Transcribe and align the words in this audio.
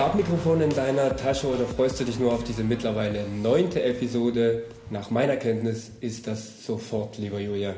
Stabmikrofon 0.00 0.62
in 0.62 0.70
deiner 0.70 1.14
Tasche 1.14 1.46
oder 1.46 1.66
freust 1.66 2.00
du 2.00 2.04
dich 2.04 2.18
nur 2.18 2.32
auf 2.32 2.42
diese 2.42 2.64
mittlerweile 2.64 3.28
neunte 3.28 3.82
Episode? 3.82 4.62
Nach 4.88 5.10
meiner 5.10 5.36
Kenntnis 5.36 5.90
ist 6.00 6.26
das 6.26 6.64
sofort, 6.64 7.18
lieber 7.18 7.38
Julian. 7.38 7.74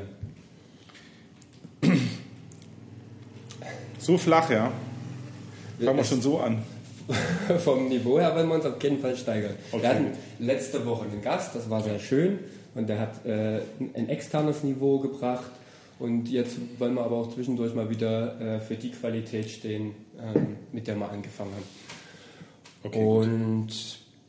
So 3.99 4.17
flach, 4.17 4.49
ja. 4.49 4.71
Fangen 5.83 5.97
wir 5.97 6.05
schon 6.05 6.21
so 6.21 6.39
an. 6.39 6.63
Vom 7.65 7.89
Niveau 7.89 8.17
her 8.17 8.33
wollen 8.33 8.47
wir 8.47 8.55
uns 8.55 8.65
auf 8.67 8.81
jeden 8.81 8.99
Fall 8.99 9.17
steigern. 9.17 9.55
Okay. 9.73 9.81
Wir 9.81 9.89
hatten 9.89 10.07
letzte 10.39 10.85
Woche 10.85 11.03
einen 11.03 11.21
Gast, 11.21 11.53
das 11.53 11.69
war 11.69 11.83
sehr 11.83 11.99
schön 11.99 12.39
und 12.73 12.87
der 12.87 12.99
hat 13.01 13.25
äh, 13.25 13.59
ein 13.95 14.07
externes 14.07 14.63
Niveau 14.63 14.99
gebracht. 14.99 15.51
Und 15.99 16.29
jetzt 16.29 16.55
wollen 16.79 16.93
wir 16.93 17.03
aber 17.03 17.17
auch 17.17 17.33
zwischendurch 17.33 17.75
mal 17.75 17.89
wieder 17.89 18.39
äh, 18.39 18.59
für 18.61 18.75
die 18.75 18.91
Qualität 18.91 19.49
stehen, 19.49 19.93
ähm, 20.17 20.55
mit 20.71 20.87
der 20.87 20.95
wir 20.95 21.11
angefangen 21.11 21.51
haben. 21.51 21.82
Okay, 22.83 23.03
gut. 23.03 23.25
und 23.27 23.69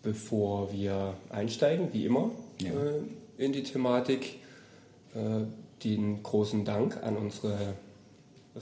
bevor 0.03 0.73
wir 0.73 1.15
einsteigen, 1.31 1.89
wie 1.93 2.05
immer, 2.07 2.31
Ja. 2.61 2.71
äh, 2.71 3.01
in 3.45 3.53
die 3.53 3.63
Thematik, 3.63 4.39
äh, 5.15 5.45
den 5.83 6.23
großen 6.23 6.65
Dank 6.65 7.03
an 7.03 7.17
unsere 7.17 7.75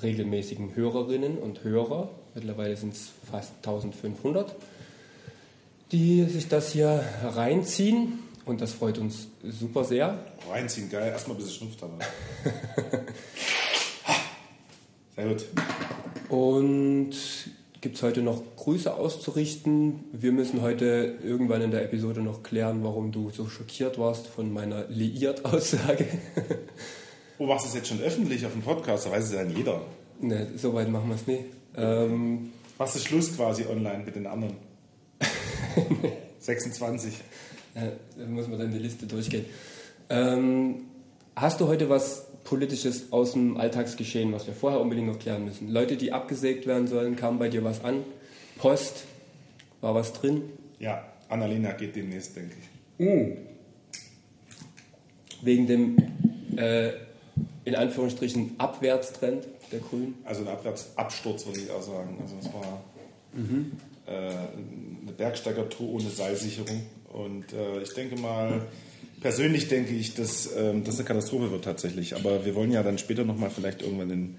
regelmäßigen 0.02 0.74
Hörerinnen 0.74 1.38
und 1.38 1.62
Hörer. 1.62 2.08
Mittlerweile 2.34 2.76
sind 2.76 2.94
es 2.94 3.10
fast 3.30 3.52
1500, 3.62 4.54
die 5.92 6.24
sich 6.24 6.48
das 6.48 6.72
hier 6.72 7.04
reinziehen. 7.22 8.18
Und 8.44 8.60
das 8.60 8.72
freut 8.72 8.98
uns 8.98 9.28
super 9.44 9.84
sehr. 9.84 10.18
Reinziehen, 10.50 10.90
geil. 10.90 11.12
Erstmal 11.12 11.36
ein 11.36 11.42
bisschen 11.42 11.68
Schnupf 11.68 11.76
dabei. 11.76 12.04
Sehr 15.14 15.28
gut. 15.28 15.44
Und 16.28 17.12
gibt 17.82 17.96
es 17.96 18.02
heute 18.02 18.22
noch 18.22 18.40
Grüße 18.56 18.94
auszurichten? 18.94 20.04
Wir 20.12 20.30
müssen 20.32 20.62
heute 20.62 21.18
irgendwann 21.22 21.60
in 21.62 21.72
der 21.72 21.82
Episode 21.82 22.22
noch 22.22 22.42
klären, 22.44 22.82
warum 22.84 23.10
du 23.10 23.30
so 23.30 23.48
schockiert 23.48 23.98
warst 23.98 24.28
von 24.28 24.52
meiner 24.52 24.86
Liiert-Aussage. 24.88 26.06
Oh, 27.38 27.46
machst 27.46 27.64
du 27.64 27.70
es 27.70 27.74
jetzt 27.74 27.88
schon 27.88 28.00
öffentlich 28.00 28.46
auf 28.46 28.52
dem 28.52 28.62
Podcast? 28.62 29.06
Da 29.06 29.10
weiß 29.10 29.24
es 29.24 29.32
ja 29.32 29.42
dann 29.42 29.56
jeder. 29.56 29.80
ne, 30.20 30.46
so 30.56 30.72
weit 30.74 30.88
machen 30.88 31.08
wir 31.08 31.16
es 31.16 31.26
nicht. 31.26 31.44
Ähm, 31.76 32.52
Machst 32.78 32.94
du 32.94 33.00
Schluss 33.00 33.34
quasi 33.34 33.64
online 33.66 34.04
mit 34.04 34.14
den 34.14 34.28
anderen? 34.28 34.54
26. 36.38 37.14
ja, 37.74 37.82
da 38.16 38.26
muss 38.26 38.46
man 38.46 38.60
dann 38.60 38.70
die 38.70 38.78
Liste 38.78 39.06
durchgehen. 39.06 39.46
Ähm, 40.08 40.82
hast 41.34 41.60
du 41.60 41.66
heute 41.66 41.88
was 41.88 42.26
Politisches 42.44 43.12
aus 43.12 43.32
dem 43.32 43.56
Alltagsgeschehen, 43.56 44.32
was 44.32 44.46
wir 44.46 44.54
vorher 44.54 44.80
unbedingt 44.80 45.08
noch 45.08 45.18
klären 45.18 45.44
müssen? 45.44 45.68
Leute, 45.68 45.96
die 45.96 46.12
abgesägt 46.12 46.66
werden 46.66 46.86
sollen, 46.88 47.16
kam 47.16 47.38
bei 47.38 47.48
dir 47.48 47.64
was 47.64 47.84
an? 47.84 48.04
Post? 48.58 49.04
War 49.80 49.94
was 49.94 50.12
drin? 50.12 50.42
Ja, 50.78 51.04
Annalena 51.28 51.72
geht 51.72 51.96
demnächst, 51.96 52.36
denke 52.36 52.54
ich. 52.60 52.68
Wegen 55.42 55.66
dem, 55.66 55.96
äh, 56.56 56.90
in 57.64 57.74
Anführungsstrichen, 57.74 58.54
Abwärtstrend 58.58 59.48
der 59.72 59.80
Grünen? 59.80 60.14
Also 60.24 60.42
ein 60.42 60.48
Abwärtsabsturz, 60.48 61.46
würde 61.46 61.60
ich 61.60 61.70
auch 61.70 61.82
sagen. 61.82 62.18
Also 62.20 62.36
es 62.40 62.52
war 62.52 62.84
äh, 64.06 64.10
eine 64.10 65.12
Bergsteigertour 65.16 65.94
ohne 65.94 66.10
Seilsicherung. 66.10 66.82
Und 67.12 67.52
äh, 67.52 67.82
ich 67.82 67.92
denke 67.94 68.20
mal, 68.20 68.66
persönlich 69.22 69.68
denke 69.68 69.94
ich, 69.94 70.14
dass 70.14 70.50
ähm, 70.56 70.84
das 70.84 70.96
eine 70.96 71.06
Katastrophe 71.06 71.50
wird 71.50 71.64
tatsächlich. 71.64 72.16
Aber 72.16 72.44
wir 72.44 72.54
wollen 72.54 72.72
ja 72.72 72.82
dann 72.82 72.98
später 72.98 73.24
nochmal 73.24 73.50
vielleicht 73.50 73.82
irgendwann 73.82 74.10
in 74.10 74.36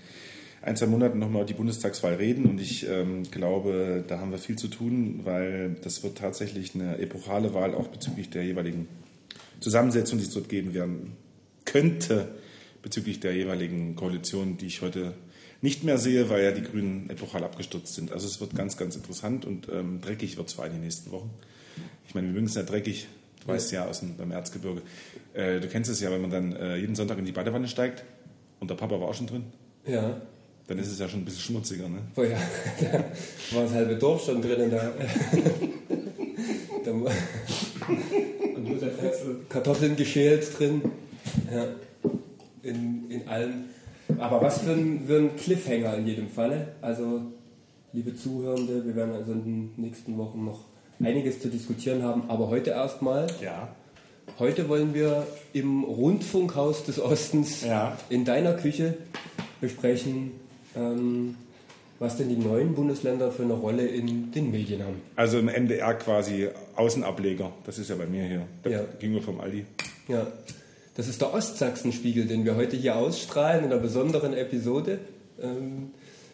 ein, 0.62 0.78
zwei 0.78 0.86
Monaten 0.86 1.20
nochmal 1.20 1.42
über 1.42 1.48
die 1.48 1.54
Bundestagswahl 1.54 2.16
reden. 2.16 2.46
Und 2.46 2.62
ich 2.62 2.88
ähm, 2.88 3.24
glaube, 3.32 4.04
da 4.08 4.20
haben 4.20 4.32
wir 4.32 4.38
viel 4.38 4.58
zu 4.58 4.68
tun, 4.68 5.22
weil 5.24 5.76
das 5.82 6.04
wird 6.04 6.18
tatsächlich 6.18 6.76
eine 6.76 7.00
epochale 7.00 7.54
Wahl 7.54 7.74
auch 7.74 7.88
bezüglich 7.88 8.30
der 8.30 8.44
jeweiligen 8.44 8.88
Zusammensetzung, 9.60 10.20
die 10.20 10.26
es 10.26 10.32
dort 10.32 10.50
geben 10.50 10.74
werden 10.74 11.14
könnte, 11.66 12.28
bezüglich 12.82 13.20
der 13.20 13.36
jeweiligen 13.36 13.96
Koalition, 13.96 14.58
die 14.58 14.68
ich 14.68 14.82
heute 14.82 15.14
nicht 15.62 15.86
mehr 15.86 15.98
sehe, 15.98 16.30
weil 16.30 16.44
ja 16.44 16.52
die 16.52 16.62
Grünen 16.62 17.10
epochal 17.10 17.44
abgestürzt 17.44 17.94
sind. 17.94 18.12
Also 18.12 18.28
es 18.28 18.42
wird 18.42 18.54
ganz, 18.54 18.76
ganz 18.76 18.98
interessant 18.98 19.46
und 19.46 19.70
ähm, 19.70 20.02
dreckig 20.02 20.36
wird 20.36 20.50
es 20.50 20.54
vor 20.54 20.66
allem 20.66 20.74
in 20.74 20.80
den 20.80 20.84
nächsten 20.86 21.12
Wochen. 21.12 21.30
Ich 22.06 22.14
meine, 22.14 22.28
wir 22.28 22.34
mögen 22.34 22.48
es 22.48 22.56
ja 22.56 22.64
dreckig, 22.64 23.08
du 23.46 23.52
weißt 23.52 23.72
ja 23.72 23.86
aus 23.86 24.00
dem, 24.02 24.16
beim 24.18 24.32
Erzgebirge. 24.32 24.82
Äh, 25.34 25.60
du 25.60 25.68
kennst 25.68 25.90
es 25.90 26.00
ja, 26.02 26.12
wenn 26.12 26.22
man 26.22 26.32
dann 26.32 26.56
äh, 26.56 26.78
jeden 26.78 26.96
Sonntag 26.96 27.18
in 27.18 27.26
die 27.26 27.32
Badewanne 27.32 27.68
steigt 27.68 28.04
und 28.60 28.70
der 28.70 28.76
Papa 28.76 29.00
war 29.00 29.08
auch 29.10 29.14
schon 29.14 29.28
drin, 29.28 29.44
Ja. 29.86 30.22
dann 30.68 30.78
ist 30.80 30.88
es 30.92 31.00
ja 31.00 31.08
schon 31.08 31.22
ein 31.22 31.26
bisschen 31.26 31.42
schmutziger. 31.42 31.88
Ne? 31.90 32.00
Oh 32.16 32.24
ja, 32.24 32.38
da 32.82 33.56
war 33.56 33.64
das 33.64 33.74
halbe 33.74 33.96
Dorf 33.96 34.24
schon 34.26 34.42
drin 34.42 34.60
in 34.62 34.70
der. 34.72 34.94
Kartoffeln 39.50 39.96
geschält 39.96 40.48
drin. 40.58 40.82
Ja. 41.52 41.66
In, 42.64 43.10
in 43.10 43.28
allem. 43.28 43.66
Aber 44.20 44.42
was 44.42 44.60
für 44.62 44.72
ein, 44.72 45.06
für 45.06 45.18
ein 45.18 45.36
Cliffhanger 45.36 45.98
in 45.98 46.08
jedem 46.08 46.28
Falle. 46.30 46.68
Also, 46.82 47.22
liebe 47.94 48.16
Zuhörende, 48.16 48.86
wir 48.86 48.96
werden 48.96 49.14
also 49.14 49.32
in 49.34 49.44
den 49.44 49.72
nächsten 49.78 50.18
Wochen 50.18 50.46
noch 50.46 50.62
einiges 51.02 51.42
zu 51.42 51.48
diskutieren 51.50 52.04
haben. 52.04 52.24
Aber 52.30 52.50
heute 52.50 52.72
erstmal. 52.72 53.28
Ja. 53.42 53.70
Heute 54.40 54.70
wollen 54.70 54.94
wir 54.94 55.28
im 55.54 55.84
Rundfunkhaus 55.84 56.86
des 56.86 57.00
Ostens 57.00 57.62
Ja. 57.64 57.98
in 58.10 58.26
deiner 58.26 58.54
Küche 58.54 58.96
besprechen, 59.62 60.32
ähm, 60.76 61.36
was 62.00 62.18
denn 62.18 62.30
die 62.30 62.36
neuen 62.38 62.74
Bundesländer 62.74 63.32
für 63.32 63.44
eine 63.44 63.54
Rolle 63.54 63.86
in 63.86 64.32
den 64.32 64.52
Medien 64.52 64.82
haben. 64.84 65.02
Also 65.16 65.40
im 65.40 65.48
MDR 65.48 65.94
quasi 65.96 66.50
Außenableger. 66.76 67.52
Das 67.66 67.78
ist 67.78 67.90
ja 67.90 67.96
bei 67.96 68.06
mir 68.08 68.24
hier. 68.24 68.42
Da 68.64 68.70
Ja. 68.70 68.80
ging 69.00 69.14
wir 69.14 69.22
vom 69.22 69.40
Aldi. 69.40 69.66
Ja, 70.08 70.28
das 70.96 71.08
ist 71.08 71.22
der 71.22 71.34
Ostsachsenspiegel, 71.34 72.26
den 72.26 72.44
wir 72.46 72.56
heute 72.56 72.76
hier 72.76 72.96
ausstrahlen 72.96 73.66
in 73.66 73.72
einer 73.72 73.82
besonderen 73.82 74.34
Episode. 74.34 75.00
Ähm, 75.42 75.92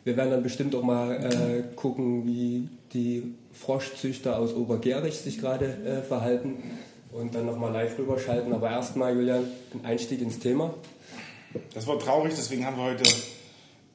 wir 0.10 0.18
werden 0.18 0.32
dann 0.32 0.42
bestimmt 0.42 0.74
auch 0.74 0.82
mal 0.82 1.24
äh, 1.24 1.76
gucken, 1.76 2.26
wie 2.26 2.68
die 2.94 3.36
Froschzüchter 3.54 4.40
aus 4.40 4.56
Obergerich 4.56 5.20
sich 5.20 5.40
gerade 5.40 5.66
äh, 5.86 6.02
verhalten 6.02 6.64
und 7.12 7.36
dann 7.36 7.46
nochmal 7.46 7.72
live 7.72 7.96
rüberschalten. 8.00 8.52
Aber 8.52 8.72
erstmal, 8.72 9.14
Julian, 9.14 9.44
ein 9.72 9.86
Einstieg 9.86 10.22
ins 10.22 10.40
Thema. 10.40 10.74
Das 11.76 11.86
war 11.86 12.00
traurig, 12.00 12.34
deswegen 12.36 12.66
haben 12.66 12.78
wir 12.78 12.86
heute 12.86 13.04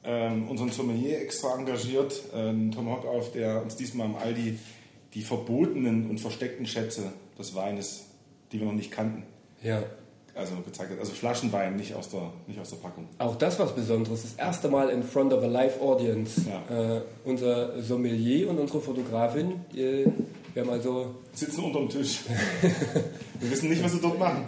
ähm, 0.05 0.47
unseren 0.47 0.71
Sommelier 0.71 1.19
extra 1.19 1.53
engagiert, 1.53 2.21
ähm, 2.33 2.71
Tom 2.71 2.89
Hock 2.89 3.05
auf, 3.05 3.33
der 3.33 3.61
uns 3.61 3.75
diesmal 3.75 4.07
am 4.07 4.15
Aldi 4.15 4.57
die 5.13 5.21
verbotenen 5.21 6.09
und 6.09 6.21
versteckten 6.21 6.65
Schätze 6.65 7.11
des 7.37 7.55
Weines, 7.55 8.05
die 8.53 8.59
wir 8.59 8.67
noch 8.67 8.73
nicht 8.73 8.91
kannten, 8.91 9.23
Ja, 9.61 9.83
also 10.35 10.55
gezeigt 10.57 10.91
hat. 10.91 10.99
Also 10.99 11.13
Flaschenwein, 11.13 11.75
nicht 11.77 11.95
aus 11.95 12.09
der, 12.09 12.31
nicht 12.45 12.59
aus 12.59 12.69
der 12.69 12.77
Packung. 12.77 13.07
Auch 13.17 13.35
das 13.35 13.57
was 13.57 13.73
Besonderes. 13.73 14.23
Das 14.23 14.33
erste 14.35 14.67
Mal 14.67 14.89
in 14.89 15.01
front 15.03 15.33
of 15.33 15.43
a 15.43 15.47
live 15.47 15.81
audience. 15.81 16.41
Ja. 16.47 16.97
Äh, 16.97 17.01
unser 17.23 17.81
Sommelier 17.81 18.49
und 18.49 18.59
unsere 18.59 18.81
Fotografin, 18.81 19.61
äh, 19.73 20.05
wir 20.53 20.63
haben 20.63 20.69
also 20.69 21.15
Sitzen 21.33 21.63
unterm 21.63 21.89
Tisch. 21.89 22.19
wir 23.39 23.51
wissen 23.51 23.69
nicht, 23.69 23.83
was 23.83 23.91
sie 23.93 23.99
dort 23.99 24.19
machen. 24.19 24.45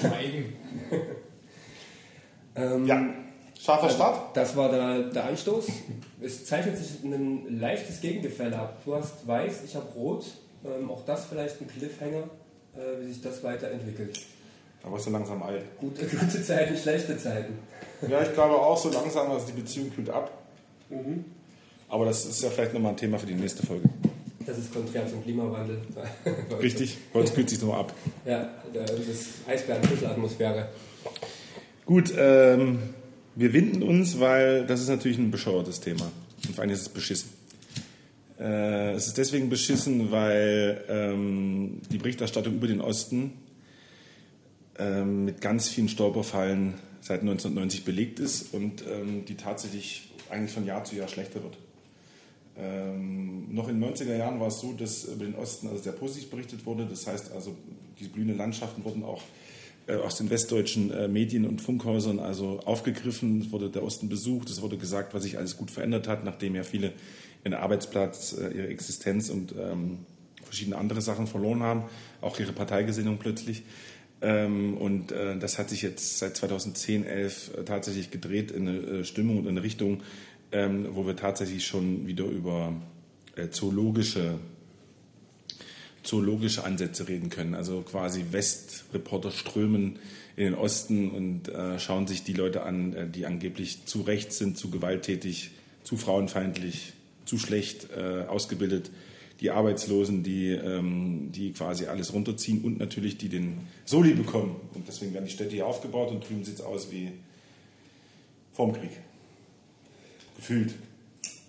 Schweigen. 0.00 0.52
ähm, 2.56 2.86
Ja, 2.86 3.14
scharfer 3.60 3.90
Start. 3.90 4.36
Das 4.36 4.56
war 4.56 4.70
der, 4.70 5.10
der 5.10 5.24
Anstoß. 5.24 5.66
Es 6.20 6.46
zeichnet 6.46 6.78
sich 6.78 7.02
ein 7.02 7.58
leichtes 7.58 8.00
Gegengefälle 8.00 8.56
ab. 8.56 8.82
Du 8.84 8.94
hast 8.94 9.26
weiß, 9.26 9.64
ich 9.64 9.74
habe 9.74 9.86
rot. 9.94 10.26
Ähm, 10.64 10.90
auch 10.90 11.04
das 11.04 11.26
vielleicht 11.26 11.60
ein 11.60 11.68
Cliffhanger, 11.68 12.24
äh, 12.76 13.00
wie 13.00 13.12
sich 13.12 13.20
das 13.20 13.42
weiterentwickelt. 13.42 14.20
Aber 14.82 14.96
ist 14.96 15.04
so 15.04 15.10
langsam 15.10 15.42
alt. 15.42 15.62
Gute, 15.78 16.06
gute 16.16 16.42
Zeiten, 16.42 16.76
schlechte 16.76 17.18
Zeiten. 17.18 17.54
Ja, 18.08 18.22
ich 18.22 18.32
glaube 18.32 18.54
auch 18.54 18.78
so 18.78 18.90
langsam, 18.90 19.30
also 19.30 19.46
die 19.46 19.60
Beziehung 19.60 19.92
kühlt 19.92 20.10
ab. 20.10 20.30
Aber 21.88 22.04
das 22.04 22.24
ist 22.24 22.42
ja 22.42 22.50
vielleicht 22.50 22.74
nochmal 22.74 22.92
ein 22.92 22.96
Thema 22.96 23.18
für 23.18 23.26
die 23.26 23.34
nächste 23.34 23.66
Folge. 23.66 23.88
Das 24.46 24.56
ist 24.56 24.72
konträr 24.72 25.06
zum 25.06 25.22
Klimawandel. 25.22 25.80
Richtig, 26.62 26.96
bei 27.12 27.20
uns 27.20 27.34
kühlt 27.34 27.50
sich 27.50 27.60
nur 27.60 27.76
ab. 27.76 27.92
Ja, 28.24 28.48
das 28.72 28.90
ist 28.92 29.28
Eisbären-Atmosphäre. 29.46 30.68
Gut, 31.84 32.12
ähm, 32.16 32.78
wir 33.34 33.52
winden 33.52 33.82
uns, 33.82 34.20
weil 34.20 34.66
das 34.66 34.80
ist 34.80 34.88
natürlich 34.88 35.18
ein 35.18 35.30
bescheuertes 35.30 35.80
Thema. 35.80 36.10
Und 36.46 36.54
vor 36.54 36.62
allem 36.62 36.70
ist 36.70 36.80
es 36.80 36.88
beschissen. 36.88 37.30
Äh, 38.38 38.92
es 38.92 39.08
ist 39.08 39.18
deswegen 39.18 39.50
beschissen, 39.50 40.10
weil 40.10 40.84
ähm, 40.88 41.80
die 41.90 41.98
Berichterstattung 41.98 42.54
über 42.54 42.68
den 42.68 42.80
Osten 42.80 43.32
ähm, 44.78 45.24
mit 45.24 45.40
ganz 45.40 45.68
vielen 45.68 45.88
Stolperfallen 45.88 46.74
seit 47.00 47.20
1990 47.20 47.84
belegt 47.84 48.20
ist 48.20 48.52
und 48.54 48.84
ähm, 48.86 49.24
die 49.24 49.36
tatsächlich 49.36 50.10
eigentlich 50.30 50.52
von 50.52 50.66
Jahr 50.66 50.84
zu 50.84 50.96
Jahr 50.96 51.08
schlechter 51.08 51.42
wird. 51.42 51.56
Ähm, 52.56 53.54
noch 53.54 53.68
in 53.68 53.80
den 53.80 53.94
90er 53.94 54.16
Jahren 54.16 54.40
war 54.40 54.48
es 54.48 54.60
so, 54.60 54.72
dass 54.72 55.04
über 55.04 55.24
den 55.24 55.36
Osten 55.36 55.68
also 55.68 55.82
sehr 55.82 55.92
positiv 55.92 56.30
berichtet 56.30 56.66
wurde. 56.66 56.86
Das 56.86 57.06
heißt 57.06 57.32
also, 57.32 57.56
diese 57.98 58.10
blühenden 58.10 58.36
Landschaften 58.36 58.84
wurden 58.84 59.04
auch 59.04 59.22
äh, 59.86 59.94
aus 59.94 60.16
den 60.16 60.28
westdeutschen 60.28 60.90
äh, 60.90 61.08
Medien 61.08 61.46
und 61.46 61.60
Funkhäusern 61.60 62.18
also 62.18 62.60
aufgegriffen. 62.64 63.42
Es 63.42 63.52
wurde 63.52 63.70
der 63.70 63.84
Osten 63.84 64.08
besucht, 64.08 64.50
es 64.50 64.60
wurde 64.60 64.76
gesagt, 64.76 65.14
was 65.14 65.22
sich 65.22 65.38
alles 65.38 65.56
gut 65.56 65.70
verändert 65.70 66.08
hat, 66.08 66.24
nachdem 66.24 66.54
ja 66.56 66.64
viele 66.64 66.92
ihren 67.44 67.54
Arbeitsplatz, 67.54 68.36
äh, 68.36 68.48
ihre 68.48 68.68
Existenz 68.68 69.30
und 69.30 69.54
ähm, 69.58 69.98
verschiedene 70.42 70.76
andere 70.76 71.00
Sachen 71.00 71.26
verloren 71.26 71.62
haben, 71.62 71.84
auch 72.20 72.38
ihre 72.40 72.52
Parteigesinnung 72.52 73.18
plötzlich. 73.18 73.62
Ähm, 74.20 74.76
und 74.76 75.12
äh, 75.12 75.38
das 75.38 75.58
hat 75.58 75.70
sich 75.70 75.82
jetzt 75.82 76.18
seit 76.18 76.36
2010, 76.36 77.04
11 77.04 77.50
äh, 77.56 77.64
tatsächlich 77.64 78.10
gedreht 78.10 78.50
in 78.50 78.68
eine 78.68 78.78
äh, 78.78 79.04
Stimmung 79.04 79.38
und 79.38 79.44
in 79.44 79.50
eine 79.50 79.62
Richtung, 79.62 80.02
ähm, 80.50 80.88
wo 80.92 81.06
wir 81.06 81.16
tatsächlich 81.16 81.66
schon 81.66 82.06
wieder 82.06 82.24
über 82.24 82.72
zoologische 83.52 84.40
zoologische 86.02 86.64
Ansätze 86.64 87.06
reden 87.06 87.30
können. 87.30 87.54
Also 87.54 87.82
quasi 87.82 88.24
Westreporter 88.32 89.30
strömen 89.30 90.00
in 90.34 90.44
den 90.44 90.54
Osten 90.54 91.10
und 91.10 91.52
schauen 91.78 92.08
sich 92.08 92.24
die 92.24 92.32
Leute 92.32 92.62
an, 92.62 93.12
die 93.12 93.26
angeblich 93.26 93.84
zu 93.84 94.00
rechts 94.00 94.38
sind, 94.38 94.58
zu 94.58 94.70
gewalttätig, 94.70 95.52
zu 95.84 95.96
frauenfeindlich, 95.96 96.94
zu 97.26 97.38
schlecht 97.38 97.88
äh, 97.96 98.24
ausgebildet. 98.26 98.90
Die 99.40 99.50
Arbeitslosen, 99.50 100.22
die, 100.22 100.50
ähm, 100.50 101.30
die 101.32 101.52
quasi 101.52 101.86
alles 101.86 102.12
runterziehen 102.12 102.64
und 102.64 102.78
natürlich 102.78 103.18
die 103.18 103.28
den 103.28 103.58
Soli 103.84 104.14
bekommen. 104.14 104.56
Und 104.74 104.88
deswegen 104.88 105.14
werden 105.14 105.26
die 105.26 105.32
Städte 105.32 105.54
hier 105.54 105.66
aufgebaut 105.66 106.10
und 106.10 106.28
drüben 106.28 106.44
sieht 106.44 106.56
es 106.56 106.60
aus 106.60 106.90
wie 106.90 107.12
vorm 108.52 108.72
Krieg. 108.72 108.90
Gefühlt. 110.36 110.74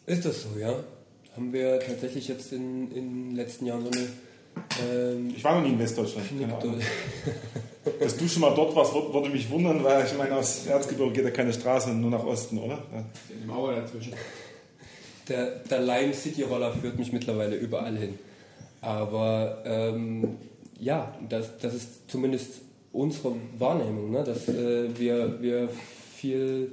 Ist 0.06 0.26
das 0.26 0.44
so, 0.44 0.60
ja? 0.60 0.84
Haben 1.36 1.54
wir 1.54 1.80
tatsächlich 1.80 2.28
jetzt 2.28 2.54
in, 2.54 2.92
in 2.92 3.30
den 3.30 3.36
letzten 3.36 3.66
Jahren 3.66 3.84
so 3.84 3.92
eine 3.92 4.08
ähm, 4.82 5.34
ich 5.36 5.44
war 5.44 5.56
noch 5.56 5.64
nie 5.64 5.74
in 5.74 5.80
Westdeutschland. 5.80 6.28
Keine 6.40 6.56
Ahnung. 6.56 6.82
Dass 8.00 8.18
du 8.18 8.28
schon 8.28 8.42
mal 8.42 8.54
dort 8.56 8.76
warst, 8.76 8.94
würde 8.94 9.30
mich 9.30 9.50
wundern, 9.50 9.84
weil 9.84 10.06
ich 10.06 10.18
meine, 10.18 10.36
aus 10.36 10.66
Erzgebirge 10.68 11.14
geht 11.14 11.26
ja 11.26 11.32
keine 11.32 11.54
Straße, 11.54 11.92
nur 11.92 12.12
nach 12.12 12.24
Osten, 12.24 12.58
oder? 12.58 12.84
Ja. 12.94 13.06
Die 13.30 13.48
Mauer 13.48 13.76
dazwischen. 13.76 14.14
Der, 15.30 15.60
der 15.60 15.82
Lime 15.82 16.14
City 16.14 16.44
Roller 16.44 16.74
führt 16.74 16.98
mich 16.98 17.14
mittlerweile 17.14 17.56
überall 17.56 17.96
hin. 17.96 18.18
Aber 18.82 19.62
ähm, 19.66 20.38
ja, 20.80 21.14
das, 21.28 21.58
das 21.58 21.76
ist 21.76 22.10
zumindest 22.10 22.62
unsere 22.92 23.36
Wahrnehmung, 23.58 24.12
ne? 24.12 24.24
dass 24.24 24.48
äh, 24.48 24.98
wir, 24.98 25.42
wir 25.42 25.70
viel 26.16 26.72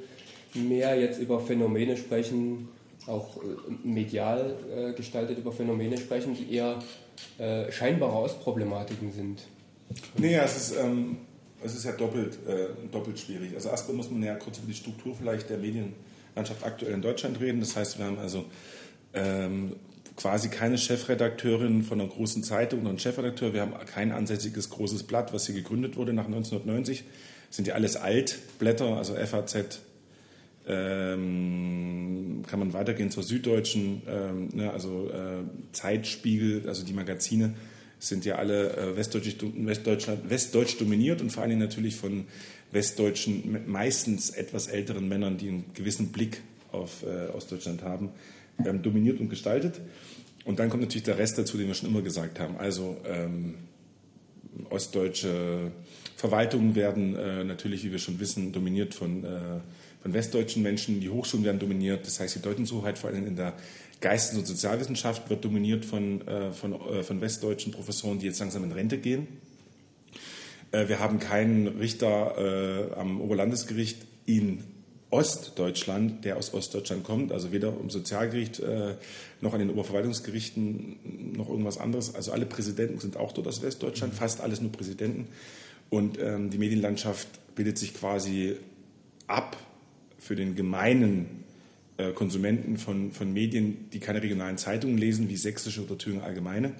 mehr 0.55 0.99
jetzt 0.99 1.21
über 1.21 1.41
Phänomene 1.41 1.97
sprechen, 1.97 2.69
auch 3.07 3.37
äh, 3.37 3.87
medial 3.87 4.57
äh, 4.75 4.93
gestaltet 4.93 5.39
über 5.39 5.53
Phänomene 5.53 5.99
sprechen, 5.99 6.35
die 6.35 6.55
eher 6.55 6.79
äh, 7.39 7.71
scheinbare 7.71 8.13
Ausproblematiken 8.13 9.13
sind. 9.13 9.43
Nee, 10.17 10.33
ja, 10.33 10.45
es 10.45 10.57
ist, 10.57 10.77
ähm, 10.77 11.19
es 11.63 11.75
ist 11.77 11.85
ja 11.85 11.93
doppelt, 11.93 12.39
äh, 12.47 12.69
doppelt 12.91 13.19
schwierig. 13.19 13.55
Also 13.55 13.69
erstmal 13.69 13.97
muss 13.97 14.11
man 14.11 14.23
ja 14.23 14.35
kurz 14.35 14.59
über 14.59 14.69
die 14.69 14.75
Struktur 14.75 15.15
vielleicht 15.15 15.51
der 15.51 15.63
Medienlandschaft 16.37 16.65
aktuell 16.65 16.93
in 16.93 17.03
Deutschland 17.03 17.41
reden. 17.41 17.61
Das 17.61 17.77
heißt, 17.77 17.99
wir 17.99 18.05
haben 18.05 18.19
also 18.19 18.45
ähm, 19.15 19.77
quasi 20.17 20.49
keine 20.49 20.79
Chefredakteurin 20.79 21.83
von 21.83 22.01
einer 22.01 22.09
großen 22.09 22.43
Zeitung 22.43 22.81
oder 22.81 22.91
einen 22.91 22.99
Chefredakteur. 22.99 23.55
Wir 23.55 23.63
haben 23.63 23.75
kein 23.87 24.13
ansässiges 24.13 24.71
großes 24.71 25.05
Blatt, 25.05 25.33
was 25.33 25.47
hier 25.47 25.55
gegründet 25.55 25.97
wurde 25.97 26.13
nach 26.13 26.27
1990. 26.27 27.05
Das 27.49 27.57
sind 27.57 27.67
ja 27.67 27.75
alles 27.75 27.97
Altblätter, 27.97 28.97
also 28.97 29.15
FAZ, 29.15 29.81
ähm, 30.69 32.43
kann 32.47 32.59
man 32.59 32.73
weitergehen 32.73 33.11
zur 33.11 33.23
Süddeutschen, 33.23 34.03
ähm, 34.09 34.49
ne, 34.53 34.73
also 34.73 35.11
äh, 35.11 35.45
Zeitspiegel, 35.73 36.69
also 36.69 36.85
die 36.85 36.93
Magazine 36.93 37.55
sind 37.99 38.25
ja 38.25 38.37
alle 38.37 38.77
äh, 38.77 38.97
westdeutsch, 38.97 39.37
Westdeutschland, 39.41 40.29
westdeutsch 40.31 40.79
dominiert 40.79 41.21
und 41.21 41.31
vor 41.31 41.43
allen 41.43 41.51
Dingen 41.51 41.63
natürlich 41.63 41.97
von 41.97 42.27
westdeutschen, 42.73 43.63
meistens 43.67 44.31
etwas 44.31 44.67
älteren 44.67 45.09
Männern, 45.09 45.39
die 45.39 45.49
einen 45.49 45.65
gewissen 45.75 46.09
Blick 46.09 46.43
auf 46.73 47.03
äh, 47.05 47.29
Ostdeutschland 47.33 47.83
haben, 47.83 48.11
ähm, 48.65 48.83
dominiert 48.83 49.21
und 49.21 49.29
gestaltet. 49.29 49.81
Und 50.45 50.59
dann 50.59 50.69
kommt 50.69 50.83
natürlich 50.83 51.05
der 51.05 51.19
Rest 51.19 51.39
dazu, 51.39 51.57
den 51.57 51.67
wir 51.67 51.75
schon 51.75 51.89
immer 51.89 52.03
gesagt 52.03 52.39
haben. 52.39 52.57
Also 52.57 52.99
ähm, 53.05 53.55
ostdeutsche 54.71 55.73
Verwaltungen 56.17 56.75
werden 56.75 57.17
äh, 57.17 57.45
natürlich, 57.45 57.85
wie 57.85 57.93
wir 57.93 57.99
schon 57.99 58.21
wissen, 58.21 58.53
dominiert 58.53 58.95
von 58.95 59.25
äh, 59.25 59.61
von 60.07 60.15
westdeutschen 60.15 60.63
Menschen. 60.63 61.01
Die 61.01 61.09
Hochschulen 61.09 61.45
werden 61.45 61.59
dominiert. 61.59 62.07
Das 62.07 62.21
heißt, 62.21 62.37
die 62.37 62.41
Deutungshoheit 62.41 62.97
vor 62.97 63.11
allem 63.11 63.27
in 63.27 63.35
der 63.35 63.55
Geistes- 64.01 64.37
und 64.37 64.47
Sozialwissenschaft 64.47 65.31
wird 65.31 65.45
dominiert 65.45 65.85
von, 65.85 66.27
äh, 66.27 66.53
von, 66.53 66.73
äh, 66.73 67.03
von 67.03 67.21
westdeutschen 67.21 67.73
Professoren, 67.73 68.19
die 68.19 68.27
jetzt 68.27 68.41
langsam 68.41 68.65
in 68.65 68.73
Rente 68.73 68.99
gehen. 68.99 69.27
Äh, 70.71 70.89
wir 70.89 70.99
haben 70.99 71.19
keinen 71.19 71.67
Richter 71.67 72.97
am 72.97 73.21
Oberlandesgericht 73.21 73.99
in 74.27 74.65
Ostdeutschland, 75.11 76.25
der 76.25 76.37
aus 76.37 76.53
Ostdeutschland 76.53 77.05
kommt, 77.05 77.33
also 77.33 77.53
weder 77.53 77.73
im 77.81 77.91
Sozialgericht 77.91 78.61
noch 79.41 79.53
an 79.53 79.61
den 79.61 79.71
Oberverwaltungsgerichten 79.71 81.33
noch 81.37 81.49
irgendwas 81.49 81.79
anderes. 81.79 82.15
Also 82.15 82.33
alle 82.33 82.45
Präsidenten 82.45 82.99
sind 82.99 83.17
auch 83.17 83.33
dort 83.33 83.47
aus 83.47 83.63
Westdeutschland, 83.63 84.15
fast 84.15 84.41
alles 84.41 84.61
nur 84.61 84.73
Präsidenten. 84.73 85.29
Und 85.89 86.19
ähm, 86.19 86.51
die 86.51 86.59
Medienlandschaft 86.59 87.29
bildet 87.55 87.79
sich 87.79 87.95
quasi 87.95 88.57
ab 89.29 89.57
für 90.19 90.35
den 90.35 90.57
gemeinen 90.57 91.45
äh, 91.99 92.13
Konsumenten 92.13 92.77
von, 92.77 93.11
von 93.13 93.33
Medien, 93.33 93.89
die 93.91 94.01
keine 94.01 94.23
regionalen 94.23 94.59
Zeitungen 94.59 94.99
lesen, 94.99 95.31
wie 95.31 95.37
Sächsische 95.37 95.83
oder 95.83 95.97
Thüringer 95.97 96.25
Allgemeine 96.25 96.75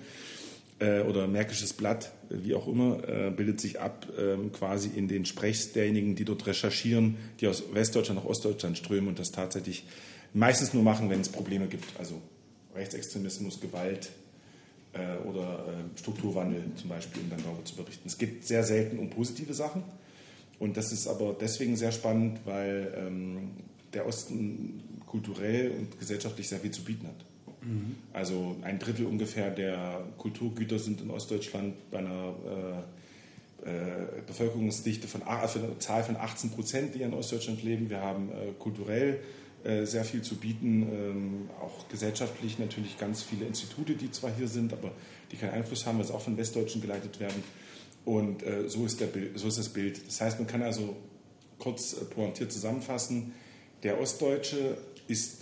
äh, 0.79 1.01
oder 1.01 1.27
Märkisches 1.27 1.73
Blatt, 1.73 2.13
wie 2.29 2.55
auch 2.55 2.69
immer, 2.69 3.09
äh, 3.09 3.31
bildet 3.31 3.59
sich 3.59 3.81
ab 3.81 4.07
ähm, 4.19 4.53
quasi 4.53 4.91
in 4.95 5.09
den 5.09 5.25
Sprechs 5.25 5.73
derjenigen, 5.73 6.17
die 6.17 6.27
dort 6.27 6.47
recherchieren, 6.47 7.17
die 7.41 7.47
aus 7.47 7.63
Westdeutschland 7.73 8.21
nach 8.21 8.29
Ostdeutschland 8.29 8.77
strömen 8.77 9.09
und 9.09 9.19
das 9.19 9.33
tatsächlich 9.33 9.85
meistens 10.35 10.75
nur 10.75 10.83
machen, 10.83 11.09
wenn 11.09 11.23
es 11.23 11.31
Probleme 11.31 11.67
gibt, 11.67 11.99
also 11.99 12.21
Rechtsextremismus, 12.75 13.61
Gewalt 13.61 14.11
oder 15.27 15.63
Strukturwandel 15.95 16.63
zum 16.77 16.89
Beispiel, 16.89 17.21
um 17.23 17.29
dann 17.29 17.43
darüber 17.43 17.63
zu 17.67 17.77
berichten. 17.77 18.09
Es 18.09 18.17
geht 18.17 18.47
sehr 18.47 18.65
selten 18.65 18.99
um 18.99 19.11
positive 19.11 19.53
Sachen 19.53 19.83
und 20.59 20.77
das 20.79 20.91
ist 20.91 21.07
aber 21.07 21.37
deswegen 21.39 21.77
sehr 21.77 21.93
spannend, 21.93 22.41
weil 22.47 22.95
ähm, 22.97 23.51
der 23.93 24.07
Osten 24.07 24.83
kulturell 25.17 25.71
und 25.71 25.99
gesellschaftlich 25.99 26.49
sehr 26.49 26.61
viel 26.61 26.71
zu 26.71 26.85
bieten 26.85 27.07
hat. 27.07 27.25
Mhm. 27.63 27.97
Also 28.13 28.57
ein 28.63 28.79
Drittel 28.79 29.07
ungefähr 29.07 29.51
der 29.51 30.05
Kulturgüter 30.19 30.79
sind 30.79 31.01
in 31.01 31.11
Ostdeutschland 31.11 31.75
bei 31.91 31.99
einer 31.99 32.35
äh, 33.65 33.69
äh, 33.69 34.23
Bevölkerungsdichte 34.27 35.09
von, 35.09 35.23
also 35.23 35.59
einer 35.59 35.79
Zahl 35.79 36.05
von 36.05 36.17
18 36.17 36.51
Prozent, 36.51 36.95
die 36.95 37.03
in 37.03 37.15
Ostdeutschland 37.15 37.63
leben. 37.63 37.89
Wir 37.89 38.01
haben 38.03 38.29
äh, 38.29 38.53
kulturell 38.59 39.21
äh, 39.65 39.87
sehr 39.87 40.05
viel 40.05 40.21
zu 40.21 40.37
bieten, 40.37 40.83
ähm, 40.83 41.51
auch 41.61 41.89
gesellschaftlich 41.89 42.59
natürlich 42.59 42.99
ganz 42.99 43.23
viele 43.23 43.47
Institute, 43.47 43.95
die 43.95 44.11
zwar 44.11 44.31
hier 44.37 44.49
sind, 44.49 44.75
aber 44.75 44.93
die 45.33 45.37
keinen 45.37 45.55
Einfluss 45.55 45.87
haben, 45.87 45.99
weil 45.99 46.05
sie 46.05 46.15
auch 46.15 46.21
von 46.21 46.37
Westdeutschen 46.37 46.83
geleitet 46.83 47.21
werden. 47.21 47.43
Und 48.05 48.43
äh, 48.43 48.69
so, 48.69 48.85
ist 48.85 49.01
der, 49.01 49.09
so 49.35 49.49
ist 49.49 49.59
das 49.59 49.71
Bild. 49.71 50.07
Das 50.07 50.21
heißt, 50.21 50.39
man 50.39 50.47
kann 50.47 50.63
also 50.63 50.95
kurz 51.59 51.95
pointiert 52.11 52.53
zusammenfassen, 52.53 53.33
der 53.83 54.01
Ostdeutsche 54.01 54.77
ist 55.09 55.39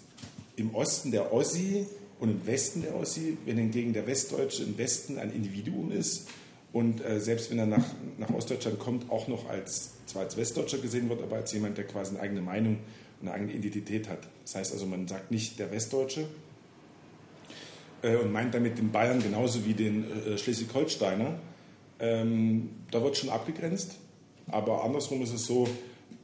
im 0.56 0.74
Osten 0.74 1.10
der 1.10 1.32
Ossi 1.32 1.86
und 2.20 2.30
im 2.30 2.46
Westen 2.46 2.82
der 2.82 2.94
Ossi, 2.96 3.36
wenn 3.44 3.58
hingegen 3.58 3.92
der 3.92 4.06
Westdeutsche 4.06 4.62
im 4.62 4.78
Westen 4.78 5.18
ein 5.18 5.32
Individuum 5.32 5.90
ist 5.90 6.28
und 6.72 7.04
äh, 7.04 7.20
selbst 7.20 7.50
wenn 7.50 7.58
er 7.58 7.66
nach, 7.66 7.84
nach 8.18 8.30
Ostdeutschland 8.30 8.78
kommt, 8.78 9.10
auch 9.10 9.28
noch 9.28 9.48
als, 9.48 9.92
zwar 10.06 10.22
als 10.22 10.36
Westdeutscher 10.36 10.78
gesehen 10.78 11.08
wird, 11.08 11.22
aber 11.22 11.36
als 11.36 11.52
jemand, 11.52 11.78
der 11.78 11.86
quasi 11.86 12.10
eine 12.10 12.20
eigene 12.20 12.40
Meinung 12.40 12.78
und 13.20 13.28
eine 13.28 13.32
eigene 13.32 13.52
Identität 13.52 14.08
hat. 14.08 14.18
Das 14.42 14.56
heißt 14.56 14.72
also, 14.72 14.86
man 14.86 15.06
sagt 15.06 15.30
nicht 15.30 15.58
der 15.58 15.70
Westdeutsche 15.70 16.26
äh, 18.02 18.16
und 18.16 18.32
meint 18.32 18.54
damit 18.54 18.78
den 18.78 18.90
Bayern 18.90 19.22
genauso 19.22 19.64
wie 19.64 19.74
den 19.74 20.04
äh, 20.26 20.36
Schleswig-Holsteiner, 20.36 21.38
ähm, 22.00 22.70
da 22.90 23.02
wird 23.02 23.16
schon 23.16 23.30
abgegrenzt, 23.30 23.96
aber 24.48 24.84
andersrum 24.84 25.22
ist 25.22 25.32
es 25.32 25.46
so, 25.46 25.68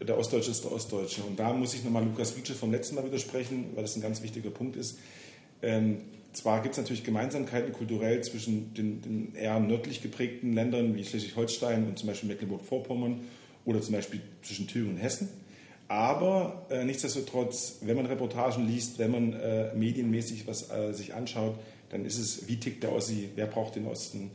der 0.00 0.18
Ostdeutsche 0.18 0.50
ist 0.50 0.64
der 0.64 0.72
Ostdeutsche. 0.72 1.22
Und 1.22 1.38
da 1.38 1.52
muss 1.52 1.74
ich 1.74 1.84
nochmal 1.84 2.04
Lukas 2.04 2.36
Wietsche 2.36 2.54
vom 2.54 2.70
letzten 2.70 2.94
Mal 2.94 3.04
widersprechen, 3.04 3.70
weil 3.74 3.82
das 3.82 3.96
ein 3.96 4.02
ganz 4.02 4.22
wichtiger 4.22 4.50
Punkt 4.50 4.76
ist. 4.76 4.98
Ähm, 5.62 5.98
zwar 6.32 6.62
gibt 6.62 6.74
es 6.74 6.78
natürlich 6.78 7.04
Gemeinsamkeiten 7.04 7.72
kulturell 7.72 8.22
zwischen 8.22 8.72
den, 8.74 9.02
den, 9.02 9.34
eher 9.34 9.58
nördlich 9.60 10.00
geprägten 10.00 10.52
Ländern 10.52 10.94
wie 10.94 11.04
Schleswig-Holstein 11.04 11.86
und 11.86 11.98
zum 11.98 12.08
Beispiel 12.08 12.28
Mecklenburg-Vorpommern 12.28 13.20
oder 13.64 13.80
zum 13.82 13.94
Beispiel 13.94 14.20
zwischen 14.42 14.66
Thüringen 14.66 14.94
und 14.94 15.02
Hessen. 15.02 15.28
Aber 15.88 16.66
äh, 16.70 16.84
nichtsdestotrotz, 16.84 17.78
wenn 17.82 17.96
man 17.96 18.06
Reportagen 18.06 18.66
liest, 18.66 19.00
wenn 19.00 19.10
man 19.10 19.32
äh, 19.32 19.74
medienmäßig 19.74 20.46
was 20.46 20.70
äh, 20.70 20.92
sich 20.92 21.14
anschaut, 21.14 21.56
dann 21.90 22.04
ist 22.04 22.18
es, 22.18 22.46
wie 22.46 22.58
tickt 22.58 22.84
der 22.84 22.92
Ossi, 22.92 23.30
wer 23.34 23.46
braucht 23.46 23.74
den 23.74 23.86
Osten, 23.86 24.30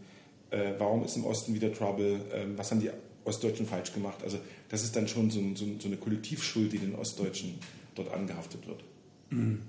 äh, 0.52 0.74
warum 0.78 1.06
ist 1.06 1.16
im 1.16 1.26
Osten 1.26 1.54
wieder 1.54 1.74
Trouble, 1.74 2.20
ähm, 2.34 2.58
was 2.58 2.72
haben 2.72 2.82
die 2.82 2.90
Ostdeutschen 3.26 3.66
falsch 3.66 3.94
gemacht. 3.94 4.20
Also 4.24 4.40
das 4.70 4.84
ist 4.84 4.96
dann 4.96 5.08
schon 5.08 5.30
so, 5.30 5.42
so, 5.56 5.66
so 5.80 5.88
eine 5.88 5.98
Kollektivschuld, 5.98 6.72
die 6.72 6.80
den 6.80 6.96
Ostdeutschen 6.96 7.56
dort 7.96 8.14
angehaftet 8.14 8.66
wird. 8.68 8.84
Mhm. 9.32 9.62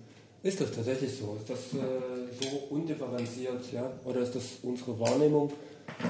Ist 0.42 0.60
das 0.60 0.70
tatsächlich 0.70 1.10
so? 1.12 1.36
Ist 1.40 1.50
das 1.50 1.58
äh, 1.74 2.40
so 2.40 2.74
undifferenziert? 2.74 3.72
Ja? 3.72 3.92
Oder 4.04 4.20
ist 4.20 4.34
das 4.34 4.44
unsere 4.62 4.98
Wahrnehmung? 5.00 5.52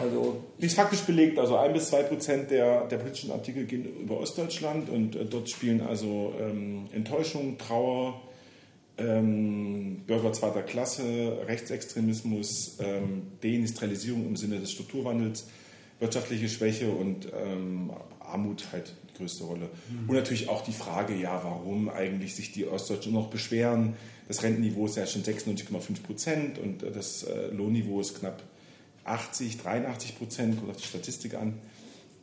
Also 0.00 0.42
ist 0.58 0.74
faktisch 0.74 1.02
belegt, 1.02 1.38
also 1.38 1.56
ein 1.56 1.72
bis 1.72 1.88
zwei 1.88 2.02
Prozent 2.02 2.50
der, 2.50 2.86
der 2.86 2.96
politischen 2.96 3.30
Artikel 3.30 3.64
gehen 3.66 3.84
über 4.02 4.18
Ostdeutschland 4.20 4.88
und 4.88 5.16
äh, 5.16 5.24
dort 5.24 5.48
spielen 5.48 5.80
also 5.80 6.34
ähm, 6.40 6.86
Enttäuschung, 6.92 7.56
Trauer, 7.58 8.20
ähm, 8.98 10.02
Bürger 10.06 10.32
zweiter 10.32 10.62
Klasse, 10.62 11.38
Rechtsextremismus, 11.46 12.78
ähm, 12.80 13.22
Deindustrialisierung 13.42 14.26
im 14.26 14.36
Sinne 14.36 14.58
des 14.58 14.72
Strukturwandels, 14.72 15.46
wirtschaftliche 15.98 16.48
Schwäche 16.48 16.90
und 16.90 17.28
ähm, 17.34 17.90
Armut 18.20 18.72
halt 18.72 18.92
die 19.10 19.18
größte 19.18 19.44
Rolle. 19.44 19.70
Mhm. 19.88 20.08
Und 20.08 20.16
natürlich 20.16 20.48
auch 20.48 20.62
die 20.62 20.72
Frage, 20.72 21.14
ja, 21.14 21.40
warum 21.42 21.88
eigentlich 21.88 22.34
sich 22.34 22.52
die 22.52 22.66
Ostdeutschen 22.66 23.12
noch 23.12 23.28
beschweren. 23.28 23.96
Das 24.28 24.42
Rentenniveau 24.42 24.86
ist 24.86 24.96
ja 24.96 25.06
schon 25.06 25.22
96,5 25.22 26.02
Prozent 26.02 26.58
und 26.58 26.82
äh, 26.82 26.90
das 26.90 27.22
äh, 27.22 27.48
Lohnniveau 27.48 28.00
ist 28.00 28.18
knapp 28.18 28.42
80, 29.04 29.58
83 29.58 30.18
Prozent, 30.18 30.58
kommt 30.58 30.70
auf 30.70 30.76
die 30.76 30.86
Statistik 30.86 31.34
an. 31.34 31.54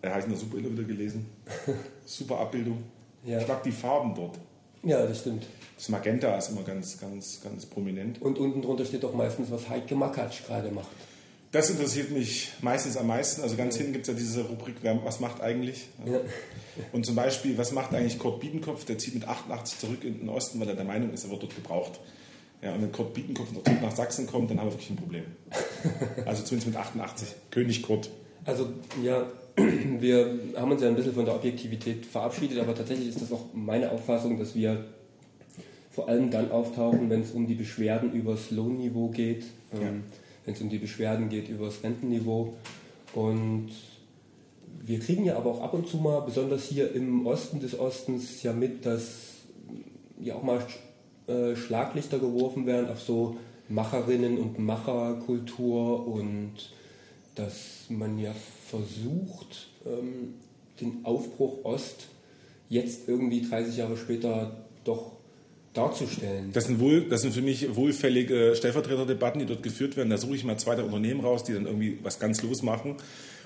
Da 0.01 0.09
habe 0.09 0.19
ich 0.19 0.25
eine 0.25 0.35
super 0.35 0.57
wieder 0.57 0.83
gelesen. 0.83 1.27
super 2.05 2.39
Abbildung. 2.39 2.83
Ja. 3.23 3.39
Ich 3.39 3.47
mag 3.47 3.63
die 3.63 3.71
Farben 3.71 4.13
dort. 4.13 4.37
Ja, 4.83 5.05
das 5.05 5.21
stimmt. 5.21 5.45
Das 5.77 5.87
Magenta 5.87 6.37
ist 6.37 6.49
immer 6.49 6.63
ganz, 6.63 6.99
ganz, 6.99 7.39
ganz 7.41 7.65
prominent. 7.65 8.21
Und 8.21 8.37
unten 8.37 8.61
drunter 8.61 8.85
steht 8.85 9.05
auch 9.05 9.13
meistens, 9.13 9.49
was 9.49 9.69
Heike 9.69 9.95
Makatsch 9.95 10.45
gerade 10.45 10.71
macht. 10.71 10.89
Das 11.53 11.69
interessiert 11.69 12.09
mich 12.09 12.51
meistens 12.61 12.97
am 12.97 13.05
meisten. 13.05 13.43
Also 13.43 13.55
ganz 13.55 13.77
hinten 13.77 13.93
gibt 13.93 14.07
es 14.07 14.07
ja 14.07 14.19
diese 14.19 14.41
Rubrik, 14.41 14.77
was 14.81 15.19
macht 15.19 15.39
eigentlich? 15.39 15.87
Ja. 16.03 16.19
Und 16.91 17.05
zum 17.05 17.15
Beispiel, 17.15 17.59
was 17.59 17.71
macht 17.71 17.93
eigentlich 17.93 18.17
Kurt 18.17 18.39
Biedenkopf? 18.39 18.85
Der 18.85 18.97
zieht 18.97 19.13
mit 19.13 19.27
88 19.27 19.77
zurück 19.77 20.03
in 20.03 20.17
den 20.17 20.29
Osten, 20.29 20.59
weil 20.59 20.67
er 20.67 20.75
der 20.75 20.83
Meinung 20.83 21.13
ist, 21.13 21.25
er 21.25 21.29
wird 21.29 21.43
dort 21.43 21.55
gebraucht. 21.55 21.99
Ja, 22.63 22.73
und 22.73 22.81
wenn 22.81 22.91
Kurt 22.91 23.13
Biedenkopf 23.13 23.49
nach 23.83 23.95
Sachsen 23.95 24.25
kommt, 24.25 24.49
dann 24.49 24.59
haben 24.59 24.67
wir 24.67 24.73
wirklich 24.73 24.89
ein 24.89 24.95
Problem. 24.95 25.25
Also 26.25 26.43
zumindest 26.43 26.67
mit 26.67 26.75
88. 26.75 27.27
König 27.51 27.83
Kurt. 27.83 28.09
Also 28.45 28.69
ja, 29.03 29.27
wir 29.55 30.39
haben 30.55 30.71
uns 30.71 30.81
ja 30.81 30.87
ein 30.87 30.95
bisschen 30.95 31.13
von 31.13 31.25
der 31.25 31.35
Objektivität 31.35 32.05
verabschiedet, 32.05 32.57
aber 32.57 32.73
tatsächlich 32.73 33.09
ist 33.09 33.21
das 33.21 33.31
auch 33.31 33.45
meine 33.53 33.91
Auffassung, 33.91 34.39
dass 34.39 34.55
wir 34.55 34.85
vor 35.91 36.09
allem 36.09 36.31
dann 36.31 36.49
auftauchen, 36.49 37.11
wenn 37.11 37.21
es 37.21 37.31
um 37.31 37.45
die 37.45 37.53
Beschwerden 37.53 38.11
über 38.13 38.31
das 38.31 38.49
Lohnniveau 38.49 39.09
geht, 39.09 39.43
ähm, 39.73 39.81
ja. 39.81 39.89
Wenn 40.45 40.53
es 40.53 40.61
um 40.61 40.69
die 40.69 40.77
Beschwerden 40.77 41.29
geht 41.29 41.49
über 41.49 41.65
das 41.65 41.83
Rentenniveau. 41.83 42.53
Und 43.13 43.69
wir 44.85 44.99
kriegen 44.99 45.25
ja 45.25 45.37
aber 45.37 45.51
auch 45.51 45.61
ab 45.61 45.73
und 45.73 45.87
zu 45.87 45.97
mal, 45.97 46.19
besonders 46.21 46.65
hier 46.65 46.93
im 46.93 47.25
Osten 47.25 47.59
des 47.59 47.77
Ostens, 47.77 48.43
ja 48.43 48.53
mit, 48.53 48.85
dass 48.85 49.33
ja 50.19 50.35
auch 50.35 50.43
mal 50.43 50.65
äh, 51.27 51.55
Schlaglichter 51.55 52.19
geworfen 52.19 52.65
werden 52.65 52.89
auf 52.89 53.01
so 53.01 53.37
Macherinnen 53.69 54.37
und 54.37 54.59
Macherkultur 54.59 56.07
und 56.07 56.53
dass 57.35 57.85
man 57.89 58.19
ja 58.19 58.33
versucht, 58.67 59.69
ähm, 59.85 60.35
den 60.81 61.05
Aufbruch 61.05 61.63
Ost 61.63 62.07
jetzt 62.69 63.07
irgendwie 63.07 63.41
30 63.41 63.77
Jahre 63.77 63.97
später 63.97 64.65
doch 64.83 65.13
darzustellen. 65.73 66.51
Das 66.53 66.65
sind, 66.65 66.79
wohl, 66.79 67.07
das 67.09 67.21
sind 67.21 67.33
für 67.33 67.41
mich 67.41 67.75
wohlfällige 67.75 68.53
Stellvertreterdebatten, 68.55 69.39
die 69.39 69.45
dort 69.45 69.63
geführt 69.63 69.97
werden. 69.97 70.09
Da 70.09 70.17
suche 70.17 70.35
ich 70.35 70.43
mal 70.43 70.57
zweite 70.57 70.83
Unternehmen 70.85 71.21
raus, 71.21 71.43
die 71.43 71.53
dann 71.53 71.65
irgendwie 71.65 71.97
was 72.03 72.19
ganz 72.19 72.41
losmachen. 72.43 72.95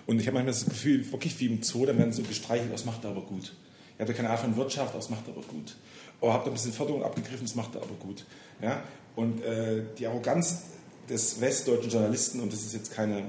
Und 0.06 0.20
ich 0.20 0.28
habe 0.28 0.36
manchmal 0.36 0.54
das 0.54 0.66
Gefühl, 0.66 1.10
wirklich 1.12 1.40
wie 1.40 1.48
im 1.48 1.64
Zoo, 1.64 1.86
dann 1.86 1.98
werden 1.98 2.14
so 2.14 2.24
gestreichelt, 2.24 2.72
das 2.72 2.86
macht 2.86 3.04
er 3.04 3.12
aber 3.12 3.22
gut. 3.22 3.54
Er 3.98 4.06
hatte 4.06 4.14
keine 4.14 4.30
Ahnung 4.30 4.54
von 4.54 4.58
Wirtschaft, 4.58 4.96
das 4.96 5.10
macht 5.10 5.28
er 5.28 5.34
aber 5.34 5.46
gut. 5.48 5.76
Oh, 6.22 6.32
habt 6.32 6.48
ein 6.48 6.54
bisschen 6.54 6.74
Förderung 6.74 7.04
abgegriffen, 7.04 7.46
das 7.46 7.56
macht 7.56 7.76
er 7.76 7.82
aber 7.82 7.96
gut. 8.00 8.26
Ja? 8.62 8.84
Und 9.16 9.44
äh, 9.44 9.84
die 9.98 10.08
Arroganz 10.08 10.64
des 11.10 11.42
westdeutschen 11.42 11.92
Journalisten, 11.92 12.40
und 12.40 12.52
das 12.52 12.62
ist 12.62 12.74
jetzt 12.74 12.94
keine 12.94 13.24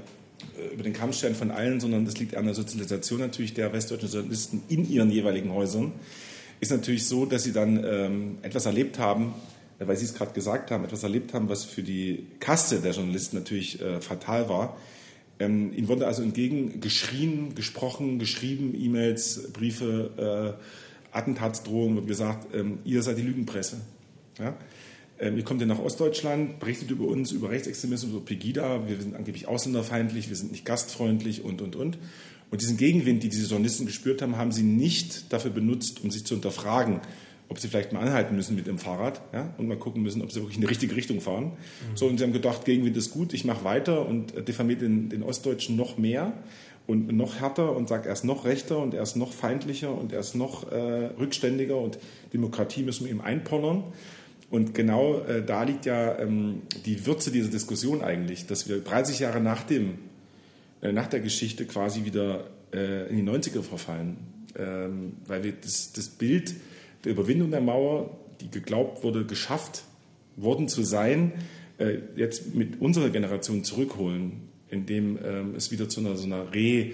äh, 0.57 0.73
über 0.73 0.83
den 0.83 0.93
Kammstern 0.93 1.35
von 1.35 1.51
allen, 1.51 1.79
sondern 1.79 2.05
das 2.05 2.17
liegt 2.17 2.35
an 2.35 2.45
der 2.45 2.53
Sozialisation 2.53 3.19
natürlich 3.19 3.53
der 3.53 3.73
westdeutschen 3.73 4.09
Journalisten 4.09 4.63
in 4.69 4.89
ihren 4.89 5.11
jeweiligen 5.11 5.53
Häusern, 5.53 5.93
ist 6.59 6.71
natürlich 6.71 7.05
so, 7.07 7.25
dass 7.25 7.43
sie 7.43 7.53
dann 7.53 7.83
ähm, 7.83 8.37
etwas 8.41 8.65
erlebt 8.65 8.99
haben, 8.99 9.33
äh, 9.79 9.87
weil 9.87 9.97
Sie 9.97 10.05
es 10.05 10.13
gerade 10.13 10.33
gesagt 10.33 10.71
haben, 10.71 10.83
etwas 10.83 11.03
erlebt 11.03 11.33
haben, 11.33 11.49
was 11.49 11.63
für 11.63 11.83
die 11.83 12.27
Kaste 12.39 12.79
der 12.79 12.91
Journalisten 12.91 13.37
natürlich 13.37 13.81
äh, 13.81 14.01
fatal 14.01 14.49
war. 14.49 14.77
Ähm, 15.39 15.71
ihnen 15.73 15.87
wurde 15.87 16.05
also 16.05 16.21
entgegengeschrien, 16.21 17.55
gesprochen, 17.55 18.19
geschrieben, 18.19 18.75
E-Mails, 18.77 19.51
Briefe, 19.53 20.57
äh, 21.13 21.17
Attentatsdrohungen, 21.17 21.95
wird 21.95 22.07
gesagt, 22.07 22.53
ähm, 22.53 22.79
ihr 22.83 23.01
seid 23.01 23.17
die 23.17 23.23
Lügenpresse. 23.23 23.77
Ja? 24.37 24.55
Ähm, 25.19 25.37
ihr 25.37 25.43
kommt 25.43 25.61
ja 25.61 25.67
nach 25.67 25.79
Ostdeutschland, 25.79 26.59
berichtet 26.59 26.91
über 26.91 27.05
uns, 27.05 27.31
über 27.31 27.49
Rechtsextremismus, 27.49 28.11
über 28.11 28.25
Pegida, 28.25 28.87
wir 28.87 28.99
sind 28.99 29.15
angeblich 29.15 29.47
ausländerfeindlich, 29.47 30.29
wir 30.29 30.35
sind 30.35 30.51
nicht 30.51 30.65
gastfreundlich 30.65 31.43
und, 31.43 31.61
und, 31.61 31.77
und. 31.77 31.97
Und 32.51 32.61
diesen 32.61 32.77
Gegenwind, 32.77 33.23
die 33.23 33.29
diese 33.29 33.47
Journalisten 33.47 33.85
gespürt 33.85 34.21
haben, 34.21 34.37
haben 34.37 34.51
sie 34.51 34.63
nicht 34.63 35.31
dafür 35.31 35.51
benutzt, 35.51 36.03
um 36.03 36.09
sich 36.09 36.25
zu 36.25 36.33
hinterfragen, 36.35 36.99
ob 37.47 37.59
sie 37.59 37.67
vielleicht 37.67 37.93
mal 37.93 38.01
anhalten 38.01 38.35
müssen 38.35 38.55
mit 38.55 38.67
dem 38.67 38.77
Fahrrad 38.77 39.21
ja, 39.33 39.53
und 39.57 39.67
mal 39.67 39.77
gucken 39.77 40.01
müssen, 40.01 40.21
ob 40.21 40.31
sie 40.31 40.39
wirklich 40.39 40.57
in 40.57 40.61
die 40.61 40.67
richtige 40.67 40.95
Richtung 40.95 41.19
fahren. 41.19 41.45
Mhm. 41.45 41.95
So, 41.97 42.07
und 42.07 42.17
sie 42.17 42.23
haben 42.23 42.33
gedacht, 42.33 42.65
Gegenwind 42.65 42.95
ist 42.97 43.11
gut, 43.11 43.33
ich 43.33 43.45
mache 43.45 43.63
weiter 43.63 44.07
und 44.07 44.47
diffamiert 44.47 44.81
den, 44.81 45.09
den 45.09 45.23
Ostdeutschen 45.23 45.75
noch 45.75 45.97
mehr 45.97 46.33
und 46.87 47.11
noch 47.11 47.39
härter 47.39 47.75
und 47.75 47.87
sagt 47.87 48.07
erst 48.07 48.25
noch 48.25 48.45
rechter 48.45 48.79
und 48.79 48.93
erst 48.95 49.15
noch 49.15 49.31
feindlicher 49.31 49.95
und 49.95 50.11
erst 50.11 50.35
noch 50.35 50.71
äh, 50.71 50.75
rückständiger 51.19 51.77
und 51.77 51.99
Demokratie 52.33 52.83
müssen 52.83 53.05
wir 53.05 53.11
ihm 53.11 53.21
einpollern. 53.21 53.83
Und 54.49 54.73
genau 54.73 55.19
äh, 55.19 55.43
da 55.45 55.63
liegt 55.63 55.85
ja 55.85 56.17
ähm, 56.17 56.63
die 56.85 57.05
Würze 57.05 57.31
dieser 57.31 57.49
Diskussion 57.49 58.01
eigentlich, 58.01 58.47
dass 58.47 58.67
wir 58.67 58.79
30 58.79 59.19
Jahre 59.19 59.39
nach 59.39 59.63
dem 59.63 59.89
äh, 59.89 59.95
nach 60.81 61.07
der 61.07 61.19
Geschichte 61.19 61.65
quasi 61.65 62.05
wieder 62.05 62.49
äh, 62.73 63.09
in 63.09 63.17
die 63.17 63.31
90er 63.31 63.61
verfallen. 63.61 64.17
Ähm, 64.57 65.13
weil 65.25 65.43
wir 65.43 65.51
das, 65.53 65.93
das 65.93 66.09
Bild 66.09 66.55
der 67.03 67.11
Überwindung 67.11 67.51
der 67.51 67.61
Mauer, 67.61 68.17
die 68.41 68.49
geglaubt 68.49 69.03
wurde, 69.03 69.25
geschafft 69.25 69.83
worden 70.35 70.67
zu 70.67 70.83
sein, 70.83 71.33
äh, 71.77 71.99
jetzt 72.15 72.55
mit 72.55 72.81
unserer 72.81 73.09
Generation 73.09 73.63
zurückholen, 73.63 74.49
indem 74.69 75.17
ähm, 75.23 75.55
es 75.55 75.71
wieder 75.71 75.89
zu 75.89 75.99
einer, 75.99 76.15
so 76.15 76.25
einer 76.25 76.53
re 76.53 76.91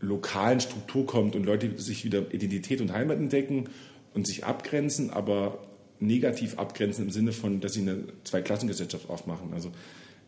lokalen 0.00 0.60
Struktur 0.60 1.06
kommt 1.06 1.34
und 1.34 1.44
Leute 1.44 1.76
sich 1.78 2.04
wieder 2.04 2.32
Identität 2.32 2.80
und 2.80 2.92
Heimat 2.92 3.18
entdecken 3.18 3.68
und 4.14 4.26
sich 4.26 4.44
abgrenzen, 4.44 5.10
aber 5.10 5.58
negativ 5.98 6.56
abgrenzen 6.56 7.06
im 7.06 7.10
Sinne 7.10 7.32
von, 7.32 7.60
dass 7.60 7.72
sie 7.72 7.80
eine 7.80 8.04
Zweiklassengesellschaft 8.22 9.10
aufmachen. 9.10 9.52
Also 9.52 9.72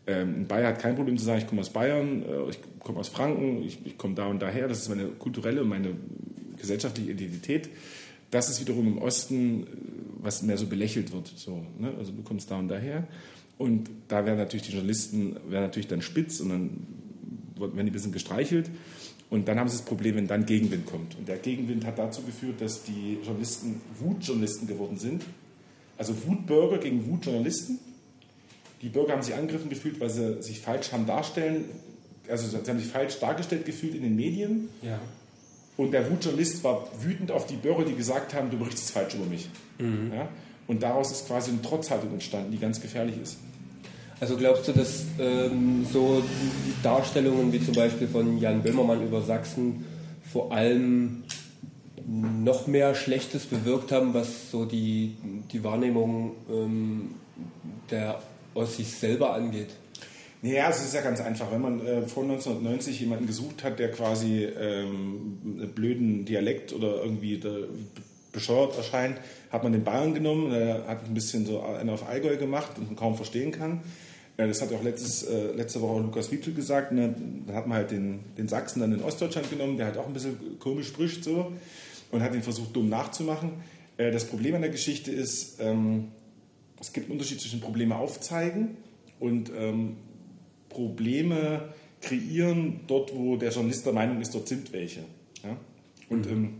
ein 0.07 0.47
Bayer 0.47 0.69
hat 0.69 0.79
kein 0.79 0.95
Problem 0.95 1.17
zu 1.17 1.25
sagen, 1.25 1.39
ich 1.39 1.47
komme 1.47 1.61
aus 1.61 1.69
Bayern, 1.69 2.23
äh, 2.23 2.49
ich 2.49 2.59
komme 2.79 2.99
aus 2.99 3.09
Franken, 3.09 3.63
ich, 3.63 3.79
ich 3.85 3.97
komme 3.97 4.15
da 4.15 4.27
und 4.27 4.41
daher. 4.41 4.67
Das 4.67 4.79
ist 4.79 4.89
meine 4.89 5.05
kulturelle 5.07 5.61
und 5.61 5.69
meine 5.69 5.95
gesellschaftliche 6.57 7.11
Identität. 7.11 7.69
Das 8.31 8.49
ist 8.49 8.61
wiederum 8.61 8.87
im 8.87 8.97
Osten, 8.97 9.63
äh, 9.63 9.67
was 10.21 10.41
mehr 10.41 10.57
so 10.57 10.67
belächelt 10.67 11.11
wird. 11.11 11.31
So, 11.35 11.65
ne? 11.79 11.93
Also 11.97 12.11
du 12.11 12.23
kommst 12.23 12.49
da 12.49 12.57
und 12.57 12.67
daher. 12.67 13.07
Und 13.57 13.89
da 14.07 14.25
werden 14.25 14.37
natürlich 14.37 14.63
die 14.63 14.71
Journalisten 14.71 15.35
werden 15.49 15.65
natürlich 15.65 15.87
dann 15.87 16.01
spitz 16.01 16.39
und 16.39 16.49
dann 16.49 16.69
werden 17.57 17.75
die 17.75 17.91
ein 17.91 17.91
bisschen 17.91 18.11
gestreichelt. 18.11 18.71
Und 19.29 19.47
dann 19.47 19.59
haben 19.59 19.69
sie 19.69 19.77
das 19.77 19.85
Problem, 19.85 20.15
wenn 20.15 20.27
dann 20.27 20.45
Gegenwind 20.45 20.87
kommt. 20.87 21.15
Und 21.17 21.27
der 21.27 21.37
Gegenwind 21.37 21.85
hat 21.85 21.99
dazu 21.99 22.23
geführt, 22.23 22.59
dass 22.59 22.83
die 22.83 23.19
Journalisten 23.23 23.79
Wutjournalisten 23.99 24.67
geworden 24.67 24.97
sind. 24.97 25.23
Also 25.97 26.13
Wutbürger 26.25 26.79
gegen 26.79 27.07
Wutjournalisten. 27.07 27.79
Die 28.81 28.89
Bürger 28.89 29.13
haben 29.13 29.21
sich 29.21 29.35
angegriffen 29.35 29.69
gefühlt, 29.69 29.99
weil 29.99 30.09
sie 30.09 30.41
sich 30.41 30.59
falsch 30.59 30.91
haben 30.91 31.05
darstellen, 31.05 31.65
also 32.29 32.47
sie 32.47 32.57
haben 32.57 32.79
sich 32.79 32.87
falsch 32.87 33.19
dargestellt 33.19 33.65
gefühlt 33.65 33.95
in 33.95 34.03
den 34.03 34.15
Medien. 34.15 34.69
Ja. 34.81 34.99
Und 35.77 35.91
der 35.91 36.09
Wutjournalist 36.09 36.63
war 36.63 36.87
wütend 37.01 37.31
auf 37.31 37.45
die 37.47 37.55
Bürger, 37.55 37.85
die 37.85 37.95
gesagt 37.95 38.33
haben, 38.33 38.49
du 38.49 38.57
berichtest 38.57 38.91
falsch 38.91 39.15
über 39.15 39.25
mich. 39.25 39.49
Mhm. 39.79 40.11
Ja? 40.13 40.29
Und 40.67 40.83
daraus 40.83 41.11
ist 41.11 41.27
quasi 41.27 41.51
eine 41.51 41.61
Trotzhaltung 41.61 42.13
entstanden, 42.13 42.51
die 42.51 42.57
ganz 42.57 42.81
gefährlich 42.81 43.15
ist. 43.21 43.37
Also 44.19 44.37
glaubst 44.37 44.67
du, 44.67 44.73
dass 44.73 45.05
ähm, 45.19 45.85
so 45.91 46.21
Darstellungen 46.83 47.51
wie 47.51 47.63
zum 47.63 47.73
Beispiel 47.73 48.07
von 48.07 48.37
Jan 48.37 48.61
Böhmermann 48.61 49.03
über 49.03 49.21
Sachsen 49.23 49.85
vor 50.31 50.51
allem 50.51 51.23
noch 52.07 52.67
mehr 52.67 52.93
Schlechtes 52.93 53.45
bewirkt 53.45 53.91
haben, 53.91 54.13
was 54.13 54.51
so 54.51 54.65
die, 54.65 55.15
die 55.51 55.63
Wahrnehmung 55.63 56.33
ähm, 56.49 57.15
der 57.89 58.21
Ossis 58.53 58.99
selber 58.99 59.33
angeht? 59.33 59.69
Ja, 60.41 60.69
es 60.69 60.83
ist 60.83 60.93
ja 60.93 61.01
ganz 61.01 61.21
einfach. 61.21 61.51
Wenn 61.51 61.61
man 61.61 61.85
äh, 61.85 62.01
vor 62.07 62.23
1990 62.23 62.99
jemanden 62.99 63.27
gesucht 63.27 63.63
hat, 63.63 63.77
der 63.77 63.91
quasi 63.91 64.45
ähm, 64.45 65.37
einen 65.45 65.71
blöden 65.73 66.25
Dialekt 66.25 66.73
oder 66.73 67.03
irgendwie 67.03 67.39
bescheuert 68.31 68.75
erscheint, 68.75 69.17
hat 69.51 69.63
man 69.63 69.71
den 69.71 69.83
Bayern 69.83 70.13
genommen. 70.13 70.51
Der 70.51 70.87
hat 70.87 71.05
ein 71.05 71.13
bisschen 71.13 71.45
so 71.45 71.61
einen 71.61 71.89
auf 71.89 72.07
Allgäu 72.07 72.37
gemacht 72.37 72.71
und 72.77 72.87
man 72.87 72.95
kaum 72.95 73.15
verstehen 73.15 73.51
kann. 73.51 73.81
Ja, 74.37 74.47
das 74.47 74.61
hat 74.61 74.73
auch 74.73 74.81
letztes, 74.81 75.23
äh, 75.23 75.51
letzte 75.51 75.81
Woche 75.81 76.01
Lukas 76.01 76.31
Wietzel 76.31 76.53
gesagt. 76.53 76.91
Ne? 76.91 77.13
Da 77.45 77.53
hat 77.53 77.67
man 77.67 77.77
halt 77.77 77.91
den, 77.91 78.21
den 78.37 78.47
Sachsen 78.47 78.79
dann 78.79 78.91
in 78.93 79.03
Ostdeutschland 79.03 79.49
genommen, 79.51 79.77
der 79.77 79.87
halt 79.87 79.97
auch 79.97 80.07
ein 80.07 80.13
bisschen 80.13 80.57
komisch 80.59 80.87
spricht 80.87 81.23
so 81.23 81.51
und 82.11 82.23
hat 82.23 82.33
ihn 82.33 82.41
versucht, 82.41 82.75
dumm 82.75 82.89
nachzumachen. 82.89 83.51
Äh, 83.97 84.11
das 84.11 84.25
Problem 84.25 84.55
an 84.55 84.61
der 84.61 84.71
Geschichte 84.71 85.11
ist, 85.11 85.59
ähm, 85.59 86.07
es 86.81 86.93
gibt 86.93 87.05
einen 87.05 87.13
Unterschied 87.13 87.39
zwischen 87.39 87.61
Probleme 87.61 87.95
aufzeigen 87.95 88.77
und 89.19 89.51
ähm, 89.55 89.97
Probleme 90.69 91.73
kreieren, 92.01 92.81
dort 92.87 93.15
wo 93.15 93.37
der 93.37 93.51
Journalist 93.51 93.85
der 93.85 93.93
Meinung 93.93 94.19
ist, 94.19 94.33
dort 94.33 94.47
sind 94.47 94.73
welche. 94.73 95.01
Ja? 95.43 95.55
Und 96.09 96.25
mhm. 96.25 96.31
ähm, 96.31 96.53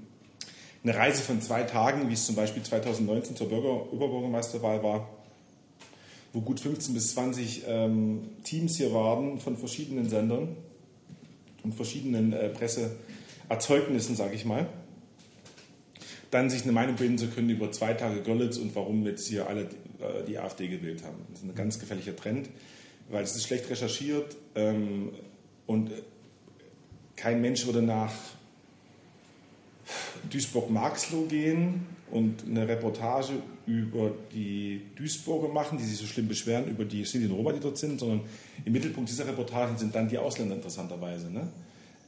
eine 0.83 0.95
Reise 0.95 1.23
von 1.23 1.41
zwei 1.41 1.63
Tagen, 1.63 2.09
wie 2.09 2.13
es 2.13 2.25
zum 2.25 2.35
Beispiel 2.35 2.63
2019 2.63 3.35
zur 3.35 3.49
Bürger 3.49 3.91
Oberbürgermeisterwahl 3.91 4.83
war, 4.83 5.09
wo 6.33 6.41
gut 6.41 6.59
15 6.59 6.93
bis 6.93 7.13
20 7.13 7.63
ähm, 7.67 8.21
Teams 8.43 8.77
hier 8.77 8.93
waren 8.93 9.39
von 9.39 9.57
verschiedenen 9.57 10.07
Sendern 10.09 10.55
und 11.63 11.75
verschiedenen 11.75 12.33
äh, 12.33 12.49
Presseerzeugnissen, 12.49 14.15
sage 14.15 14.35
ich 14.35 14.45
mal. 14.45 14.67
Dann 16.31 16.49
sich 16.49 16.63
eine 16.63 16.71
Meinung 16.71 16.95
bilden 16.95 17.17
zu 17.17 17.27
können 17.27 17.49
über 17.49 17.71
zwei 17.71 17.93
Tage 17.93 18.21
Görlitz 18.21 18.57
und 18.57 18.75
warum 18.75 19.05
jetzt 19.05 19.27
hier 19.27 19.47
alle 19.47 19.63
äh, 19.63 20.23
die 20.27 20.39
AfD 20.39 20.67
gewählt 20.67 21.03
haben. 21.03 21.17
Das 21.29 21.41
ist 21.41 21.45
ein 21.45 21.55
ganz 21.55 21.79
gefährlicher 21.79 22.15
Trend, 22.15 22.49
weil 23.09 23.23
es 23.23 23.35
ist 23.35 23.45
schlecht 23.45 23.69
recherchiert 23.69 24.35
ähm, 24.55 25.09
und 25.67 25.91
kein 27.15 27.41
Mensch 27.41 27.65
würde 27.65 27.81
nach 27.81 28.13
Duisburg-Marxloh 30.29 31.25
gehen 31.25 31.85
und 32.11 32.45
eine 32.45 32.67
Reportage 32.67 33.33
über 33.65 34.11
die 34.33 34.81
Duisburger 34.95 35.47
machen, 35.47 35.77
die 35.77 35.83
sich 35.83 35.97
so 35.97 36.05
schlimm 36.05 36.27
beschweren 36.27 36.67
über 36.67 36.83
die 36.83 37.05
Sinti 37.05 37.27
und 37.27 37.33
Roma, 37.33 37.53
die 37.53 37.59
dort 37.59 37.77
sind, 37.77 37.99
sondern 37.99 38.21
im 38.65 38.73
Mittelpunkt 38.73 39.09
dieser 39.09 39.27
Reportagen 39.27 39.77
sind 39.77 39.95
dann 39.95 40.09
die 40.09 40.17
Ausländer 40.17 40.55
interessanterweise. 40.55 41.31
Ne? 41.31 41.47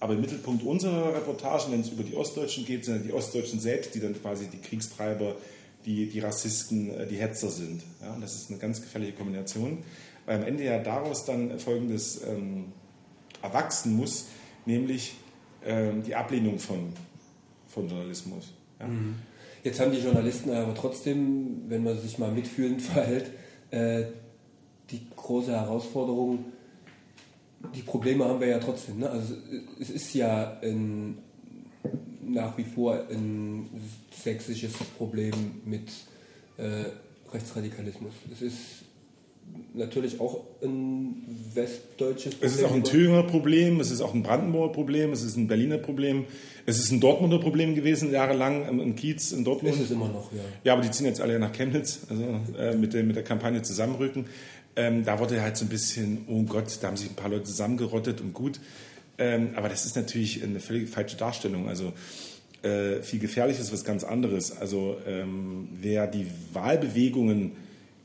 Aber 0.04 0.16
im 0.16 0.20
Mittelpunkt 0.20 0.66
unserer 0.66 1.16
Reportagen, 1.16 1.72
wenn 1.72 1.80
es 1.80 1.88
über 1.88 2.04
die 2.04 2.14
Ostdeutschen 2.14 2.66
geht, 2.66 2.84
sind 2.84 3.06
die 3.06 3.14
Ostdeutschen 3.14 3.62
selbst, 3.62 3.96
die 3.96 4.02
dann 4.02 4.14
quasi 4.22 4.48
die 4.48 4.58
Kriegstreiber, 4.58 5.38
die, 5.86 6.10
die 6.10 6.20
Rassisten, 6.20 6.92
äh, 6.92 7.08
die 7.08 7.16
Hetzer 7.16 7.50
sind. 7.50 7.84
Ja? 8.02 8.14
Und 8.14 8.20
das 8.20 8.36
ist 8.36 8.50
eine 8.50 8.60
ganz 8.60 8.82
gefährliche 8.82 9.14
Kombination, 9.14 9.78
weil 10.26 10.40
am 10.40 10.44
Ende 10.44 10.66
ja 10.66 10.80
daraus 10.80 11.24
dann 11.24 11.58
Folgendes 11.58 12.22
ähm, 12.28 12.66
erwachsen 13.42 13.96
muss, 13.96 14.26
nämlich 14.66 15.16
ähm, 15.66 16.04
die 16.04 16.16
Ablehnung 16.16 16.60
von, 16.60 16.92
von 17.70 17.88
Journalismus. 17.88 18.52
Ja? 18.82 18.88
Mhm. 18.88 19.16
Jetzt 19.64 19.80
haben 19.80 19.94
die 19.94 20.00
Journalisten 20.00 20.50
aber 20.50 20.76
trotzdem, 20.76 21.62
wenn 21.70 21.82
man 21.82 21.98
sich 21.98 22.18
mal 22.18 22.34
mitfühlend 22.34 22.82
verhält, 22.82 23.32
äh, 23.72 24.04
die 24.92 25.08
große 25.16 25.54
Herausforderung, 25.54 26.44
die 27.76 27.82
Probleme 27.82 28.26
haben 28.26 28.40
wir 28.40 28.48
ja 28.48 28.60
trotzdem. 28.60 29.00
Ne? 29.00 29.10
Also 29.10 29.36
es 29.80 29.90
ist 29.90 30.14
ja 30.14 30.60
ein, 30.62 31.18
nach 32.26 32.58
wie 32.58 32.64
vor 32.64 33.08
ein 33.10 33.70
sächsisches 34.12 34.74
Problem 34.98 35.34
mit 35.66 35.90
äh, 36.58 36.86
Rechtsradikalismus. 37.34 38.14
Es 38.32 38.42
ist 38.42 38.58
natürlich 39.74 40.20
auch 40.20 40.42
ein 40.64 41.24
westdeutsches 41.54 42.36
Problem. 42.36 42.50
Es 42.50 42.58
ist 42.58 42.64
auch 42.64 42.74
ein 42.74 42.84
Thüringer 42.84 43.24
Problem, 43.24 43.80
es 43.80 43.92
ist 43.92 44.02
auch 44.02 44.14
ein 44.14 44.24
Brandenburger 44.24 44.72
Problem, 44.72 45.12
es 45.12 45.24
ist 45.24 45.36
ein 45.36 45.48
Berliner 45.48 45.78
Problem, 45.78 46.26
es 46.66 46.80
ist 46.80 46.92
ein 46.92 47.00
Dortmunder 47.00 47.40
Problem 47.40 47.76
gewesen, 47.76 48.12
jahrelang 48.12 48.68
im 48.68 48.96
Kiez 48.96 49.32
in 49.32 49.44
Dortmund. 49.44 49.76
Ist 49.76 49.82
es 49.82 49.92
immer 49.92 50.08
noch, 50.08 50.32
ja. 50.32 50.40
Ja, 50.64 50.74
aber 50.74 50.82
die 50.82 50.92
ziehen 50.92 51.06
jetzt 51.06 51.22
alle 51.22 51.38
nach 51.40 51.52
Chemnitz, 51.52 52.02
also 52.10 52.24
äh, 52.58 52.76
mit, 52.76 52.94
der, 52.94 53.04
mit 53.04 53.16
der 53.16 53.24
Kampagne 53.24 53.62
Zusammenrücken. 53.62 54.26
Ähm, 54.76 55.06
da 55.06 55.20
wurde 55.20 55.42
halt 55.42 55.58
so 55.58 55.66
ein 55.66 55.70
bisschen, 55.70 56.26
oh 56.28 56.44
Gott, 56.44 56.78
da 56.82 56.88
haben 56.88 56.98
sich 56.98 57.10
ein 57.10 57.16
paar 57.16 57.30
Leute 57.30 57.44
zusammengerottet 57.44 58.22
und 58.22 58.34
gut. 58.34 58.60
Ähm, 59.18 59.50
aber 59.56 59.70
das 59.70 59.86
ist 59.86 59.96
natürlich 59.96 60.44
eine 60.44 60.60
völlig 60.60 60.90
falsche 60.90 61.18
Darstellung. 61.18 61.70
Also 61.70 61.94
äh, 62.64 63.02
viel 63.02 63.20
gefährlicher 63.20 63.62
ist 63.62 63.72
was 63.72 63.84
ganz 63.84 64.04
anderes. 64.04 64.58
Also 64.58 64.98
ähm, 65.06 65.68
wer 65.80 66.08
die 66.08 66.28
Wahlbewegungen 66.54 67.52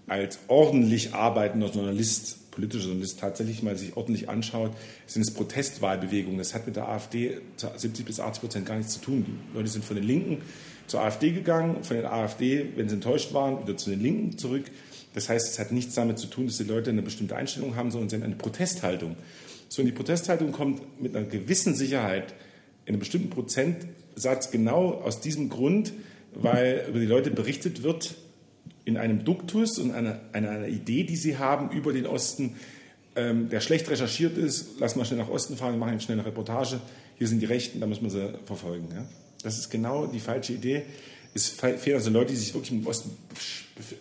als 0.09 0.39
ordentlich 0.49 1.15
arbeitender 1.15 1.71
Journalist, 1.71 2.51
politischer 2.51 2.87
Journalist 2.87 3.21
tatsächlich 3.21 3.63
mal 3.63 3.77
sich 3.77 3.97
ordentlich 3.97 4.29
anschaut, 4.29 4.73
sind 5.07 5.23
es 5.23 5.33
Protestwahlbewegungen. 5.33 6.39
Das 6.39 6.55
hat 6.55 6.67
mit 6.67 6.77
der 6.77 6.89
AfD 6.89 7.39
zu 7.57 7.69
70 7.75 8.05
bis 8.05 8.21
80 8.21 8.41
Prozent 8.41 8.67
gar 8.67 8.77
nichts 8.77 8.95
zu 8.95 9.01
tun. 9.01 9.25
Die 9.53 9.57
Leute 9.57 9.69
sind 9.69 9.85
von 9.85 9.97
den 9.97 10.05
Linken 10.05 10.43
zur 10.87 11.03
AfD 11.03 11.31
gegangen, 11.31 11.85
von 11.85 11.97
der 11.97 12.13
AfD, 12.13 12.71
wenn 12.77 12.89
sie 12.89 12.97
enttäuscht 12.97 13.33
waren, 13.35 13.63
wieder 13.63 13.77
zu 13.77 13.91
den 13.91 14.01
Linken 14.01 14.39
zurück. 14.39 14.65
Das 15.19 15.29
heißt, 15.29 15.49
es 15.49 15.59
hat 15.59 15.73
nichts 15.73 15.97
damit 15.97 16.17
zu 16.21 16.29
tun, 16.29 16.47
dass 16.47 16.59
die 16.59 16.63
Leute 16.63 16.91
eine 16.91 17.03
bestimmte 17.03 17.35
Einstellung 17.35 17.75
haben, 17.75 17.91
sondern 17.91 18.09
sie 18.09 18.15
haben 18.15 18.23
eine 18.23 18.37
Protesthaltung. 18.37 19.17
So, 19.69 19.83
und 19.83 19.87
die 19.87 19.93
Protesthaltung 19.93 20.53
kommt 20.53 21.03
mit 21.03 21.17
einer 21.17 21.27
gewissen 21.27 21.75
Sicherheit 21.75 22.35
in 22.87 22.95
einem 22.95 23.01
bestimmten 23.01 23.29
Prozentsatz 23.29 24.53
genau 24.53 24.93
aus 24.93 25.21
diesem 25.21 25.49
Grund, 25.49 25.93
weil 26.37 26.85
über 26.89 27.01
die 27.01 27.07
Leute 27.07 27.33
berichtet 27.33 27.83
wird, 27.83 28.15
in 28.85 28.97
einem 28.97 29.25
Duktus 29.25 29.81
und 29.81 29.91
einer, 29.91 30.21
einer, 30.33 30.69
Idee, 30.69 31.03
die 31.03 31.17
sie 31.17 31.37
haben 31.37 31.77
über 31.77 31.93
den 31.93 32.07
Osten, 32.07 32.55
ähm, 33.17 33.49
der 33.49 33.61
schlecht 33.61 33.91
recherchiert 33.91 34.39
ist. 34.39 34.79
Lass 34.79 34.95
mal 34.95 35.05
schnell 35.05 35.19
nach 35.19 35.31
Osten 35.31 35.57
fahren, 35.57 35.81
machen 35.81 36.01
schnell 36.01 36.21
eine 36.21 36.29
Reportage. 36.29 36.79
Hier 37.17 37.27
sind 37.27 37.41
die 37.41 37.47
Rechten, 37.47 37.81
da 37.81 37.89
müssen 37.89 38.05
wir 38.05 38.11
sie 38.11 38.35
verfolgen. 38.45 38.87
Ja? 38.95 39.05
Das 39.43 39.59
ist 39.59 39.69
genau 39.69 40.07
die 40.07 40.21
falsche 40.21 40.53
Idee. 40.53 40.85
Es 41.35 41.49
fehlen 41.49 41.97
also 41.97 42.11
Leute, 42.11 42.31
die 42.31 42.39
sich 42.39 42.55
wirklich 42.55 42.71
dem 42.71 42.87
Osten 42.87 43.11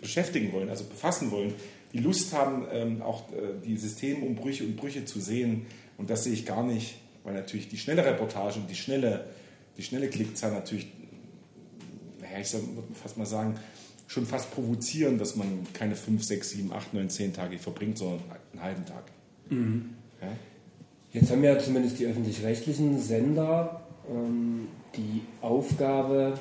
beschäftigen 0.02 0.52
wollen, 0.54 0.70
also 0.70 0.84
befassen 0.86 1.32
wollen, 1.32 1.54
die 1.94 2.00
Lust 2.00 2.34
haben, 2.34 2.66
ähm, 2.72 3.02
auch 3.02 3.32
äh, 3.32 3.66
die 3.66 3.78
Systemumbrüche 3.78 4.64
und 4.64 4.76
Brüche 4.76 5.06
zu 5.06 5.20
sehen. 5.20 5.66
Und 5.98 6.10
das 6.10 6.24
sehe 6.24 6.34
ich 6.34 6.46
gar 6.46 6.64
nicht, 6.64 6.96
weil 7.24 7.34
natürlich 7.34 7.70
die 7.70 7.78
schnelle 7.78 8.06
Reportage 8.06 8.60
und 8.60 8.70
die 8.70 8.76
schnelle, 8.76 9.26
die 9.78 9.84
schnelle 9.84 10.10
Klickzahl 10.10 10.52
natürlich, 10.52 10.88
naja, 12.22 12.40
ich 12.42 12.54
würde 12.54 12.66
fast 13.02 13.18
mal 13.18 13.26
sagen, 13.26 13.56
schon 14.08 14.26
fast 14.26 14.52
provozieren, 14.52 15.18
dass 15.18 15.36
man 15.36 15.68
keine 15.74 15.96
5, 15.96 16.24
6, 16.24 16.50
7, 16.52 16.72
8, 16.72 16.94
9, 16.94 17.10
10 17.10 17.34
Tage 17.34 17.60
verbringt, 17.60 17.98
sondern 17.98 18.22
einen 18.54 18.64
halben 18.64 18.86
Tag. 18.86 19.04
Mhm. 19.50 19.90
Ja? 20.22 20.30
Jetzt 21.12 21.32
haben 21.32 21.44
ja 21.44 21.58
zumindest 21.60 22.00
die 22.00 22.06
öffentlich-rechtlichen 22.06 23.02
Sender 23.02 23.82
ähm, 24.10 24.68
die 24.96 25.22
Aufgabe, 25.42 26.40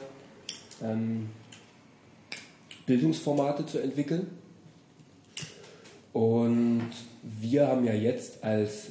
ähm, 0.82 1.28
Bildungsformate 2.86 3.66
zu 3.66 3.78
entwickeln. 3.78 4.28
Und 6.12 6.90
wir 7.22 7.66
haben 7.66 7.84
ja 7.84 7.92
jetzt 7.92 8.42
als, 8.42 8.86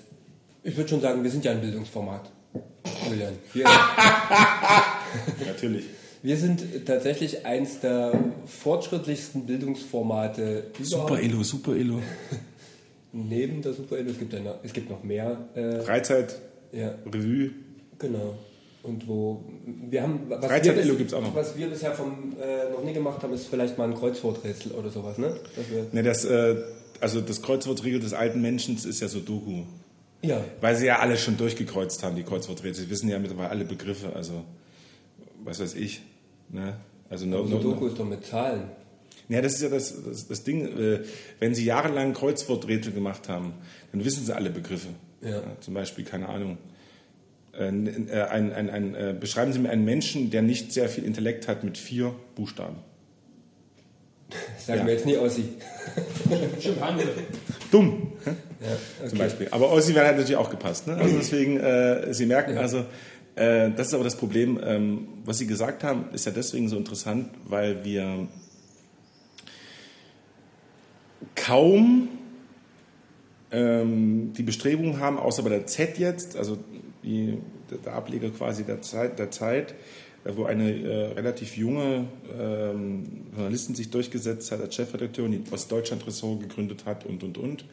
ich 0.63 0.77
würde 0.77 0.89
schon 0.89 1.01
sagen, 1.01 1.23
wir 1.23 1.31
sind 1.31 1.43
ja 1.43 1.51
ein 1.51 1.61
Bildungsformat. 1.61 2.29
Julian. 3.09 3.33
Natürlich. 5.45 5.85
Wir 6.21 6.37
sind 6.37 6.85
tatsächlich 6.85 7.45
eins 7.45 7.79
der 7.79 8.11
fortschrittlichsten 8.45 9.45
Bildungsformate. 9.45 10.71
Super 10.81 11.19
Elo, 11.19 11.43
Super 11.43 11.75
Elo. 11.75 12.01
Neben 13.11 13.61
der 13.61 13.73
Super 13.73 13.97
Elo, 13.97 14.11
es 14.11 14.19
gibt, 14.19 14.33
eine, 14.33 14.55
es 14.63 14.73
gibt 14.73 14.89
noch 14.89 15.03
mehr. 15.03 15.37
Äh, 15.55 15.81
Freizeit, 15.81 16.35
ja. 16.71 16.95
Revue. 17.05 17.51
Genau. 17.99 18.37
Und 18.85 19.07
wo 19.07 19.43
wir 19.65 20.03
haben, 20.03 20.21
was, 20.27 20.45
Freizeit 20.45 20.85
wir, 20.85 20.93
bis, 20.93 21.13
auch 21.13 21.21
noch. 21.21 21.35
was 21.35 21.57
wir 21.57 21.67
bisher 21.67 21.91
vom, 21.91 22.33
äh, 22.39 22.71
noch 22.71 22.83
nie 22.83 22.93
gemacht 22.93 23.21
haben, 23.23 23.33
ist 23.33 23.47
vielleicht 23.47 23.77
mal 23.77 23.87
ein 23.87 23.95
Kreuzworträtsel 23.95 24.73
oder 24.73 24.89
sowas, 24.89 25.17
ne? 25.17 25.35
ne 25.91 26.03
das, 26.03 26.23
äh, 26.25 26.55
also 27.01 27.21
das 27.21 27.41
Kreuzwortregel 27.41 27.99
des 27.99 28.13
alten 28.13 28.41
Menschen 28.41 28.75
ist 28.75 29.01
ja 29.01 29.07
so 29.07 29.19
Doku. 29.19 29.63
Ja. 30.21 30.43
Weil 30.61 30.75
sie 30.75 30.85
ja 30.85 30.99
alle 30.99 31.17
schon 31.17 31.37
durchgekreuzt 31.37 32.03
haben, 32.03 32.15
die 32.15 32.23
Kreuzworträtsel. 32.23 32.85
Sie 32.85 32.89
wissen 32.89 33.09
ja 33.09 33.19
mittlerweile 33.19 33.49
alle 33.49 33.65
Begriffe, 33.65 34.13
also 34.15 34.43
was 35.43 35.59
weiß 35.59 35.75
ich. 35.75 36.01
Ne? 36.49 36.77
Also 37.09 37.25
no, 37.25 37.43
no, 37.43 37.47
Sudoku 37.47 37.87
ist 37.87 37.99
doch 37.99 38.05
mit 38.05 38.25
Zahlen. 38.25 38.63
Ja, 39.29 39.41
das 39.41 39.53
ist 39.55 39.61
ja 39.63 39.69
das, 39.69 40.03
das, 40.03 40.27
das 40.27 40.43
Ding. 40.43 40.65
Äh, 40.77 40.99
wenn 41.39 41.55
Sie 41.55 41.65
jahrelang 41.65 42.13
Kreuzworträtsel 42.13 42.93
gemacht 42.93 43.29
haben, 43.29 43.53
dann 43.91 44.05
wissen 44.05 44.23
Sie 44.25 44.35
alle 44.35 44.49
Begriffe. 44.49 44.89
Ja. 45.21 45.29
Ja, 45.29 45.43
zum 45.59 45.73
Beispiel, 45.73 46.05
keine 46.05 46.29
Ahnung. 46.29 46.57
Äh, 47.57 47.67
ein, 47.67 48.53
ein, 48.53 48.69
ein, 48.69 48.95
äh, 48.95 49.15
beschreiben 49.17 49.53
Sie 49.53 49.59
mir 49.59 49.69
einen 49.69 49.85
Menschen, 49.85 50.29
der 50.29 50.41
nicht 50.41 50.73
sehr 50.73 50.89
viel 50.89 51.03
Intellekt 51.03 51.47
hat 51.47 51.63
mit 51.63 51.77
vier 51.77 52.13
Buchstaben. 52.35 52.77
Sagen 54.65 54.79
ja. 54.79 54.85
wir 54.87 54.93
jetzt 54.93 55.05
nie 55.05 55.17
Ossi. 55.17 55.43
Schimpanse. 56.59 57.05
Dumm. 57.71 58.13
Ja, 58.25 58.31
okay. 58.99 59.09
Zum 59.09 59.17
Beispiel. 59.17 59.47
Aber 59.51 59.71
Ossi 59.71 59.95
wäre 59.95 60.05
halt 60.05 60.17
natürlich 60.17 60.37
auch 60.37 60.49
gepasst. 60.49 60.87
Ne? 60.87 60.95
Also 60.95 61.15
deswegen, 61.17 61.59
äh, 61.59 62.13
Sie 62.13 62.25
merken 62.25 62.57
also, 62.57 62.85
äh, 63.35 63.71
das 63.71 63.87
ist 63.87 63.93
aber 63.93 64.03
das 64.03 64.17
Problem. 64.17 64.59
Ähm, 64.63 65.07
was 65.23 65.37
Sie 65.37 65.47
gesagt 65.47 65.83
haben, 65.83 66.09
ist 66.13 66.25
ja 66.25 66.31
deswegen 66.31 66.67
so 66.67 66.77
interessant, 66.77 67.29
weil 67.45 67.85
wir 67.85 68.27
kaum 71.35 72.09
ähm, 73.51 74.33
die 74.33 74.43
Bestrebungen 74.43 74.99
haben, 74.99 75.17
außer 75.17 75.43
bei 75.43 75.49
der 75.49 75.65
Z 75.67 75.97
jetzt, 75.97 76.35
also 76.35 76.57
die, 77.05 77.37
der 77.85 77.93
Ableger 77.93 78.29
quasi 78.31 78.63
der 78.63 78.81
Zeit, 78.81 79.19
der 79.19 79.31
Zeit 79.31 79.75
äh, 80.25 80.35
wo 80.35 80.45
eine 80.45 80.71
äh, 80.71 81.05
relativ 81.13 81.55
junge 81.55 82.07
ähm, 82.37 83.27
Journalistin 83.33 83.75
sich 83.75 83.91
durchgesetzt 83.91 84.51
hat 84.51 84.59
als 84.59 84.75
Chefredakteurin, 84.75 85.43
die 85.43 85.51
Ostdeutschland-Ressort 85.51 86.41
gegründet 86.41 86.85
hat 86.85 87.05
und, 87.05 87.23
und, 87.23 87.37
und, 87.37 87.65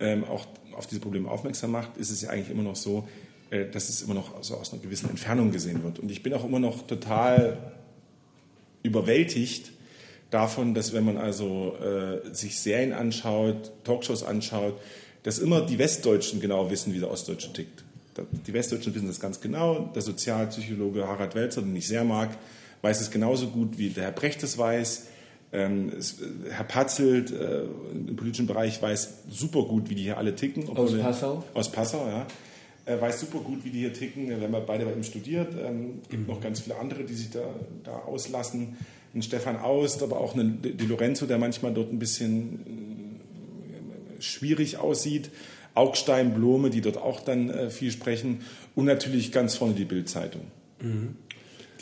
ähm, 0.00 0.24
auch 0.24 0.46
auf 0.76 0.86
diese 0.86 1.00
Probleme 1.00 1.28
aufmerksam 1.28 1.72
macht, 1.72 1.96
ist 1.96 2.10
es 2.10 2.22
ja 2.22 2.30
eigentlich 2.30 2.50
immer 2.50 2.62
noch 2.62 2.76
so, 2.76 3.08
äh, 3.50 3.66
dass 3.68 3.88
es 3.88 4.00
immer 4.02 4.14
noch 4.14 4.42
so 4.42 4.56
aus 4.56 4.72
einer 4.72 4.80
gewissen 4.80 5.10
Entfernung 5.10 5.50
gesehen 5.50 5.82
wird. 5.82 5.98
Und 5.98 6.10
ich 6.10 6.22
bin 6.22 6.32
auch 6.34 6.44
immer 6.44 6.60
noch 6.60 6.86
total 6.86 7.72
überwältigt 8.84 9.72
davon, 10.30 10.74
dass 10.74 10.92
wenn 10.92 11.04
man 11.04 11.18
also 11.18 11.76
äh, 11.76 12.32
sich 12.32 12.60
Serien 12.60 12.92
anschaut, 12.92 13.72
Talkshows 13.84 14.22
anschaut, 14.22 14.74
dass 15.24 15.38
immer 15.38 15.60
die 15.66 15.78
Westdeutschen 15.78 16.40
genau 16.40 16.70
wissen, 16.70 16.94
wie 16.94 17.00
der 17.00 17.10
Ostdeutsche 17.10 17.52
tickt. 17.52 17.84
Die 18.46 18.52
Westdeutschen 18.52 18.94
wissen 18.94 19.06
das 19.06 19.20
ganz 19.20 19.40
genau. 19.40 19.90
Der 19.94 20.02
Sozialpsychologe 20.02 21.06
Harald 21.06 21.34
Welzer, 21.34 21.62
den 21.62 21.74
ich 21.74 21.88
sehr 21.88 22.04
mag, 22.04 22.30
weiß 22.82 23.00
es 23.00 23.10
genauso 23.10 23.48
gut, 23.48 23.78
wie 23.78 23.90
der 23.90 24.04
Herr 24.04 24.12
Brecht 24.12 24.42
es 24.42 24.58
weiß. 24.58 25.06
Ähm, 25.52 25.92
es, 25.98 26.16
Herr 26.50 26.64
Patzelt 26.64 27.30
äh, 27.30 27.64
im 27.92 28.16
politischen 28.16 28.46
Bereich 28.46 28.80
weiß 28.80 29.24
super 29.30 29.64
gut, 29.64 29.90
wie 29.90 29.94
die 29.94 30.02
hier 30.02 30.18
alle 30.18 30.34
ticken. 30.34 30.68
Aus 30.68 30.98
Passau? 30.98 31.44
Aus 31.54 31.70
Passau, 31.70 32.06
ja. 32.06 32.26
Er 32.84 33.00
weiß 33.00 33.20
super 33.20 33.38
gut, 33.38 33.64
wie 33.64 33.70
die 33.70 33.80
hier 33.80 33.92
ticken. 33.92 34.28
Wir 34.28 34.40
haben 34.40 34.56
beide 34.66 34.84
bei 34.84 34.92
ihm 34.92 35.04
studiert. 35.04 35.54
Es 35.54 35.60
ähm, 35.60 36.00
gibt 36.08 36.26
mhm. 36.26 36.34
noch 36.34 36.40
ganz 36.40 36.60
viele 36.60 36.76
andere, 36.78 37.04
die 37.04 37.14
sich 37.14 37.30
da, 37.30 37.44
da 37.84 37.92
auslassen. 37.92 38.76
Ein 39.14 39.22
Stefan 39.22 39.58
Aust, 39.58 40.02
aber 40.02 40.18
auch 40.18 40.34
ein 40.34 40.62
Di 40.62 40.86
Lorenzo, 40.86 41.26
der 41.26 41.38
manchmal 41.38 41.74
dort 41.74 41.92
ein 41.92 41.98
bisschen 41.98 43.20
äh, 44.18 44.22
schwierig 44.22 44.78
aussieht. 44.78 45.30
Augstein, 45.74 46.34
Blome, 46.34 46.70
die 46.70 46.80
dort 46.80 46.98
auch 46.98 47.20
dann 47.20 47.50
äh, 47.50 47.70
viel 47.70 47.90
sprechen. 47.90 48.40
Und 48.74 48.86
natürlich 48.86 49.32
ganz 49.32 49.54
vorne 49.54 49.74
die 49.74 49.84
Bildzeitung. 49.84 50.42
Mhm 50.80 51.16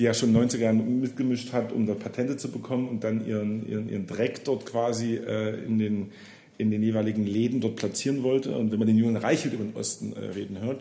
die 0.01 0.05
ja 0.05 0.15
schon 0.15 0.31
in 0.31 0.35
den 0.35 0.49
90er 0.49 0.59
Jahren 0.61 1.01
mitgemischt 1.01 1.53
hat, 1.53 1.73
um 1.73 1.87
da 1.87 1.93
Patente 1.93 2.39
zu 2.39 2.51
bekommen 2.51 2.89
und 2.89 3.05
dann 3.05 3.27
ihren, 3.27 3.69
ihren, 3.69 3.87
ihren 3.91 4.07
Dreck 4.07 4.45
dort 4.45 4.65
quasi 4.65 5.17
äh, 5.17 5.63
in, 5.63 5.79
den, 5.79 6.13
in 6.57 6.71
den 6.71 6.83
jeweiligen 6.83 7.27
Läden 7.27 7.61
dort 7.61 7.77
platzieren 7.77 8.23
wollte. 8.23 8.57
Und 8.57 8.73
wenn 8.73 8.79
man 8.79 8.89
den 8.89 8.97
Julian 8.97 9.19
Reichelt 9.19 9.53
über 9.53 9.63
den 9.63 9.77
Osten 9.77 10.15
äh, 10.15 10.21
reden 10.31 10.59
hört, 10.59 10.81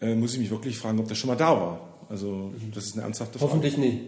äh, 0.00 0.14
muss 0.14 0.32
ich 0.32 0.40
mich 0.40 0.50
wirklich 0.50 0.78
fragen, 0.78 0.98
ob 0.98 1.06
das 1.06 1.18
schon 1.18 1.28
mal 1.28 1.36
da 1.36 1.50
war. 1.50 1.88
Also 2.08 2.50
das 2.74 2.86
ist 2.86 2.94
eine 2.94 3.02
ernsthafte 3.02 3.38
Frage. 3.38 3.52
Hoffentlich 3.52 3.76
nicht. 3.76 3.98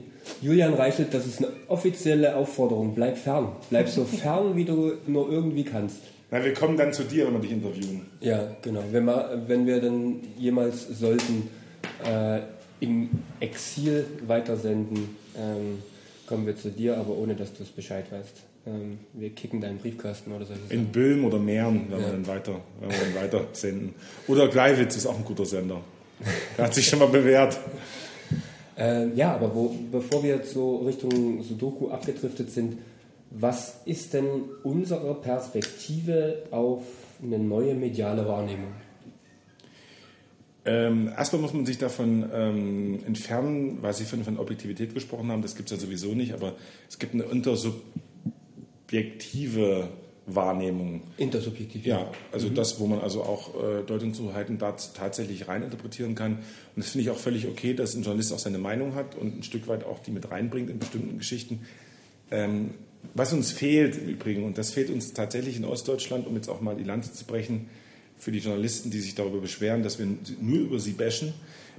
Julian 0.41 0.73
Reichelt, 0.73 1.13
das 1.13 1.27
ist 1.27 1.39
eine 1.41 1.49
offizielle 1.67 2.35
Aufforderung. 2.35 2.95
Bleib 2.95 3.19
fern. 3.19 3.53
Bleib 3.69 3.91
so 3.91 4.05
fern, 4.23 4.57
wie 4.57 4.65
du 4.65 4.93
nur 5.07 5.31
irgendwie 5.31 5.65
kannst. 5.65 5.99
Na, 6.31 6.45
wir 6.45 6.53
kommen 6.53 6.77
dann 6.77 6.93
zu 6.93 7.05
dir, 7.05 7.27
wenn 7.27 7.35
wir 7.35 7.41
dich 7.41 7.53
interviewen. 7.53 8.07
Ja, 8.21 8.57
genau. 8.61 8.85
Wenn 8.91 9.05
wir, 9.07 9.43
wenn 9.47 9.67
wir 9.67 9.81
dann 9.81 10.21
jemals 10.39 10.87
sollten, 10.89 11.49
äh, 12.05 12.41
im 12.81 13.09
Exil 13.41 14.05
weitersenden, 14.27 15.17
ähm, 15.37 15.83
kommen 16.27 16.47
wir 16.47 16.57
zu 16.57 16.71
dir, 16.71 16.97
aber 16.99 17.17
ohne 17.17 17.35
dass 17.35 17.55
du 17.55 17.63
es 17.63 17.71
Bescheid 17.71 18.05
weißt. 18.13 18.43
Ähm, 18.67 18.99
wir 19.15 19.31
kicken 19.31 19.61
deinen 19.61 19.79
Briefkasten 19.79 20.33
oder 20.33 20.45
solche 20.45 20.63
In 20.69 20.87
Böhm 20.87 21.25
oder 21.25 21.39
Mähren, 21.39 21.87
wenn, 21.89 22.01
ja. 22.01 22.07
wir 22.07 22.13
dann 22.13 22.27
weiter, 22.27 22.61
wenn 22.81 22.91
wir 22.91 22.99
dann 22.99 23.15
weiter 23.15 23.47
senden. 23.53 23.95
Oder 24.27 24.49
Gleiwitz 24.49 24.97
ist 24.97 25.07
auch 25.07 25.17
ein 25.17 25.25
guter 25.25 25.47
Sender. 25.47 25.81
Der 26.57 26.67
hat 26.67 26.75
sich 26.75 26.87
schon 26.87 26.99
mal 26.99 27.09
bewährt. 27.09 27.59
Äh, 28.77 29.09
ja, 29.15 29.35
aber 29.35 29.55
wo, 29.55 29.75
bevor 29.91 30.23
wir 30.23 30.45
so 30.45 30.79
Richtung 30.79 31.43
Sudoku 31.43 31.89
abgedriftet 31.89 32.51
sind, 32.51 32.79
was 33.31 33.83
ist 33.85 34.15
denn 34.15 34.27
unsere 34.63 35.15
Perspektive 35.15 36.45
auf 36.51 36.83
eine 37.23 37.39
neue 37.39 37.75
mediale 37.75 38.27
Wahrnehmung? 38.27 38.73
Ähm, 40.65 41.13
erstmal 41.17 41.43
muss 41.43 41.55
man 41.55 41.67
sich 41.67 41.79
davon 41.79 42.29
ähm, 42.33 42.99
entfernen, 43.07 43.79
weil 43.81 43.95
Sie 43.95 44.03
von, 44.05 44.25
von 44.25 44.39
Objektivität 44.39 44.93
gesprochen 44.93 45.31
haben, 45.31 45.43
das 45.43 45.55
gibt 45.57 45.71
es 45.71 45.79
ja 45.79 45.87
sowieso 45.87 46.15
nicht, 46.15 46.35
aber 46.35 46.55
es 46.89 46.99
gibt 46.99 47.15
eine 47.15 47.23
intersubjektive 47.25 49.89
Wahrnehmung. 50.27 51.03
Intersubjektiv. 51.17 51.87
Ja, 51.87 52.11
also 52.33 52.49
mhm. 52.49 52.55
das, 52.55 52.81
wo 52.81 52.87
man 52.87 53.01
also 53.01 53.23
auch 53.23 53.55
äh, 53.55 53.83
Deutungshoheiten 53.83 54.59
tatsächlich 54.59 55.49
reininterpretieren 55.49 56.15
kann. 56.15 56.35
Und 56.35 56.43
das 56.77 56.91
finde 56.91 57.05
ich 57.05 57.11
auch 57.11 57.19
völlig 57.19 57.47
okay, 57.47 57.73
dass 57.73 57.95
ein 57.95 58.03
Journalist 58.03 58.35
auch 58.35 58.39
seine 58.39 58.59
Meinung 58.59 58.95
hat 58.95 59.15
und 59.15 59.39
ein 59.39 59.43
Stück 59.43 59.69
weit 59.69 59.85
auch 59.85 60.01
die 60.01 60.11
mit 60.11 60.31
reinbringt 60.31 60.69
in 60.69 60.79
bestimmten 60.79 61.17
Geschichten. 61.17 61.61
Ähm, 62.31 62.75
was 63.15 63.33
uns 63.33 63.51
fehlt 63.51 63.97
im 63.97 64.09
Übrigen, 64.09 64.45
und 64.45 64.59
das 64.59 64.71
fehlt 64.71 64.91
uns 64.91 65.13
tatsächlich 65.13 65.57
in 65.57 65.65
Ostdeutschland, 65.65 66.27
um 66.27 66.35
jetzt 66.37 66.49
auch 66.49 66.61
mal 66.61 66.77
die 66.77 66.85
Lanze 66.85 67.13
zu 67.13 67.25
brechen, 67.25 67.69
für 68.17 68.33
die 68.33 68.39
Journalisten, 68.39 68.91
die 68.91 69.01
sich 69.01 69.15
darüber 69.15 69.41
beschweren, 69.41 69.83
dass 69.83 69.99
wir 69.99 70.07
nur 70.41 70.59
über 70.59 70.81
sie 70.81 70.93
bashen, 70.93 71.33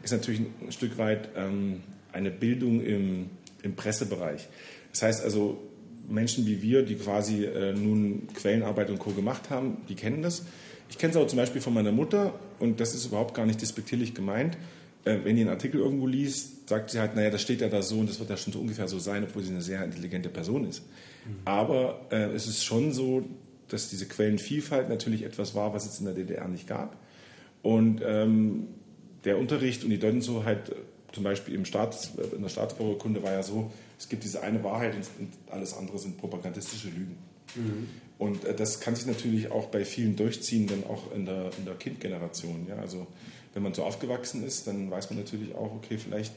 ist 0.04 0.12
natürlich 0.12 0.42
ein 0.42 0.72
Stück 0.72 0.98
weit 0.98 1.30
ähm, 1.36 1.82
eine 2.14 2.32
Bildung 2.32 2.82
im, 2.82 3.30
im, 3.62 3.76
Pressebereich. 3.76 4.48
Das 4.92 5.02
heißt 5.02 5.24
also, 5.24 5.60
Menschen 6.08 6.46
wie 6.46 6.62
wir, 6.62 6.84
die 6.84 6.96
quasi 6.96 7.44
äh, 7.46 7.74
nun 7.74 8.28
Quellenarbeit 8.34 8.90
und 8.90 9.00
Co. 9.00 9.12
gemacht 9.12 9.50
haben, 9.50 9.78
die 9.90 9.96
kennen 9.96 10.22
das. 10.22 10.46
Ich 10.90 10.98
kenne 10.98 11.12
es 11.12 11.18
aber 11.18 11.28
zum 11.28 11.38
Beispiel 11.38 11.62
von 11.62 11.74
meiner 11.74 11.92
Mutter 11.92 12.40
und 12.60 12.80
das 12.80 12.96
ist 12.96 13.06
überhaupt 13.06 13.36
gar 13.36 13.46
nicht 13.46 13.62
despektierlich 13.62 14.16
gemeint. 14.16 14.58
Äh, 15.06 15.20
wenn 15.24 15.36
die 15.36 15.42
einen 15.42 15.52
Artikel 15.52 15.82
irgendwo 15.82 16.08
liest, 16.08 16.68
sagt 16.70 16.90
sie 16.90 17.00
halt, 17.00 17.16
naja, 17.16 17.30
das 17.30 17.42
steht 17.42 17.62
ja 17.62 17.68
da 17.68 17.82
so 17.82 18.00
und 18.00 18.10
das 18.10 18.20
wird 18.20 18.30
ja 18.30 18.38
schon 18.38 18.54
so 18.54 18.60
ungefähr 18.60 18.88
so 18.88 18.98
sein, 18.98 19.24
obwohl 19.24 19.44
sie 19.44 19.52
eine 19.52 19.62
sehr 19.62 19.84
intelligente 19.84 20.30
Person 20.30 20.68
ist. 20.68 20.84
Aber 21.46 22.08
äh, 22.12 22.32
es 22.34 22.48
ist 22.48 22.64
schon 22.64 22.92
so, 22.92 23.26
dass 23.68 23.90
diese 23.90 24.08
Quellenvielfalt 24.08 24.90
natürlich 24.90 25.24
etwas 25.24 25.56
war, 25.56 25.74
was 25.74 25.86
es 25.86 26.00
in 26.00 26.06
der 26.06 26.16
DDR 26.16 26.48
nicht 26.48 26.68
gab. 26.68 26.98
Und 27.62 28.02
ähm, 28.06 28.68
der 29.26 29.38
Unterricht 29.38 29.84
und 29.84 29.90
die 29.90 30.00
Deutungshoheit, 30.00 30.70
äh, 30.70 30.76
zum 31.12 31.24
Beispiel 31.24 31.56
im 31.56 31.66
Staats, 31.66 32.12
in 32.36 32.42
der 32.42 32.50
Staatsbürgerkunde, 32.50 33.24
war 33.24 33.32
ja 33.32 33.44
so, 33.44 33.72
es 33.98 34.08
gibt 34.10 34.24
diese 34.24 34.42
eine 34.42 34.64
Wahrheit 34.64 34.96
und 34.96 35.30
alles 35.52 35.74
andere 35.74 36.00
sind 36.00 36.18
propagandistische 36.18 36.90
Lügen. 36.90 37.18
Mhm. 37.56 37.88
Und 38.18 38.46
äh, 38.46 38.54
das 38.54 38.80
kann 38.80 38.96
sich 38.96 39.06
natürlich 39.06 39.52
auch 39.52 39.68
bei 39.68 39.86
vielen 39.86 40.16
durchziehen, 40.16 40.68
dann 40.68 40.84
auch 40.84 41.14
in 41.14 41.26
der, 41.26 41.52
in 41.58 41.66
der 41.66 41.76
Kindgeneration. 41.76 42.68
Ja? 42.68 42.76
Also 42.76 43.08
wenn 43.54 43.64
man 43.64 43.74
so 43.74 43.84
aufgewachsen 43.84 44.44
ist, 44.44 44.68
dann 44.68 44.92
weiß 44.92 45.10
man 45.10 45.20
natürlich 45.20 45.56
auch, 45.56 45.74
okay, 45.74 45.98
vielleicht 45.98 46.34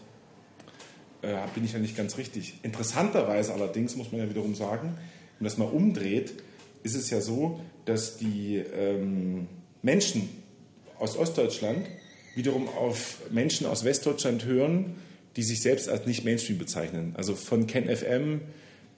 äh, 1.22 1.37
bin 1.54 1.64
ich 1.64 1.72
ja 1.72 1.78
nicht 1.78 1.96
ganz 1.96 2.18
richtig. 2.18 2.54
Interessanterweise 2.62 3.54
allerdings 3.54 3.96
muss 3.96 4.12
man 4.12 4.20
ja 4.20 4.28
wiederum 4.28 4.54
sagen, 4.54 4.88
wenn 4.88 5.38
man 5.40 5.44
das 5.44 5.58
mal 5.58 5.64
umdreht, 5.64 6.35
ist 6.82 6.94
es 6.94 7.11
ja 7.11 7.20
so, 7.20 7.61
dass 7.85 8.16
die 8.16 8.56
ähm, 8.56 9.46
Menschen 9.82 10.28
aus 10.98 11.16
Ostdeutschland 11.16 11.87
wiederum 12.35 12.68
auf 12.68 13.18
Menschen 13.30 13.66
aus 13.66 13.85
Westdeutschland 13.85 14.44
hören, 14.44 14.96
die 15.37 15.42
sich 15.42 15.62
selbst 15.62 15.88
als 15.88 16.06
nicht 16.06 16.24
Mainstream 16.24 16.58
bezeichnen. 16.58 17.14
Also 17.16 17.35
von 17.35 17.66
Ken 17.66 17.85
FM 17.94 18.40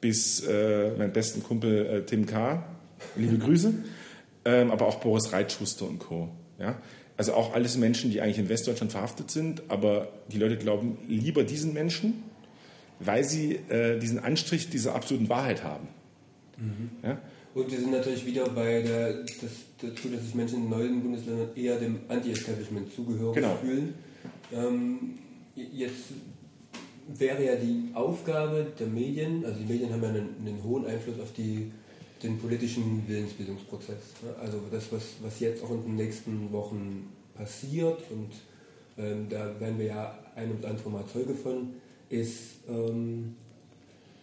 bis 0.00 0.40
äh, 0.40 0.90
meinen 0.98 1.12
besten 1.12 1.42
Kumpel 1.42 1.86
äh, 1.86 2.02
Tim 2.02 2.26
K. 2.26 2.64
Liebe 3.16 3.38
Grüße. 3.38 3.72
Ähm, 4.44 4.70
aber 4.70 4.86
auch 4.86 4.96
Boris 4.96 5.32
Reitschuster 5.32 5.86
und 5.86 5.98
Co. 5.98 6.28
Ja? 6.58 6.80
Also 7.16 7.34
auch 7.34 7.54
alles 7.54 7.76
Menschen, 7.76 8.10
die 8.10 8.20
eigentlich 8.20 8.38
in 8.38 8.48
Westdeutschland 8.48 8.92
verhaftet 8.92 9.30
sind, 9.30 9.62
aber 9.68 10.08
die 10.32 10.38
Leute 10.38 10.56
glauben 10.56 10.98
lieber 11.08 11.44
diesen 11.44 11.72
Menschen, 11.72 12.24
weil 12.98 13.24
sie 13.24 13.54
äh, 13.68 13.98
diesen 13.98 14.18
Anstrich 14.18 14.68
dieser 14.68 14.94
absoluten 14.94 15.28
Wahrheit 15.28 15.62
haben. 15.62 15.88
Mhm. 16.56 16.90
Ja? 17.02 17.18
Und 17.54 17.70
wir 17.70 17.78
sind 17.78 17.92
natürlich 17.92 18.26
wieder 18.26 18.48
bei 18.48 18.82
der, 18.82 19.22
das, 19.22 19.52
dazu, 19.80 20.08
dass 20.08 20.24
sich 20.24 20.34
Menschen 20.34 20.64
in 20.64 20.70
neuen 20.70 21.02
Bundesländern 21.02 21.50
eher 21.54 21.78
dem 21.78 22.00
Anti-Establishment 22.08 22.92
zugehörig 22.92 23.36
genau. 23.36 23.56
fühlen. 23.56 23.94
Ähm, 24.52 25.18
jetzt 25.54 26.14
wäre 27.06 27.44
ja 27.44 27.54
die 27.54 27.90
Aufgabe 27.94 28.66
der 28.78 28.88
Medien, 28.88 29.44
also 29.44 29.60
die 29.60 29.72
Medien 29.72 29.92
haben 29.92 30.02
ja 30.02 30.08
einen, 30.08 30.34
einen 30.40 30.64
hohen 30.64 30.86
Einfluss 30.86 31.20
auf 31.20 31.32
die, 31.32 31.70
den 32.24 32.38
politischen 32.38 33.04
Willensbildungsprozess. 33.06 34.14
Ne? 34.22 34.34
Also 34.40 34.58
das, 34.70 34.90
was, 34.90 35.02
was 35.22 35.38
jetzt 35.40 35.62
auch 35.62 35.70
in 35.70 35.82
den 35.82 35.96
nächsten 35.96 36.50
Wochen 36.52 37.12
passiert, 37.34 38.02
und 38.10 38.30
ähm, 38.98 39.28
da 39.28 39.60
werden 39.60 39.78
wir 39.78 39.86
ja 39.86 40.18
ein 40.34 40.50
und 40.50 40.64
andere 40.64 40.90
Mal 40.90 41.04
Zeuge 41.06 41.34
von, 41.34 41.74
ist, 42.08 42.56
ähm, 42.68 43.36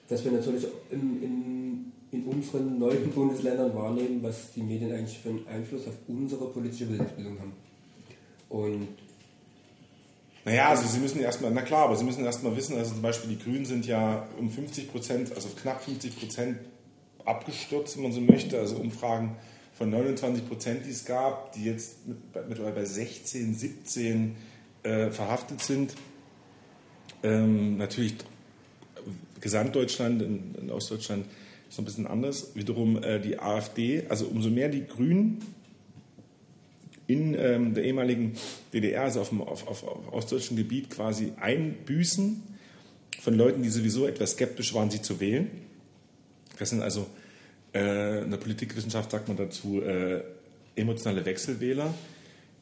dass 0.09 0.25
wir 0.25 0.31
natürlich 0.31 0.65
im, 0.89 1.23
im 1.23 1.71
in 2.11 2.25
unseren 2.25 2.77
neuen 2.77 3.09
Bundesländern 3.15 3.73
wahrnehmen, 3.73 4.21
was 4.21 4.51
die 4.53 4.61
Medien 4.61 4.91
eigentlich 4.91 5.17
für 5.17 5.29
einen 5.29 5.47
Einfluss 5.47 5.87
auf 5.87 5.93
unsere 6.07 6.47
politische 6.47 6.85
Bildungsbildung 6.85 7.39
haben. 7.39 7.53
Und 8.49 8.89
naja, 10.43 10.69
also 10.69 10.87
Sie 10.87 10.99
müssen 10.99 11.21
erstmal, 11.21 11.51
na 11.51 11.61
klar, 11.61 11.85
aber 11.85 11.95
Sie 11.95 12.03
müssen 12.03 12.25
erstmal 12.25 12.55
wissen, 12.57 12.75
also 12.75 12.93
zum 12.93 13.01
Beispiel 13.01 13.35
die 13.35 13.43
Grünen 13.43 13.65
sind 13.65 13.85
ja 13.85 14.27
um 14.39 14.49
50 14.49 14.91
Prozent, 14.91 15.33
also 15.33 15.49
knapp 15.61 15.83
50 15.83 16.19
Prozent 16.19 16.57
abgestürzt, 17.25 17.95
wenn 17.97 18.03
man 18.03 18.11
so 18.11 18.21
möchte. 18.21 18.59
Also 18.59 18.77
Umfragen 18.77 19.35
von 19.73 19.89
29 19.89 20.47
Prozent, 20.47 20.85
die 20.85 20.91
es 20.91 21.05
gab, 21.05 21.53
die 21.53 21.65
jetzt 21.65 21.97
mittlerweile 22.47 22.75
bei 22.75 22.85
16, 22.85 23.55
17 23.55 24.35
äh, 24.83 25.09
verhaftet 25.09 25.61
sind. 25.61 25.93
Ähm, 27.23 27.77
natürlich 27.77 28.15
Gesamtdeutschland, 29.39 30.21
in, 30.21 30.55
in 30.61 30.69
Ostdeutschland 30.69 31.25
ist 31.69 31.79
ein 31.79 31.85
bisschen 31.85 32.07
anders. 32.07 32.55
Wiederum 32.55 33.01
äh, 33.01 33.19
die 33.19 33.39
AfD, 33.39 34.03
also 34.09 34.25
umso 34.25 34.49
mehr 34.49 34.69
die 34.69 34.85
Grünen 34.85 35.39
in 37.07 37.33
ähm, 37.33 37.73
der 37.73 37.83
ehemaligen 37.83 38.33
DDR, 38.73 39.03
also 39.03 39.21
auf, 39.21 39.29
dem, 39.29 39.41
auf, 39.41 39.67
auf, 39.67 39.83
auf 39.83 40.13
ostdeutschem 40.13 40.57
Gebiet 40.57 40.89
quasi 40.89 41.33
einbüßen 41.39 42.43
von 43.19 43.33
Leuten, 43.35 43.63
die 43.63 43.69
sowieso 43.69 44.07
etwas 44.07 44.31
skeptisch 44.31 44.73
waren, 44.73 44.89
sie 44.89 45.01
zu 45.01 45.19
wählen. 45.19 45.49
Das 46.61 46.69
sind 46.69 46.83
also, 46.83 47.07
äh, 47.73 48.21
in 48.21 48.29
der 48.29 48.37
Politikwissenschaft 48.37 49.09
sagt 49.09 49.27
man 49.27 49.35
dazu, 49.35 49.81
äh, 49.81 50.21
emotionale 50.75 51.25
Wechselwähler. 51.25 51.91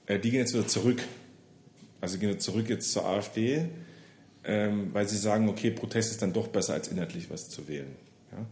Äh, 0.06 0.20
die 0.20 0.32
gehen 0.32 0.40
jetzt 0.40 0.54
wieder 0.54 0.66
zurück. 0.66 1.04
Also 2.00 2.18
gehen 2.18 2.30
jetzt 2.30 2.46
zurück 2.46 2.70
jetzt 2.70 2.94
zur 2.94 3.06
AfD, 3.06 3.66
ähm, 4.46 4.94
weil 4.94 5.06
sie 5.06 5.18
sagen, 5.18 5.50
okay, 5.50 5.72
Protest 5.72 6.12
ist 6.12 6.22
dann 6.22 6.32
doch 6.32 6.48
besser 6.48 6.76
als 6.76 6.88
inhaltlich 6.88 7.30
was 7.30 7.50
zu 7.50 7.68
wählen. 7.68 7.94
Ja? 8.32 8.46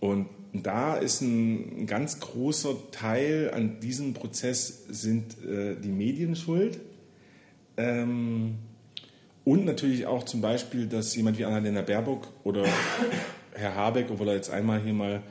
Und 0.00 0.30
da 0.54 0.96
ist 0.96 1.20
ein, 1.20 1.86
ganz 1.86 2.18
großer 2.18 2.74
Teil 2.90 3.50
an 3.52 3.80
diesem 3.80 4.14
Prozess 4.14 4.84
sind 4.88 5.36
äh, 5.44 5.76
die 5.76 5.90
Medien 5.90 6.34
schuld. 6.34 6.80
Ähm, 7.76 8.54
und 9.44 9.66
natürlich 9.66 10.06
auch 10.06 10.24
zum 10.24 10.40
Beispiel, 10.40 10.86
dass 10.86 11.14
jemand 11.14 11.36
wie 11.36 11.44
Annalena 11.44 11.82
Baerbock 11.82 12.28
oder 12.42 12.64
Herr 13.58 13.74
Habeck, 13.74 14.10
obwohl 14.10 14.28
er 14.28 14.34
jetzt 14.34 14.50
einmal 14.50 14.80
hier 14.80 14.94
mal 14.94 15.22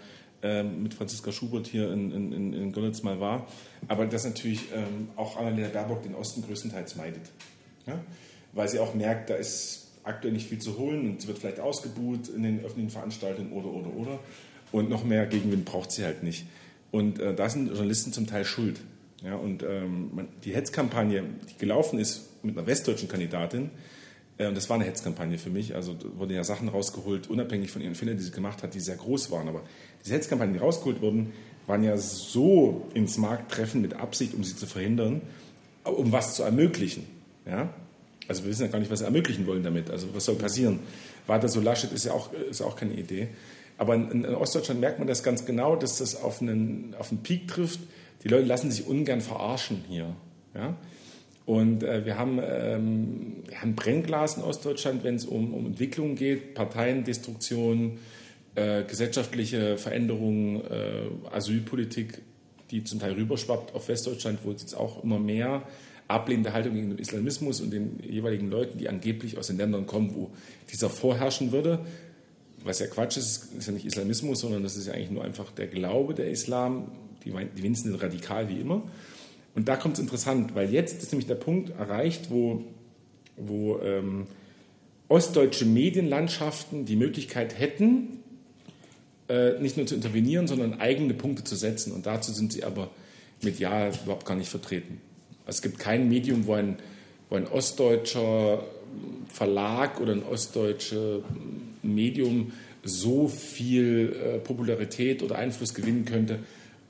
äh, 0.43 0.63
mit 0.63 0.93
Franziska 0.93 1.31
Schubert 1.31 1.67
hier 1.67 1.91
in, 1.91 2.11
in, 2.11 2.53
in 2.53 2.71
Görlitz 2.71 3.01
mal 3.01 3.19
war, 3.19 3.47
aber 3.87 4.05
dass 4.05 4.25
natürlich 4.25 4.71
ähm, 4.73 5.09
auch 5.15 5.37
Annalena 5.37 5.69
Baerbock 5.69 6.03
den 6.03 6.13
Osten 6.13 6.43
größtenteils 6.43 6.95
meidet. 6.95 7.23
Ja? 7.85 7.99
Weil 8.53 8.67
sie 8.67 8.79
auch 8.79 8.93
merkt, 8.93 9.29
da 9.29 9.35
ist 9.35 9.87
aktuell 10.03 10.33
nicht 10.33 10.47
viel 10.47 10.59
zu 10.59 10.77
holen 10.77 11.09
und 11.09 11.21
sie 11.21 11.27
wird 11.27 11.39
vielleicht 11.39 11.59
ausgebuht 11.59 12.29
in 12.29 12.43
den 12.43 12.59
öffentlichen 12.63 12.91
Veranstaltungen 12.91 13.51
oder, 13.51 13.67
oder, 13.67 13.93
oder. 13.95 14.19
Und 14.71 14.89
noch 14.89 15.03
mehr 15.03 15.25
Gegenwind 15.25 15.65
braucht 15.65 15.91
sie 15.91 16.03
halt 16.03 16.23
nicht. 16.23 16.45
Und 16.91 17.19
äh, 17.19 17.33
da 17.33 17.49
sind 17.49 17.69
Journalisten 17.69 18.13
zum 18.13 18.27
Teil 18.27 18.45
schuld. 18.45 18.79
Ja, 19.23 19.35
und 19.35 19.63
ähm, 19.63 20.27
die 20.43 20.53
Hetzkampagne, 20.53 21.23
die 21.49 21.57
gelaufen 21.57 21.99
ist 21.99 22.43
mit 22.43 22.57
einer 22.57 22.67
westdeutschen 22.67 23.09
Kandidatin, 23.09 23.71
und 24.39 24.55
das 24.55 24.69
war 24.69 24.75
eine 24.75 24.85
Hetzkampagne 24.85 25.37
für 25.37 25.49
mich, 25.49 25.73
also 25.73 25.95
wurden 26.15 26.33
ja 26.33 26.43
Sachen 26.43 26.69
rausgeholt, 26.69 27.27
unabhängig 27.27 27.71
von 27.71 27.81
ihren 27.81 27.95
Fehlern, 27.95 28.17
die 28.17 28.23
sie 28.23 28.31
gemacht 28.31 28.61
hat, 28.61 28.75
die 28.75 28.79
sehr 28.79 28.95
groß 28.95 29.31
waren. 29.31 29.47
Aber 29.47 29.61
diese 30.03 30.13
Hetzkampagnen, 30.13 30.53
die 30.53 30.59
rausgeholt 30.59 31.01
wurden, 31.01 31.33
waren 31.65 31.83
ja 31.83 31.97
so 31.97 32.87
ins 32.93 33.17
Markt 33.17 33.51
treffen 33.51 33.81
mit 33.81 33.95
Absicht, 33.95 34.33
um 34.33 34.43
sie 34.43 34.55
zu 34.55 34.67
verhindern, 34.67 35.21
um 35.83 36.11
was 36.11 36.35
zu 36.35 36.43
ermöglichen. 36.43 37.07
Ja? 37.45 37.73
Also 38.27 38.43
wir 38.43 38.51
wissen 38.51 38.63
ja 38.63 38.67
gar 38.67 38.79
nicht, 38.79 38.91
was 38.91 38.99
sie 38.99 39.05
ermöglichen 39.05 39.47
wollen 39.47 39.63
damit. 39.63 39.89
Also 39.89 40.07
was 40.13 40.25
soll 40.25 40.35
passieren? 40.35 40.79
Weiter 41.25 41.49
so 41.49 41.59
Laschet 41.59 41.91
ist 41.91 42.05
ja 42.05 42.13
auch, 42.13 42.31
ist 42.33 42.61
auch 42.61 42.75
keine 42.75 42.93
Idee. 42.93 43.29
Aber 43.77 43.95
in, 43.95 44.23
in, 44.23 44.35
Ostdeutschland 44.35 44.79
merkt 44.79 44.99
man 44.99 45.07
das 45.07 45.23
ganz 45.23 45.45
genau, 45.45 45.75
dass 45.75 45.97
das 45.97 46.21
auf 46.21 46.41
einen, 46.41 46.95
auf 46.97 47.11
einen 47.11 47.21
Peak 47.23 47.47
trifft. 47.47 47.79
Die 48.23 48.27
Leute 48.27 48.45
lassen 48.45 48.71
sich 48.71 48.87
ungern 48.87 49.21
verarschen 49.21 49.83
hier. 49.87 50.15
Ja? 50.55 50.75
Und 51.47 51.81
äh, 51.81 52.05
wir, 52.05 52.19
haben, 52.19 52.39
ähm, 52.43 53.37
wir 53.47 53.61
haben 53.61 53.73
Brennglas 53.73 54.37
in 54.37 54.43
Ostdeutschland, 54.43 55.03
wenn 55.03 55.15
es 55.15 55.25
um, 55.25 55.55
um 55.55 55.65
Entwicklung 55.65 56.13
geht, 56.13 56.53
Parteiendestruktion, 56.53 57.97
äh, 58.53 58.83
gesellschaftliche 58.83 59.77
Veränderungen, 59.77 60.61
äh, 60.69 61.31
Asylpolitik, 61.31 62.19
die 62.69 62.83
zum 62.83 62.99
Teil 62.99 63.13
rüberschwappt 63.13 63.73
auf 63.73 63.87
Westdeutschland, 63.87 64.39
wo 64.43 64.51
es 64.51 64.61
jetzt 64.61 64.75
auch 64.75 65.03
immer 65.03 65.17
mehr 65.17 65.63
ablehnende 66.07 66.53
Haltung 66.53 66.75
gegen 66.75 66.89
den 66.89 66.99
Islamismus 66.99 67.61
und 67.61 67.71
den 67.71 67.99
jeweiligen 68.03 68.51
Leuten, 68.51 68.77
die 68.77 68.89
angeblich 68.89 69.37
aus 69.37 69.47
den 69.47 69.57
Ländern 69.57 69.87
kommen, 69.87 70.13
wo 70.15 70.29
dieser 70.69 70.89
vorherrschen 70.89 71.51
würde 71.51 71.79
was 72.67 72.79
ja 72.79 72.87
Quatsch 72.87 73.17
ist, 73.17 73.53
ist 73.57 73.67
ja 73.67 73.73
nicht 73.73 73.85
Islamismus, 73.85 74.41
sondern 74.41 74.63
das 74.63 74.75
ist 74.75 74.87
ja 74.87 74.93
eigentlich 74.93 75.11
nur 75.11 75.23
einfach 75.23 75.51
der 75.51 75.67
Glaube 75.67 76.13
der 76.13 76.29
Islam. 76.29 76.91
Die, 77.23 77.31
die 77.31 77.75
sind 77.75 77.95
radikal 77.95 78.49
wie 78.49 78.59
immer. 78.59 78.83
Und 79.57 79.67
da 79.67 79.75
kommt 79.75 79.95
es 79.95 79.99
interessant, 79.99 80.53
weil 80.53 80.71
jetzt 80.71 81.01
ist 81.01 81.11
nämlich 81.11 81.25
der 81.25 81.33
Punkt 81.33 81.71
erreicht, 81.79 82.29
wo, 82.29 82.63
wo 83.37 83.79
ähm, 83.79 84.27
ostdeutsche 85.07 85.65
Medienlandschaften 85.65 86.85
die 86.85 86.95
Möglichkeit 86.95 87.57
hätten, 87.57 88.19
äh, 89.27 89.59
nicht 89.59 89.75
nur 89.75 89.87
zu 89.87 89.95
intervenieren, 89.95 90.45
sondern 90.45 90.79
eigene 90.79 91.15
Punkte 91.15 91.43
zu 91.43 91.55
setzen. 91.55 91.91
Und 91.91 92.05
dazu 92.05 92.31
sind 92.33 92.53
sie 92.53 92.63
aber 92.63 92.91
medial 93.41 93.91
überhaupt 94.03 94.27
gar 94.27 94.35
nicht 94.35 94.49
vertreten. 94.49 95.01
Es 95.47 95.63
gibt 95.63 95.79
kein 95.79 96.07
Medium, 96.07 96.45
wo 96.45 96.53
ein, 96.53 96.77
wo 97.31 97.35
ein 97.35 97.47
ostdeutscher 97.47 98.63
Verlag 99.27 99.99
oder 99.99 100.11
ein 100.11 100.21
ostdeutsches 100.21 101.23
Medium 101.81 102.51
so 102.83 103.27
viel 103.27 104.15
äh, 104.23 104.37
Popularität 104.37 105.23
oder 105.23 105.39
Einfluss 105.39 105.73
gewinnen 105.73 106.05
könnte, 106.05 106.41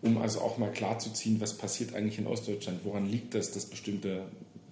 um 0.02 0.18
also 0.18 0.42
auch 0.42 0.58
mal 0.58 0.72
klarzuziehen, 0.72 1.42
was 1.42 1.58
passiert 1.58 1.94
eigentlich 1.94 2.20
in 2.20 2.28
Ostdeutschland, 2.28 2.82
woran 2.84 3.10
liegt 3.10 3.34
das, 3.34 3.52
dass 3.52 3.66
bestimmte 3.66 4.24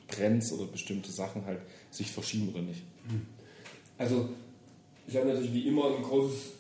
Trends 0.08 0.52
oder 0.52 0.66
bestimmte 0.66 1.12
Sachen 1.12 1.46
halt 1.46 1.60
sich 1.92 2.12
verschieben 2.12 2.50
oder 2.50 2.62
nicht. 2.62 2.84
Also 3.98 4.30
ich 5.08 5.16
habe 5.16 5.28
natürlich 5.28 5.54
wie 5.54 5.68
immer 5.68 5.96
ein 5.96 6.04
großes, 6.04 6.54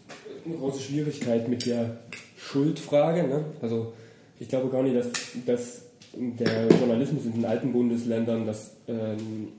eine 0.45 0.55
große 0.55 0.81
Schwierigkeit 0.81 1.47
mit 1.47 1.65
der 1.65 1.97
Schuldfrage. 2.37 3.27
Ne? 3.27 3.45
Also 3.61 3.93
ich 4.39 4.49
glaube 4.49 4.69
gar 4.69 4.83
nicht, 4.83 4.95
dass, 4.95 5.09
dass 5.45 5.81
der 6.13 6.67
Journalismus 6.69 7.25
in 7.25 7.33
den 7.33 7.45
alten 7.45 7.71
Bundesländern 7.71 8.45
das 8.45 8.71
ähm, 8.87 9.49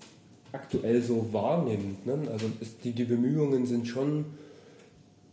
aktuell 0.52 1.02
so 1.02 1.32
wahrnimmt. 1.32 2.06
Ne? 2.06 2.18
Also 2.32 2.46
ist, 2.60 2.84
die, 2.84 2.92
die 2.92 3.04
Bemühungen 3.04 3.66
sind 3.66 3.86
schon 3.88 4.24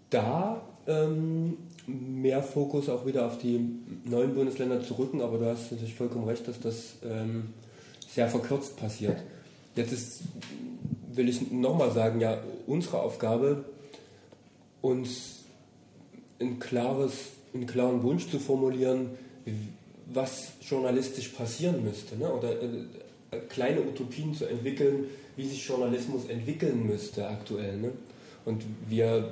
da, 0.09 0.61
ähm, 0.87 1.57
mehr 1.87 2.41
Fokus 2.43 2.89
auch 2.89 3.05
wieder 3.05 3.25
auf 3.25 3.37
die 3.37 3.59
neuen 4.05 4.33
Bundesländer 4.33 4.81
zu 4.81 4.93
rücken, 4.95 5.21
aber 5.21 5.37
du 5.37 5.45
hast 5.45 5.71
natürlich 5.71 5.95
vollkommen 5.95 6.27
recht, 6.27 6.47
dass 6.47 6.59
das 6.59 6.95
ähm, 7.03 7.45
sehr 8.09 8.27
verkürzt 8.27 8.77
passiert. 8.77 9.17
Jetzt 9.75 9.91
ist, 9.91 10.21
will 11.13 11.27
ich 11.27 11.51
nochmal 11.51 11.91
sagen, 11.91 12.19
ja, 12.21 12.41
unsere 12.67 13.01
Aufgabe, 13.01 13.65
uns 14.81 15.43
ein 16.39 16.59
klares, 16.59 17.13
einen 17.53 17.65
klaren 17.65 18.03
Wunsch 18.03 18.29
zu 18.29 18.39
formulieren, 18.39 19.11
was 20.13 20.53
journalistisch 20.61 21.29
passieren 21.29 21.83
müsste. 21.83 22.17
Ne? 22.17 22.31
Oder 22.31 22.61
äh, 22.61 23.39
kleine 23.49 23.81
Utopien 23.81 24.33
zu 24.33 24.45
entwickeln, 24.45 25.05
wie 25.35 25.47
sich 25.47 25.65
Journalismus 25.65 26.25
entwickeln 26.25 26.85
müsste 26.85 27.27
aktuell. 27.27 27.77
Ne? 27.77 27.91
Und 28.45 28.63
wir, 28.87 29.29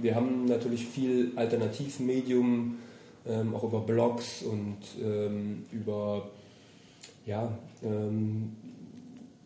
wir 0.00 0.14
haben 0.14 0.46
natürlich 0.46 0.86
viel 0.86 1.32
Alternativmedium, 1.36 2.76
ähm, 3.26 3.54
auch 3.54 3.64
über 3.64 3.80
Blogs 3.80 4.42
und 4.42 4.78
ähm, 5.02 5.64
über, 5.72 6.30
ja, 7.26 7.56
ähm, 7.82 8.52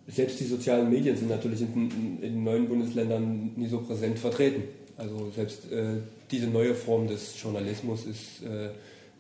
selbst 0.07 0.41
die 0.41 0.45
sozialen 0.45 0.89
Medien 0.91 1.17
sind 1.17 1.29
natürlich 1.29 1.61
in, 1.61 2.19
in, 2.23 2.43
neuen 2.43 2.67
Bundesländern 2.67 3.53
nie 3.57 3.67
so 3.67 3.81
präsent 3.81 4.19
vertreten. 4.19 4.63
Also 4.97 5.31
selbst 5.35 5.71
äh, 5.71 5.99
diese 6.31 6.47
neue 6.47 6.75
Form 6.75 7.07
des 7.07 7.41
Journalismus 7.41 8.07
ist 8.07 8.43
äh, 8.43 8.71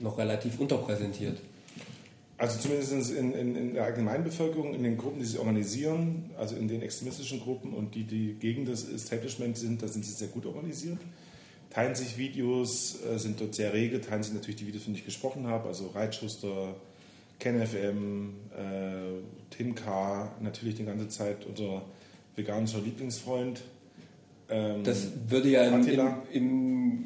noch 0.01 0.17
relativ 0.19 0.59
unterpräsentiert. 0.59 1.39
Also 2.39 2.61
zumindest 2.61 3.11
in, 3.11 3.33
in, 3.33 3.57
in, 3.57 3.75
der 3.75 3.85
Allgemeinbevölkerung, 3.85 4.73
in 4.73 4.85
den 4.85 4.97
Gruppen, 4.97 5.19
die 5.19 5.25
sich 5.25 5.41
organisieren, 5.41 6.31
also 6.39 6.55
in 6.55 6.69
den 6.69 6.83
extremistischen 6.83 7.41
Gruppen 7.41 7.75
und 7.75 7.97
die, 7.97 8.05
die 8.05 8.35
gegen 8.35 8.65
das 8.65 8.89
Establishment 8.89 9.59
sind, 9.59 9.83
da 9.83 9.89
sind 9.89 10.05
sie 10.05 10.13
sehr 10.13 10.29
gut 10.29 10.47
organisiert. 10.47 10.99
Teilen 11.71 11.97
sich 11.97 12.17
Videos, 12.17 13.01
äh, 13.05 13.19
sind 13.19 13.41
dort 13.41 13.57
sehr 13.57 13.73
rege, 13.73 14.01
teilen 14.01 14.23
sich 14.23 14.33
natürlich 14.33 14.57
die 14.57 14.69
Videos, 14.69 14.85
von 14.85 14.93
denen 14.93 15.01
ich 15.01 15.05
gesprochen 15.05 15.49
habe, 15.49 15.69
also 15.69 15.89
Reitschuster, 15.89 16.77
KenFM, 17.41 18.35
äh, 18.57 19.21
Tim 19.51 19.75
K., 19.75 20.33
natürlich 20.41 20.77
die 20.77 20.85
ganze 20.85 21.09
Zeit 21.09 21.45
unser 21.45 21.83
veganischer 22.37 22.81
Lieblingsfreund. 22.81 23.63
Ähm, 24.49 24.85
das 24.85 25.09
würde 25.29 25.49
ja 25.51 25.65
im, 25.65 25.87
im, 25.87 26.23
im 26.33 27.05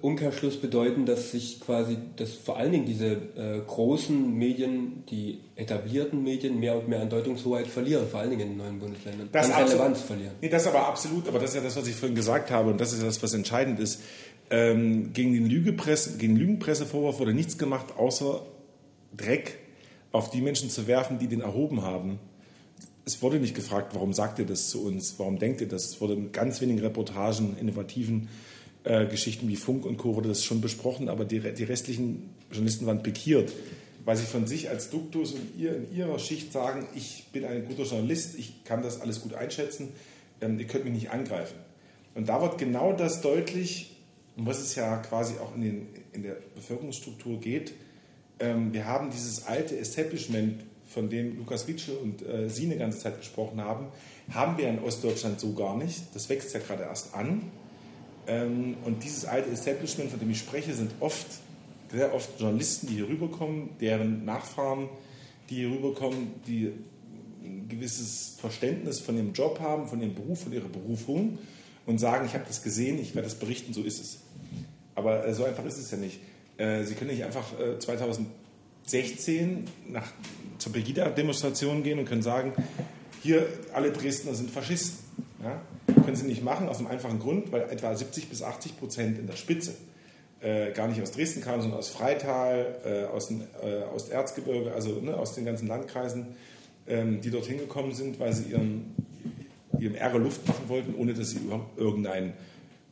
Umkehrschluss 0.00 0.56
bedeuten, 0.60 1.06
dass 1.06 1.32
sich 1.32 1.60
quasi, 1.60 1.96
dass 2.16 2.32
vor 2.32 2.56
allen 2.56 2.72
Dingen 2.72 2.86
diese 2.86 3.06
äh, 3.06 3.60
großen 3.66 4.34
Medien, 4.34 5.04
die 5.10 5.40
etablierten 5.56 6.22
Medien 6.22 6.60
mehr 6.60 6.76
und 6.76 6.88
mehr 6.88 7.00
an 7.00 7.10
Deutungshoheit 7.10 7.66
verlieren, 7.66 8.06
vor 8.08 8.20
allen 8.20 8.30
Dingen 8.30 8.42
in 8.42 8.48
den 8.50 8.58
neuen 8.58 8.78
Bundesländern. 8.78 9.28
Das 9.32 9.50
an 9.50 9.64
Relevanz 9.64 10.00
verlieren. 10.00 10.32
Nee, 10.40 10.48
das 10.48 10.66
aber 10.66 10.86
absolut, 10.86 11.28
aber 11.28 11.38
das 11.38 11.50
ist 11.50 11.56
ja 11.56 11.62
das, 11.62 11.76
was 11.76 11.88
ich 11.88 11.94
vorhin 11.94 12.14
gesagt 12.14 12.50
habe 12.50 12.70
und 12.70 12.80
das 12.80 12.92
ist 12.92 13.02
das, 13.02 13.22
was 13.22 13.34
entscheidend 13.34 13.80
ist. 13.80 14.00
Ähm, 14.50 15.12
gegen 15.12 15.32
den 15.32 15.46
Lügepresse, 15.46 16.18
gegen 16.18 16.36
Lügenpressevorwurf 16.36 17.18
wurde 17.18 17.34
nichts 17.34 17.58
gemacht, 17.58 17.94
außer 17.96 18.42
Dreck 19.16 19.58
auf 20.12 20.30
die 20.30 20.40
Menschen 20.40 20.70
zu 20.70 20.86
werfen, 20.86 21.18
die 21.18 21.26
den 21.26 21.40
erhoben 21.40 21.82
haben. 21.82 22.18
Es 23.04 23.22
wurde 23.22 23.40
nicht 23.40 23.54
gefragt, 23.54 23.94
warum 23.94 24.12
sagt 24.12 24.38
ihr 24.38 24.46
das 24.46 24.68
zu 24.68 24.84
uns, 24.84 25.14
warum 25.18 25.38
denkt 25.38 25.60
ihr 25.60 25.68
das? 25.68 25.86
Es 25.86 26.00
wurde 26.00 26.14
in 26.14 26.32
ganz 26.32 26.60
wenigen 26.60 26.80
Reportagen, 26.80 27.56
innovativen 27.58 28.28
äh, 28.84 29.06
Geschichten 29.06 29.48
wie 29.48 29.56
Funk 29.56 29.84
und 29.84 29.96
Co. 29.96 30.16
wurde 30.16 30.28
das 30.28 30.44
schon 30.44 30.60
besprochen, 30.60 31.08
aber 31.08 31.24
die, 31.24 31.40
die 31.40 31.64
restlichen 31.64 32.30
Journalisten 32.50 32.86
waren 32.86 33.02
pikiert, 33.02 33.52
weil 34.04 34.16
sie 34.16 34.24
von 34.24 34.46
sich 34.46 34.68
als 34.70 34.90
Duktus 34.90 35.32
und 35.32 35.58
ihr 35.58 35.76
in 35.76 35.94
ihrer 35.94 36.18
Schicht 36.18 36.52
sagen, 36.52 36.86
ich 36.94 37.26
bin 37.32 37.44
ein 37.44 37.66
guter 37.66 37.84
Journalist, 37.84 38.38
ich 38.38 38.64
kann 38.64 38.82
das 38.82 39.00
alles 39.00 39.20
gut 39.20 39.34
einschätzen, 39.34 39.88
ähm, 40.40 40.58
ihr 40.58 40.66
könnt 40.66 40.84
mich 40.84 40.94
nicht 40.94 41.10
angreifen. 41.10 41.56
Und 42.14 42.28
da 42.28 42.40
wird 42.40 42.58
genau 42.58 42.92
das 42.92 43.20
deutlich, 43.20 43.96
um 44.36 44.46
was 44.46 44.60
es 44.60 44.74
ja 44.74 44.96
quasi 44.98 45.34
auch 45.38 45.54
in, 45.54 45.62
den, 45.62 45.86
in 46.12 46.22
der 46.22 46.36
Bevölkerungsstruktur 46.54 47.40
geht. 47.40 47.74
Ähm, 48.40 48.72
wir 48.72 48.86
haben 48.86 49.10
dieses 49.10 49.46
alte 49.46 49.78
Establishment, 49.78 50.62
von 50.88 51.10
dem 51.10 51.36
Lukas 51.36 51.68
Witschel 51.68 51.96
und 51.96 52.26
äh, 52.26 52.48
Sie 52.48 52.64
eine 52.64 52.76
ganze 52.76 52.98
Zeit 52.98 53.18
gesprochen 53.18 53.60
haben, 53.60 53.86
haben 54.30 54.58
wir 54.58 54.68
in 54.68 54.78
Ostdeutschland 54.80 55.38
so 55.38 55.52
gar 55.52 55.76
nicht. 55.76 56.02
Das 56.14 56.28
wächst 56.28 56.52
ja 56.54 56.60
gerade 56.60 56.84
erst 56.84 57.14
an. 57.14 57.42
Ähm, 58.28 58.76
und 58.84 59.02
dieses 59.02 59.24
alte 59.24 59.50
Establishment, 59.50 60.10
von 60.10 60.20
dem 60.20 60.30
ich 60.30 60.38
spreche, 60.38 60.74
sind 60.74 60.92
oft, 61.00 61.26
sehr 61.90 62.14
oft 62.14 62.38
Journalisten, 62.38 62.86
die 62.86 62.94
hier 62.96 63.08
rüberkommen, 63.08 63.70
deren 63.80 64.26
Nachfahren, 64.26 64.88
die 65.48 65.56
hier 65.56 65.70
rüberkommen, 65.70 66.34
die 66.46 66.72
ein 67.42 67.66
gewisses 67.68 68.36
Verständnis 68.38 69.00
von 69.00 69.16
ihrem 69.16 69.32
Job 69.32 69.58
haben, 69.60 69.88
von 69.88 70.00
ihrem 70.00 70.14
Beruf, 70.14 70.42
von 70.42 70.52
ihrer 70.52 70.68
Berufung 70.68 71.38
und 71.86 71.98
sagen, 71.98 72.26
ich 72.26 72.34
habe 72.34 72.44
das 72.46 72.62
gesehen, 72.62 73.00
ich 73.00 73.14
werde 73.14 73.26
das 73.26 73.38
berichten, 73.38 73.72
so 73.72 73.82
ist 73.82 73.98
es. 73.98 74.18
Aber 74.94 75.26
äh, 75.26 75.32
so 75.32 75.44
einfach 75.44 75.64
ist 75.64 75.78
es 75.78 75.90
ja 75.90 75.96
nicht. 75.96 76.20
Äh, 76.58 76.84
Sie 76.84 76.94
können 76.94 77.10
nicht 77.10 77.24
einfach 77.24 77.46
2016 77.78 79.64
nach, 79.88 80.12
zur 80.58 80.72
Pegida-Demonstration 80.72 81.82
gehen 81.82 81.98
und 81.98 82.04
können 82.04 82.20
sagen, 82.20 82.52
hier 83.22 83.46
alle 83.72 83.90
Dresdner 83.90 84.34
sind 84.34 84.50
Faschisten. 84.50 84.98
Ja? 85.42 85.62
Können 86.08 86.16
Sie 86.16 86.26
nicht 86.26 86.42
machen, 86.42 86.70
aus 86.70 86.78
einem 86.78 86.86
einfachen 86.86 87.18
Grund, 87.18 87.52
weil 87.52 87.68
etwa 87.68 87.94
70 87.94 88.30
bis 88.30 88.42
80 88.42 88.78
Prozent 88.78 89.18
in 89.18 89.26
der 89.26 89.36
Spitze 89.36 89.74
äh, 90.40 90.72
gar 90.72 90.88
nicht 90.88 91.02
aus 91.02 91.10
Dresden 91.10 91.42
kamen, 91.42 91.60
sondern 91.60 91.78
aus 91.78 91.90
Freital, 91.90 92.78
äh, 92.82 93.14
aus 93.14 93.28
dem 93.28 93.42
äh, 93.62 93.82
Osterzgebirge, 93.94 94.72
also 94.72 95.02
ne, 95.02 95.14
aus 95.14 95.34
den 95.34 95.44
ganzen 95.44 95.68
Landkreisen, 95.68 96.28
ähm, 96.86 97.20
die 97.20 97.28
dorthin 97.28 97.58
gekommen 97.58 97.92
sind, 97.92 98.18
weil 98.18 98.32
sie 98.32 98.52
ihren, 98.52 98.94
ihrem 99.78 99.96
Ärger 99.96 100.18
Luft 100.18 100.48
machen 100.48 100.66
wollten, 100.68 100.94
ohne 100.94 101.12
dass 101.12 101.28
sie 101.28 101.40
überhaupt 101.40 101.78
irgendeinen 101.78 102.32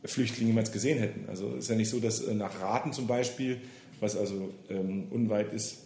Flüchtling 0.05 0.49
jemals 0.49 0.71
gesehen 0.71 0.99
hätten. 0.99 1.27
Also 1.27 1.55
es 1.55 1.63
ist 1.63 1.69
ja 1.71 1.75
nicht 1.75 1.89
so, 1.89 1.99
dass 1.99 2.21
äh, 2.21 2.35
nach 2.35 2.61
Raten 2.61 2.93
zum 2.93 3.07
Beispiel, 3.07 3.59
was 3.99 4.15
also 4.15 4.53
ähm, 4.69 5.07
unweit 5.09 5.53
ist, 5.53 5.79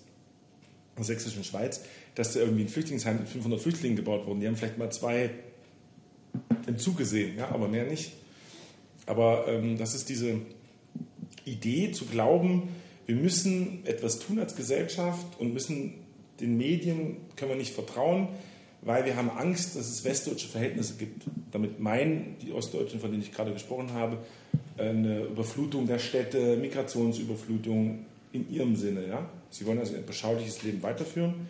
der 0.97 1.05
sächsischen 1.05 1.45
Schweiz, 1.45 1.79
dass 2.13 2.33
da 2.33 2.41
irgendwie 2.41 2.63
ein 2.63 2.67
Flüchtlingsheim 2.67 3.19
mit 3.19 3.29
500 3.29 3.61
Flüchtlingen 3.61 3.95
gebaut 3.95 4.27
wurden. 4.27 4.41
Die 4.41 4.47
haben 4.47 4.57
vielleicht 4.57 4.77
mal 4.77 4.91
zwei 4.91 5.29
im 6.67 6.77
Zug 6.77 6.97
gesehen, 6.97 7.37
ja, 7.37 7.49
aber 7.49 7.67
mehr 7.67 7.85
nicht. 7.85 8.13
Aber 9.05 9.47
ähm, 9.47 9.77
das 9.77 9.95
ist 9.95 10.09
diese 10.09 10.37
Idee 11.45 11.91
zu 11.91 12.05
glauben, 12.05 12.69
wir 13.05 13.15
müssen 13.15 13.85
etwas 13.85 14.19
tun 14.19 14.39
als 14.39 14.55
Gesellschaft 14.55 15.39
und 15.39 15.53
müssen 15.53 15.95
den 16.39 16.57
Medien 16.57 17.17
können 17.35 17.51
wir 17.51 17.57
nicht 17.57 17.73
vertrauen, 17.73 18.29
weil 18.81 19.05
wir 19.05 19.15
haben 19.15 19.29
Angst, 19.29 19.75
dass 19.75 19.89
es 19.89 20.03
westdeutsche 20.03 20.47
Verhältnisse 20.47 20.95
gibt. 20.95 21.23
Damit 21.51 21.79
meinen 21.79 22.37
die 22.41 22.51
Ostdeutschen, 22.51 22.99
von 22.99 23.11
denen 23.11 23.21
ich 23.21 23.31
gerade 23.31 23.51
gesprochen 23.53 23.93
habe, 23.93 24.17
eine 24.77 25.23
Überflutung 25.25 25.87
der 25.87 25.99
Städte, 25.99 26.57
Migrationsüberflutung 26.57 28.05
in 28.31 28.49
ihrem 28.49 28.75
Sinne. 28.75 29.07
Ja? 29.07 29.29
Sie 29.49 29.65
wollen 29.65 29.79
also 29.79 29.95
ein 29.95 30.05
beschauliches 30.05 30.63
Leben 30.63 30.81
weiterführen 30.81 31.49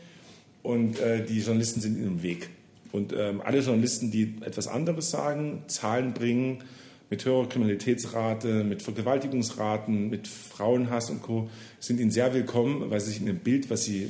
und 0.64 1.00
äh, 1.00 1.26
die 1.26 1.40
Journalisten 1.40 1.80
sind 1.80 1.98
in 1.98 2.04
ihrem 2.04 2.24
Weg. 2.24 2.50
Und 2.92 3.14
ähm, 3.14 3.42
alle 3.42 3.60
Journalisten, 3.60 4.12
die 4.12 4.36
etwas 4.42 4.68
anderes 4.68 5.12
sagen, 5.12 5.64
Zahlen 5.68 6.14
bringen, 6.14 6.64
mit 7.10 7.26
höherer 7.26 7.48
Kriminalitätsrate, 7.48 8.64
mit 8.64 8.82
Vergewaltigungsraten, 8.82 10.10
mit 10.10 10.28
Frauenhass 10.28 11.10
und 11.10 11.22
Co. 11.22 11.50
sind 11.80 12.00
ihnen 12.00 12.10
sehr 12.10 12.34
willkommen, 12.34 12.90
weil 12.90 13.02
sie 13.02 13.12
sich 13.12 13.20
in 13.20 13.26
dem 13.26 13.40
Bild, 13.40 13.70
was 13.70 13.84
sie 13.84 14.10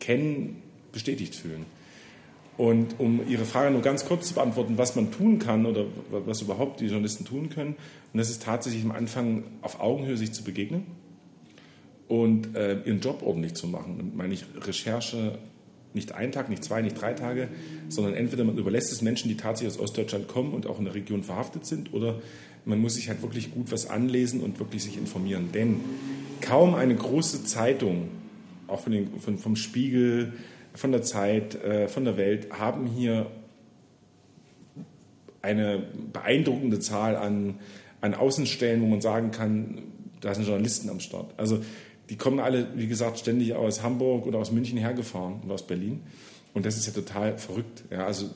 kennen, 0.00 0.60
bestätigt 0.90 1.36
fühlen. 1.36 1.64
Und 2.58 2.96
um 2.98 3.26
Ihre 3.28 3.44
Frage 3.44 3.70
nur 3.70 3.80
ganz 3.80 4.04
kurz 4.04 4.28
zu 4.28 4.34
beantworten, 4.34 4.76
was 4.76 4.94
man 4.94 5.10
tun 5.10 5.38
kann 5.38 5.64
oder 5.64 5.86
was 6.10 6.42
überhaupt 6.42 6.80
die 6.80 6.86
Journalisten 6.86 7.24
tun 7.24 7.48
können, 7.48 7.76
und 8.12 8.18
das 8.18 8.28
ist 8.28 8.42
tatsächlich 8.42 8.84
am 8.84 8.90
Anfang 8.92 9.44
auf 9.62 9.80
Augenhöhe 9.80 10.16
sich 10.16 10.32
zu 10.32 10.44
begegnen 10.44 10.84
und 12.08 12.54
äh, 12.54 12.82
ihren 12.84 13.00
Job 13.00 13.22
ordentlich 13.22 13.54
zu 13.54 13.68
machen. 13.68 13.98
Und 13.98 14.16
meine 14.16 14.34
ich 14.34 14.44
Recherche 14.60 15.38
nicht 15.94 16.12
ein 16.12 16.32
Tag, 16.32 16.48
nicht 16.48 16.64
zwei, 16.64 16.82
nicht 16.82 17.00
drei 17.00 17.12
Tage, 17.12 17.48
sondern 17.88 18.14
entweder 18.14 18.44
man 18.44 18.56
überlässt 18.56 18.92
es 18.92 19.02
Menschen, 19.02 19.28
die 19.28 19.36
tatsächlich 19.36 19.76
aus 19.76 19.80
Ostdeutschland 19.80 20.28
kommen 20.28 20.52
und 20.52 20.66
auch 20.66 20.78
in 20.78 20.84
der 20.84 20.94
Region 20.94 21.22
verhaftet 21.22 21.66
sind, 21.66 21.92
oder 21.92 22.20
man 22.64 22.78
muss 22.78 22.94
sich 22.94 23.08
halt 23.08 23.22
wirklich 23.22 23.52
gut 23.52 23.72
was 23.72 23.88
anlesen 23.88 24.40
und 24.40 24.58
wirklich 24.58 24.82
sich 24.82 24.96
informieren. 24.96 25.50
Denn 25.52 25.80
kaum 26.40 26.74
eine 26.74 26.94
große 26.94 27.44
Zeitung, 27.44 28.08
auch 28.68 28.80
von 28.80 28.92
den, 28.92 29.18
von, 29.20 29.38
vom 29.38 29.56
Spiegel, 29.56 30.32
von 30.74 30.92
der 30.92 31.02
Zeit, 31.02 31.54
äh, 31.56 31.88
von 31.88 32.04
der 32.04 32.16
Welt, 32.16 32.52
haben 32.52 32.86
hier 32.86 33.26
eine 35.42 35.82
beeindruckende 36.12 36.78
Zahl 36.78 37.16
an, 37.16 37.58
an 38.00 38.14
Außenstellen, 38.14 38.80
wo 38.80 38.86
man 38.86 39.00
sagen 39.00 39.32
kann, 39.32 39.82
da 40.20 40.34
sind 40.34 40.46
Journalisten 40.46 40.88
am 40.88 41.00
Start. 41.00 41.34
Also 41.36 41.60
die 42.12 42.18
kommen 42.18 42.40
alle, 42.40 42.66
wie 42.74 42.88
gesagt, 42.88 43.18
ständig 43.18 43.54
aus 43.54 43.82
Hamburg 43.82 44.26
oder 44.26 44.38
aus 44.38 44.52
München 44.52 44.76
hergefahren 44.76 45.40
oder 45.46 45.54
aus 45.54 45.66
Berlin. 45.66 46.02
Und 46.52 46.66
das 46.66 46.76
ist 46.76 46.86
ja 46.86 46.92
total 46.92 47.38
verrückt. 47.38 47.84
Ja, 47.90 48.04
also 48.04 48.28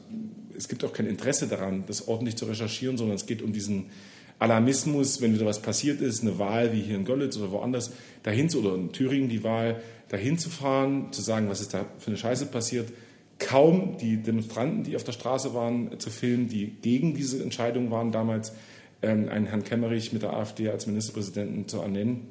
es 0.56 0.68
gibt 0.68 0.82
auch 0.82 0.94
kein 0.94 1.06
Interesse 1.06 1.46
daran, 1.46 1.84
das 1.86 2.08
ordentlich 2.08 2.36
zu 2.36 2.46
recherchieren, 2.46 2.96
sondern 2.96 3.16
es 3.16 3.26
geht 3.26 3.42
um 3.42 3.52
diesen 3.52 3.90
Alarmismus, 4.38 5.20
wenn 5.20 5.34
wieder 5.34 5.44
was 5.44 5.60
passiert 5.60 6.00
ist, 6.00 6.22
eine 6.22 6.38
Wahl 6.38 6.72
wie 6.72 6.80
hier 6.80 6.96
in 6.96 7.04
Görlitz 7.04 7.36
oder 7.36 7.52
woanders, 7.52 7.90
dahin 8.22 8.48
zu, 8.48 8.60
oder 8.60 8.76
in 8.76 8.92
Thüringen 8.92 9.28
die 9.28 9.44
Wahl, 9.44 9.82
dahin 10.08 10.38
zu 10.38 10.48
fahren, 10.48 11.12
zu 11.12 11.20
sagen, 11.20 11.50
was 11.50 11.60
ist 11.60 11.74
da 11.74 11.84
für 11.98 12.08
eine 12.08 12.16
Scheiße 12.16 12.46
passiert, 12.46 12.90
kaum 13.38 13.98
die 13.98 14.22
Demonstranten, 14.22 14.84
die 14.84 14.96
auf 14.96 15.04
der 15.04 15.12
Straße 15.12 15.52
waren, 15.52 16.00
zu 16.00 16.08
filmen, 16.08 16.48
die 16.48 16.68
gegen 16.80 17.12
diese 17.12 17.42
Entscheidung 17.42 17.90
waren 17.90 18.10
damals, 18.10 18.54
ähm, 19.02 19.28
einen 19.28 19.44
Herrn 19.44 19.64
Kemmerich 19.64 20.14
mit 20.14 20.22
der 20.22 20.32
AfD 20.32 20.70
als 20.70 20.86
Ministerpräsidenten 20.86 21.68
zu 21.68 21.80
ernennen. 21.80 22.28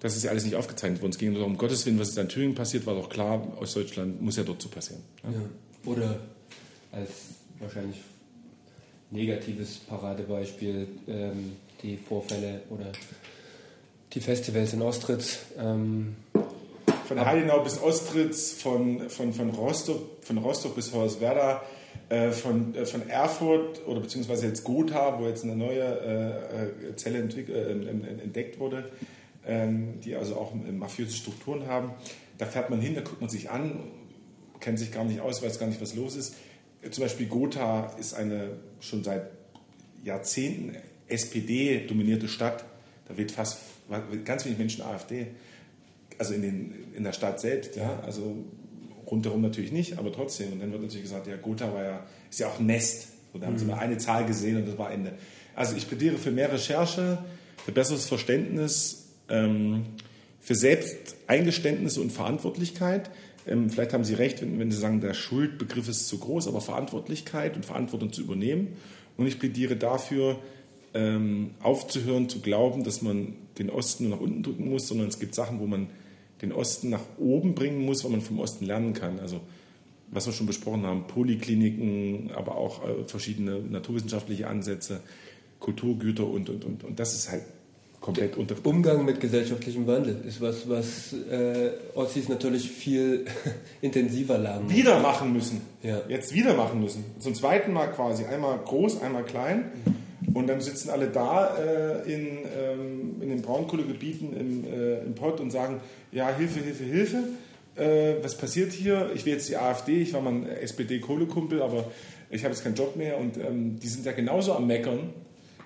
Das 0.00 0.16
ist 0.16 0.24
ja 0.24 0.30
alles 0.30 0.44
nicht 0.44 0.56
aufgezeichnet 0.56 1.02
worden. 1.02 1.12
Es 1.12 1.18
ging 1.18 1.32
nur 1.32 1.44
um 1.44 1.56
Gottes 1.56 1.84
Willen, 1.86 1.98
was 1.98 2.08
ist 2.08 2.18
in 2.18 2.28
Thüringen 2.28 2.54
passiert, 2.54 2.86
war 2.86 2.94
doch 2.94 3.08
klar, 3.08 3.46
aus 3.60 3.74
Deutschland 3.74 4.20
muss 4.20 4.36
ja 4.36 4.42
dort 4.42 4.60
so 4.60 4.68
passieren. 4.68 5.02
Ja. 5.22 5.30
Ja. 5.30 5.90
Oder 5.92 6.20
als 6.92 7.10
wahrscheinlich 7.58 8.00
negatives 9.10 9.78
Paradebeispiel 9.78 10.88
ähm, 11.06 11.56
die 11.82 11.96
Vorfälle 11.96 12.62
oder 12.70 12.92
die 14.12 14.20
Festivals 14.20 14.72
in 14.72 14.82
Ostritz. 14.82 15.40
Ähm, 15.58 16.16
von 17.06 17.24
Heidenau 17.24 17.60
bis 17.60 17.80
Ostritz, 17.82 18.52
von, 18.52 19.10
von, 19.10 19.32
von, 19.32 19.50
Rostock, 19.50 20.22
von 20.22 20.38
Rostock 20.38 20.76
bis 20.76 20.92
Hoyerswerda, 20.92 21.62
äh, 22.08 22.30
von, 22.30 22.74
äh, 22.74 22.86
von 22.86 23.08
Erfurt 23.08 23.86
oder 23.86 24.00
beziehungsweise 24.00 24.46
jetzt 24.46 24.64
Gotha, 24.64 25.18
wo 25.18 25.26
jetzt 25.26 25.44
eine 25.44 25.56
neue 25.56 25.82
äh, 25.82 26.90
äh 26.92 26.96
Zelle 26.96 27.18
äh, 27.18 28.22
entdeckt 28.22 28.60
wurde, 28.60 28.90
die 29.46 30.14
also 30.16 30.36
auch 30.36 30.54
mafiöse 30.54 31.16
Strukturen 31.16 31.66
haben. 31.66 31.92
Da 32.36 32.46
fährt 32.46 32.70
man 32.70 32.80
hin, 32.80 32.94
da 32.94 33.00
guckt 33.00 33.20
man 33.20 33.30
sich 33.30 33.50
an, 33.50 33.80
kennt 34.60 34.78
sich 34.78 34.92
gar 34.92 35.04
nicht 35.04 35.20
aus, 35.20 35.42
weiß 35.42 35.58
gar 35.58 35.66
nicht, 35.66 35.80
was 35.80 35.94
los 35.94 36.14
ist. 36.14 36.34
Zum 36.90 37.02
Beispiel 37.02 37.26
Gotha 37.26 37.94
ist 37.98 38.14
eine 38.14 38.50
schon 38.80 39.02
seit 39.02 39.30
Jahrzehnten 40.04 40.76
SPD-dominierte 41.08 42.28
Stadt. 42.28 42.64
Da 43.08 43.16
wird 43.16 43.32
fast 43.32 43.58
ganz 44.24 44.44
wenig 44.44 44.58
Menschen 44.58 44.82
AfD. 44.82 45.28
Also 46.18 46.34
in, 46.34 46.42
den, 46.42 46.74
in 46.94 47.04
der 47.04 47.12
Stadt 47.12 47.40
selbst, 47.40 47.76
ja. 47.76 48.00
Also 48.00 48.36
rundherum 49.06 49.40
natürlich 49.40 49.72
nicht, 49.72 49.98
aber 49.98 50.12
trotzdem. 50.12 50.52
Und 50.52 50.60
dann 50.60 50.70
wird 50.70 50.82
natürlich 50.82 51.04
gesagt, 51.04 51.26
ja, 51.26 51.36
Gotha 51.36 51.72
war 51.72 51.82
ja, 51.82 52.06
ist 52.30 52.40
ja 52.40 52.48
auch 52.48 52.60
Nest. 52.60 53.08
So, 53.32 53.38
da 53.38 53.46
haben 53.46 53.54
mhm. 53.54 53.58
sie 53.58 53.64
mal 53.64 53.78
eine 53.78 53.98
Zahl 53.98 54.26
gesehen 54.26 54.56
und 54.56 54.68
das 54.68 54.78
war 54.78 54.92
Ende. 54.92 55.14
Also 55.54 55.76
ich 55.76 55.88
plädiere 55.88 56.16
für 56.16 56.30
mehr 56.30 56.52
Recherche, 56.52 57.18
für 57.64 57.72
besseres 57.72 58.06
Verständnis 58.06 58.99
ähm, 59.30 59.86
für 60.40 60.54
Selbsteingeständnisse 60.54 62.00
und 62.00 62.12
Verantwortlichkeit. 62.12 63.10
Ähm, 63.46 63.70
vielleicht 63.70 63.92
haben 63.92 64.04
Sie 64.04 64.14
recht, 64.14 64.42
wenn, 64.42 64.58
wenn 64.58 64.70
Sie 64.70 64.78
sagen, 64.78 65.00
der 65.00 65.14
Schuldbegriff 65.14 65.88
ist 65.88 66.08
zu 66.08 66.18
groß, 66.18 66.48
aber 66.48 66.60
Verantwortlichkeit 66.60 67.56
und 67.56 67.64
Verantwortung 67.64 68.12
zu 68.12 68.22
übernehmen. 68.22 68.68
Und 69.16 69.26
ich 69.26 69.38
plädiere 69.38 69.76
dafür, 69.76 70.38
ähm, 70.94 71.50
aufzuhören 71.62 72.28
zu 72.28 72.40
glauben, 72.40 72.84
dass 72.84 73.02
man 73.02 73.34
den 73.58 73.70
Osten 73.70 74.08
nur 74.08 74.16
nach 74.16 74.22
unten 74.22 74.42
drücken 74.42 74.68
muss, 74.68 74.88
sondern 74.88 75.08
es 75.08 75.18
gibt 75.18 75.34
Sachen, 75.34 75.60
wo 75.60 75.66
man 75.66 75.88
den 76.42 76.52
Osten 76.52 76.90
nach 76.90 77.02
oben 77.18 77.54
bringen 77.54 77.84
muss, 77.84 78.02
weil 78.02 78.12
man 78.12 78.22
vom 78.22 78.40
Osten 78.40 78.64
lernen 78.64 78.94
kann. 78.94 79.20
Also 79.20 79.40
was 80.10 80.26
wir 80.26 80.32
schon 80.32 80.46
besprochen 80.46 80.84
haben, 80.84 81.06
Polikliniken, 81.06 82.30
aber 82.34 82.56
auch 82.56 82.82
äh, 82.84 83.04
verschiedene 83.06 83.60
naturwissenschaftliche 83.60 84.48
Ansätze, 84.48 85.00
Kulturgüter 85.60 86.26
und, 86.26 86.48
und, 86.48 86.64
und. 86.64 86.84
Und 86.84 86.98
das 86.98 87.14
ist 87.14 87.30
halt 87.30 87.42
komplett 88.00 88.36
unter. 88.36 88.56
Umgang 88.64 89.04
mit 89.04 89.20
gesellschaftlichem 89.20 89.86
Wandel 89.86 90.22
ist 90.26 90.40
was, 90.40 90.68
was 90.68 91.12
äh, 91.12 91.70
Ossis 91.94 92.28
natürlich 92.28 92.70
viel 92.70 93.26
intensiver 93.82 94.38
lernen. 94.38 94.70
Wieder 94.70 95.00
machen 95.00 95.32
müssen. 95.32 95.60
Ja. 95.82 96.00
Jetzt 96.08 96.34
wieder 96.34 96.54
machen 96.54 96.80
müssen. 96.80 97.04
Zum 97.18 97.34
zweiten 97.34 97.72
Mal 97.72 97.88
quasi. 97.88 98.24
Einmal 98.24 98.58
groß, 98.64 99.02
einmal 99.02 99.24
klein. 99.24 99.70
Und 100.32 100.46
dann 100.46 100.60
sitzen 100.60 100.90
alle 100.90 101.08
da 101.08 101.56
äh, 101.56 102.12
in, 102.12 102.38
ähm, 102.58 103.16
in 103.20 103.28
den 103.30 103.42
Braunkohlegebieten 103.42 104.36
im, 104.36 104.64
äh, 104.64 105.00
im 105.00 105.14
Pott 105.14 105.40
und 105.40 105.50
sagen, 105.50 105.80
ja, 106.12 106.34
Hilfe, 106.34 106.60
Hilfe, 106.60 106.84
Hilfe. 106.84 107.16
Äh, 107.76 108.22
was 108.22 108.36
passiert 108.36 108.72
hier? 108.72 109.10
Ich 109.14 109.26
will 109.26 109.32
jetzt 109.32 109.48
die 109.48 109.56
AfD, 109.56 110.02
ich 110.02 110.12
war 110.12 110.20
mal 110.20 110.32
ein 110.32 110.46
SPD-Kohlekumpel, 110.46 111.62
aber 111.62 111.90
ich 112.30 112.44
habe 112.44 112.54
jetzt 112.54 112.62
keinen 112.62 112.76
Job 112.76 112.96
mehr. 112.96 113.18
Und 113.18 113.36
ähm, 113.38 113.80
die 113.80 113.88
sind 113.88 114.06
ja 114.06 114.12
genauso 114.12 114.54
am 114.54 114.66
Meckern. 114.66 115.12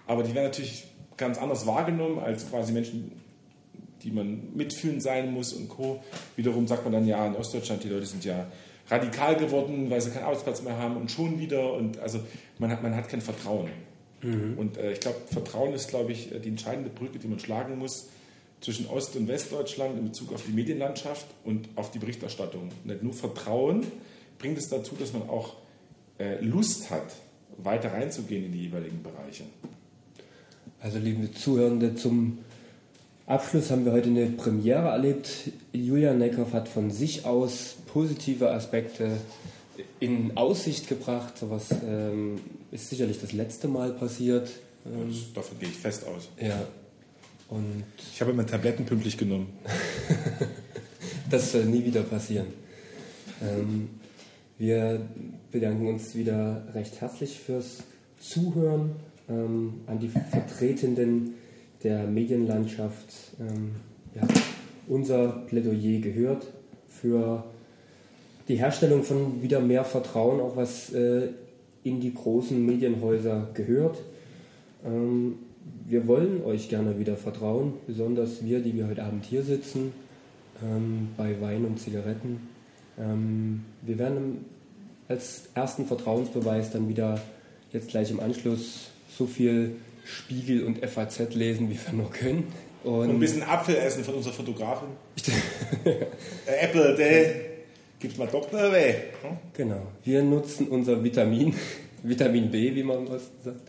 Aber 0.06 0.22
die 0.22 0.34
werden 0.34 0.46
natürlich 0.46 0.84
ganz 1.16 1.38
anders 1.38 1.66
wahrgenommen 1.66 2.18
als 2.18 2.48
quasi 2.48 2.72
Menschen, 2.72 3.12
die 4.02 4.10
man 4.10 4.54
mitfühlend 4.54 5.02
sein 5.02 5.32
muss 5.32 5.52
und 5.52 5.68
Co. 5.68 6.02
Wiederum 6.36 6.66
sagt 6.66 6.84
man 6.84 6.92
dann, 6.92 7.06
ja, 7.06 7.26
in 7.26 7.36
Ostdeutschland, 7.36 7.82
die 7.84 7.88
Leute 7.88 8.06
sind 8.06 8.24
ja 8.24 8.46
radikal 8.90 9.36
geworden, 9.36 9.90
weil 9.90 10.00
sie 10.00 10.10
keinen 10.10 10.24
Arbeitsplatz 10.24 10.62
mehr 10.62 10.76
haben 10.76 10.96
und 10.96 11.10
schon 11.10 11.38
wieder. 11.38 11.72
Und 11.72 11.98
also 11.98 12.20
man 12.58 12.70
hat, 12.70 12.82
man 12.82 12.94
hat 12.94 13.08
kein 13.08 13.20
Vertrauen. 13.20 13.70
Mhm. 14.22 14.58
Und 14.58 14.76
äh, 14.76 14.92
ich 14.92 15.00
glaube, 15.00 15.18
Vertrauen 15.30 15.72
ist, 15.72 15.88
glaube 15.88 16.12
ich, 16.12 16.30
die 16.42 16.48
entscheidende 16.48 16.90
Brücke, 16.90 17.18
die 17.18 17.28
man 17.28 17.38
schlagen 17.38 17.78
muss 17.78 18.08
zwischen 18.60 18.86
Ost- 18.88 19.14
und 19.16 19.28
Westdeutschland 19.28 19.98
in 19.98 20.04
Bezug 20.06 20.32
auf 20.32 20.42
die 20.46 20.52
Medienlandschaft 20.52 21.26
und 21.44 21.68
auf 21.76 21.90
die 21.90 21.98
Berichterstattung. 21.98 22.70
Nicht 22.84 23.02
nur 23.02 23.12
Vertrauen 23.12 23.86
bringt 24.38 24.58
es 24.58 24.68
dazu, 24.68 24.94
dass 24.98 25.12
man 25.12 25.28
auch 25.28 25.54
äh, 26.18 26.40
Lust 26.40 26.90
hat, 26.90 27.14
weiter 27.58 27.92
reinzugehen 27.92 28.46
in 28.46 28.52
die 28.52 28.62
jeweiligen 28.62 29.02
Bereiche. 29.02 29.44
Also 30.84 30.98
liebe 30.98 31.32
Zuhörende, 31.32 31.94
zum 31.94 32.40
Abschluss 33.24 33.70
haben 33.70 33.86
wir 33.86 33.92
heute 33.92 34.10
eine 34.10 34.26
Premiere 34.26 34.88
erlebt. 34.88 35.50
Julian 35.72 36.18
Neckhoff 36.18 36.52
hat 36.52 36.68
von 36.68 36.90
sich 36.90 37.24
aus 37.24 37.76
positive 37.86 38.50
Aspekte 38.50 39.16
in 39.98 40.36
Aussicht 40.36 40.86
gebracht. 40.86 41.38
Sowas 41.38 41.74
ähm, 41.88 42.38
ist 42.70 42.90
sicherlich 42.90 43.18
das 43.18 43.32
letzte 43.32 43.66
Mal 43.66 43.94
passiert. 43.94 44.50
Ähm, 44.84 45.10
Davon 45.34 45.58
gehe 45.58 45.70
ich 45.70 45.74
fest 45.74 46.06
aus. 46.06 46.28
ja. 46.38 46.66
Und 47.48 47.84
Ich 48.12 48.20
habe 48.20 48.34
mein 48.34 48.46
Tabletten 48.46 48.84
pünktlich 48.84 49.16
genommen. 49.16 49.46
das 51.30 51.52
soll 51.52 51.64
nie 51.64 51.82
wieder 51.82 52.02
passieren. 52.02 52.48
Ähm, 53.40 53.88
wir 54.58 55.00
bedanken 55.50 55.86
uns 55.86 56.14
wieder 56.14 56.62
recht 56.74 57.00
herzlich 57.00 57.40
fürs 57.40 57.78
Zuhören 58.20 58.96
ähm, 59.28 59.74
an 59.86 59.98
die 59.98 60.08
Vertretenden 60.08 61.34
der 61.82 62.04
Medienlandschaft. 62.04 63.34
Ähm, 63.40 63.72
ja, 64.14 64.22
unser 64.86 65.28
Plädoyer 65.46 66.00
gehört 66.00 66.46
für 66.88 67.44
die 68.48 68.56
Herstellung 68.56 69.02
von 69.02 69.42
wieder 69.42 69.60
mehr 69.60 69.84
Vertrauen, 69.84 70.40
auch 70.40 70.56
was 70.56 70.92
äh, 70.92 71.28
in 71.82 72.00
die 72.00 72.12
großen 72.12 72.64
Medienhäuser 72.64 73.48
gehört. 73.54 73.98
Ähm, 74.84 75.36
wir 75.86 76.06
wollen 76.06 76.42
euch 76.44 76.68
gerne 76.68 76.98
wieder 76.98 77.16
vertrauen, 77.16 77.74
besonders 77.86 78.44
wir, 78.44 78.60
die 78.60 78.74
wir 78.74 78.88
heute 78.88 79.04
Abend 79.04 79.24
hier 79.24 79.42
sitzen, 79.42 79.92
ähm, 80.62 81.08
bei 81.16 81.40
Wein 81.40 81.64
und 81.64 81.78
Zigaretten. 81.78 82.48
Ähm, 82.98 83.64
wir 83.82 83.98
werden 83.98 84.44
als 85.08 85.48
ersten 85.54 85.86
Vertrauensbeweis 85.86 86.70
dann 86.70 86.88
wieder 86.88 87.20
jetzt 87.72 87.88
gleich 87.88 88.10
im 88.10 88.20
Anschluss 88.20 88.90
so 89.16 89.26
viel 89.26 89.76
Spiegel 90.04 90.64
und 90.64 90.84
FAZ 90.84 91.34
lesen, 91.34 91.70
wie 91.70 91.78
wir 91.78 91.92
nur 91.92 92.10
können. 92.10 92.52
Und 92.82 93.08
ein 93.08 93.18
bisschen 93.18 93.42
Apfel 93.42 93.76
essen 93.76 94.04
von 94.04 94.14
unserer 94.14 94.34
Fotografin. 94.34 94.88
Äh, 95.84 96.64
Apple, 96.64 96.94
der 96.94 97.34
gibt's 97.98 98.16
mal 98.16 98.26
Doktor 98.26 98.72
weh. 98.72 98.92
Hm? 99.22 99.36
Genau. 99.54 99.82
Wir 100.02 100.22
nutzen 100.22 100.68
unser 100.68 101.02
Vitamin, 101.04 101.54
Vitamin 102.02 102.50
B, 102.50 102.74
wie 102.74 102.82
man 102.82 103.06
im 103.06 103.12
Osten 103.12 103.36
sagt, 103.44 103.60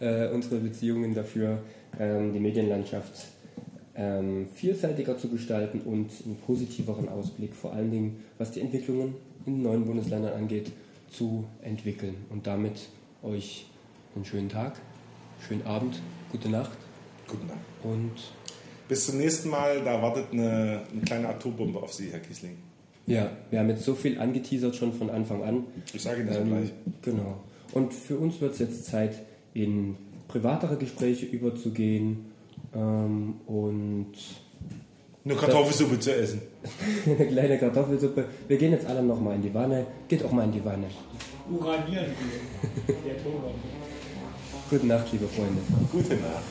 äh, 0.00 0.28
unsere 0.28 0.56
Beziehungen 0.56 1.14
dafür, 1.14 1.58
ähm, 2.00 2.32
die 2.32 2.40
Medienlandschaft 2.40 3.26
ähm, 3.94 4.48
vielseitiger 4.54 5.18
zu 5.18 5.28
gestalten 5.28 5.80
und 5.82 6.10
einen 6.24 6.36
positiveren 6.44 7.08
Ausblick, 7.08 7.54
vor 7.54 7.72
allen 7.72 7.90
Dingen 7.90 8.24
was 8.38 8.50
die 8.50 8.60
Entwicklungen 8.60 9.14
in 9.46 9.54
den 9.54 9.62
neuen 9.62 9.84
Bundesländern 9.84 10.34
angeht, 10.34 10.72
zu 11.10 11.44
entwickeln. 11.62 12.14
Und 12.30 12.46
damit 12.46 12.88
euch 13.22 13.66
einen 14.14 14.24
schönen 14.24 14.48
Tag, 14.48 14.74
schönen 15.46 15.66
Abend, 15.66 16.00
gute 16.30 16.48
Nacht 16.48 16.76
Guten 17.28 17.48
Abend. 17.50 17.62
und 17.82 18.12
Bis 18.88 19.06
zum 19.06 19.18
nächsten 19.18 19.48
Mal, 19.50 19.82
da 19.84 20.02
wartet 20.02 20.26
eine, 20.32 20.82
eine 20.92 21.02
kleine 21.02 21.28
Atombombe 21.28 21.80
auf 21.82 21.92
Sie, 21.92 22.10
Herr 22.10 22.20
Kiesling. 22.20 22.56
ja, 23.06 23.30
wir 23.50 23.58
haben 23.60 23.68
jetzt 23.70 23.84
so 23.84 23.94
viel 23.94 24.18
angeteasert 24.20 24.76
schon 24.76 24.92
von 24.92 25.10
Anfang 25.10 25.42
an. 25.42 25.64
Ich 25.92 26.02
sage 26.02 26.20
Ihnen 26.20 26.28
das 26.28 26.38
Ähm, 26.38 26.48
gleich. 26.48 26.72
Genau. 27.02 27.40
Und 27.72 27.94
für 27.94 28.16
uns 28.18 28.40
wird 28.40 28.52
es 28.52 28.58
jetzt 28.58 28.84
Zeit, 28.86 29.22
in 29.54 29.96
privatere 30.28 30.76
Gespräche 30.76 31.26
überzugehen 31.26 32.26
ähm, 32.74 33.34
und 33.46 34.12
Eine 35.24 35.34
Kartoffelsuppe 35.36 35.98
zu 36.00 36.14
essen. 36.14 36.42
eine 37.06 37.26
kleine 37.28 37.58
Kartoffelsuppe. 37.58 38.24
Wir 38.48 38.56
gehen 38.58 38.72
jetzt 38.72 38.86
alle 38.86 39.02
nochmal 39.02 39.36
in 39.36 39.42
die 39.42 39.54
Wanne. 39.54 39.86
Geht 40.08 40.24
auch 40.24 40.32
mal 40.32 40.44
in 40.44 40.52
die 40.52 40.64
Wanne. 40.64 40.86
Uranieren 41.50 42.06
wir. 42.86 42.94
Der 43.06 43.22
Ton. 43.22 43.32
Gute 44.72 44.86
Nacht, 44.86 45.12
liebe 45.12 45.28
Freunde. 45.28 45.60
Gute 45.92 46.14
Nacht. 46.14 46.44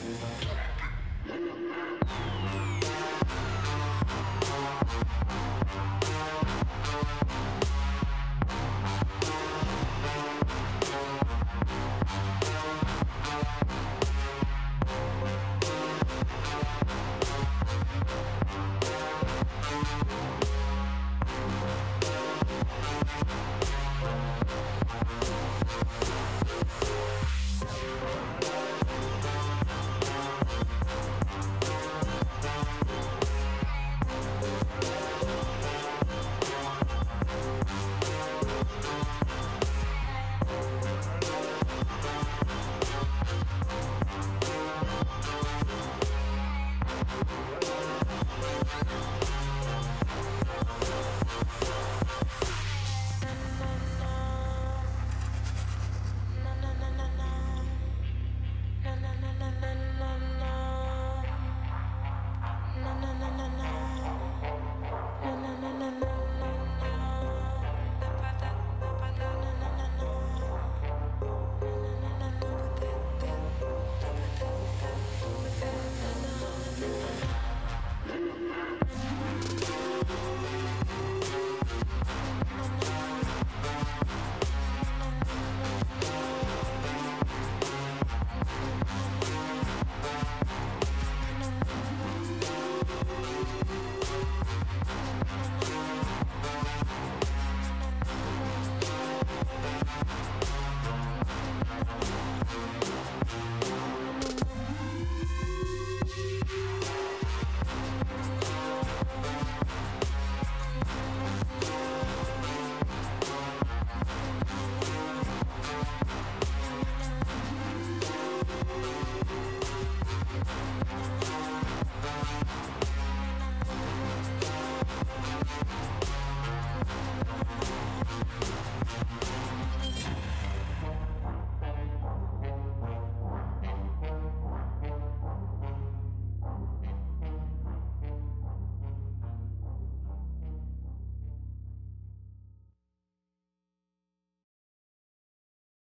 Música 78.94 80.61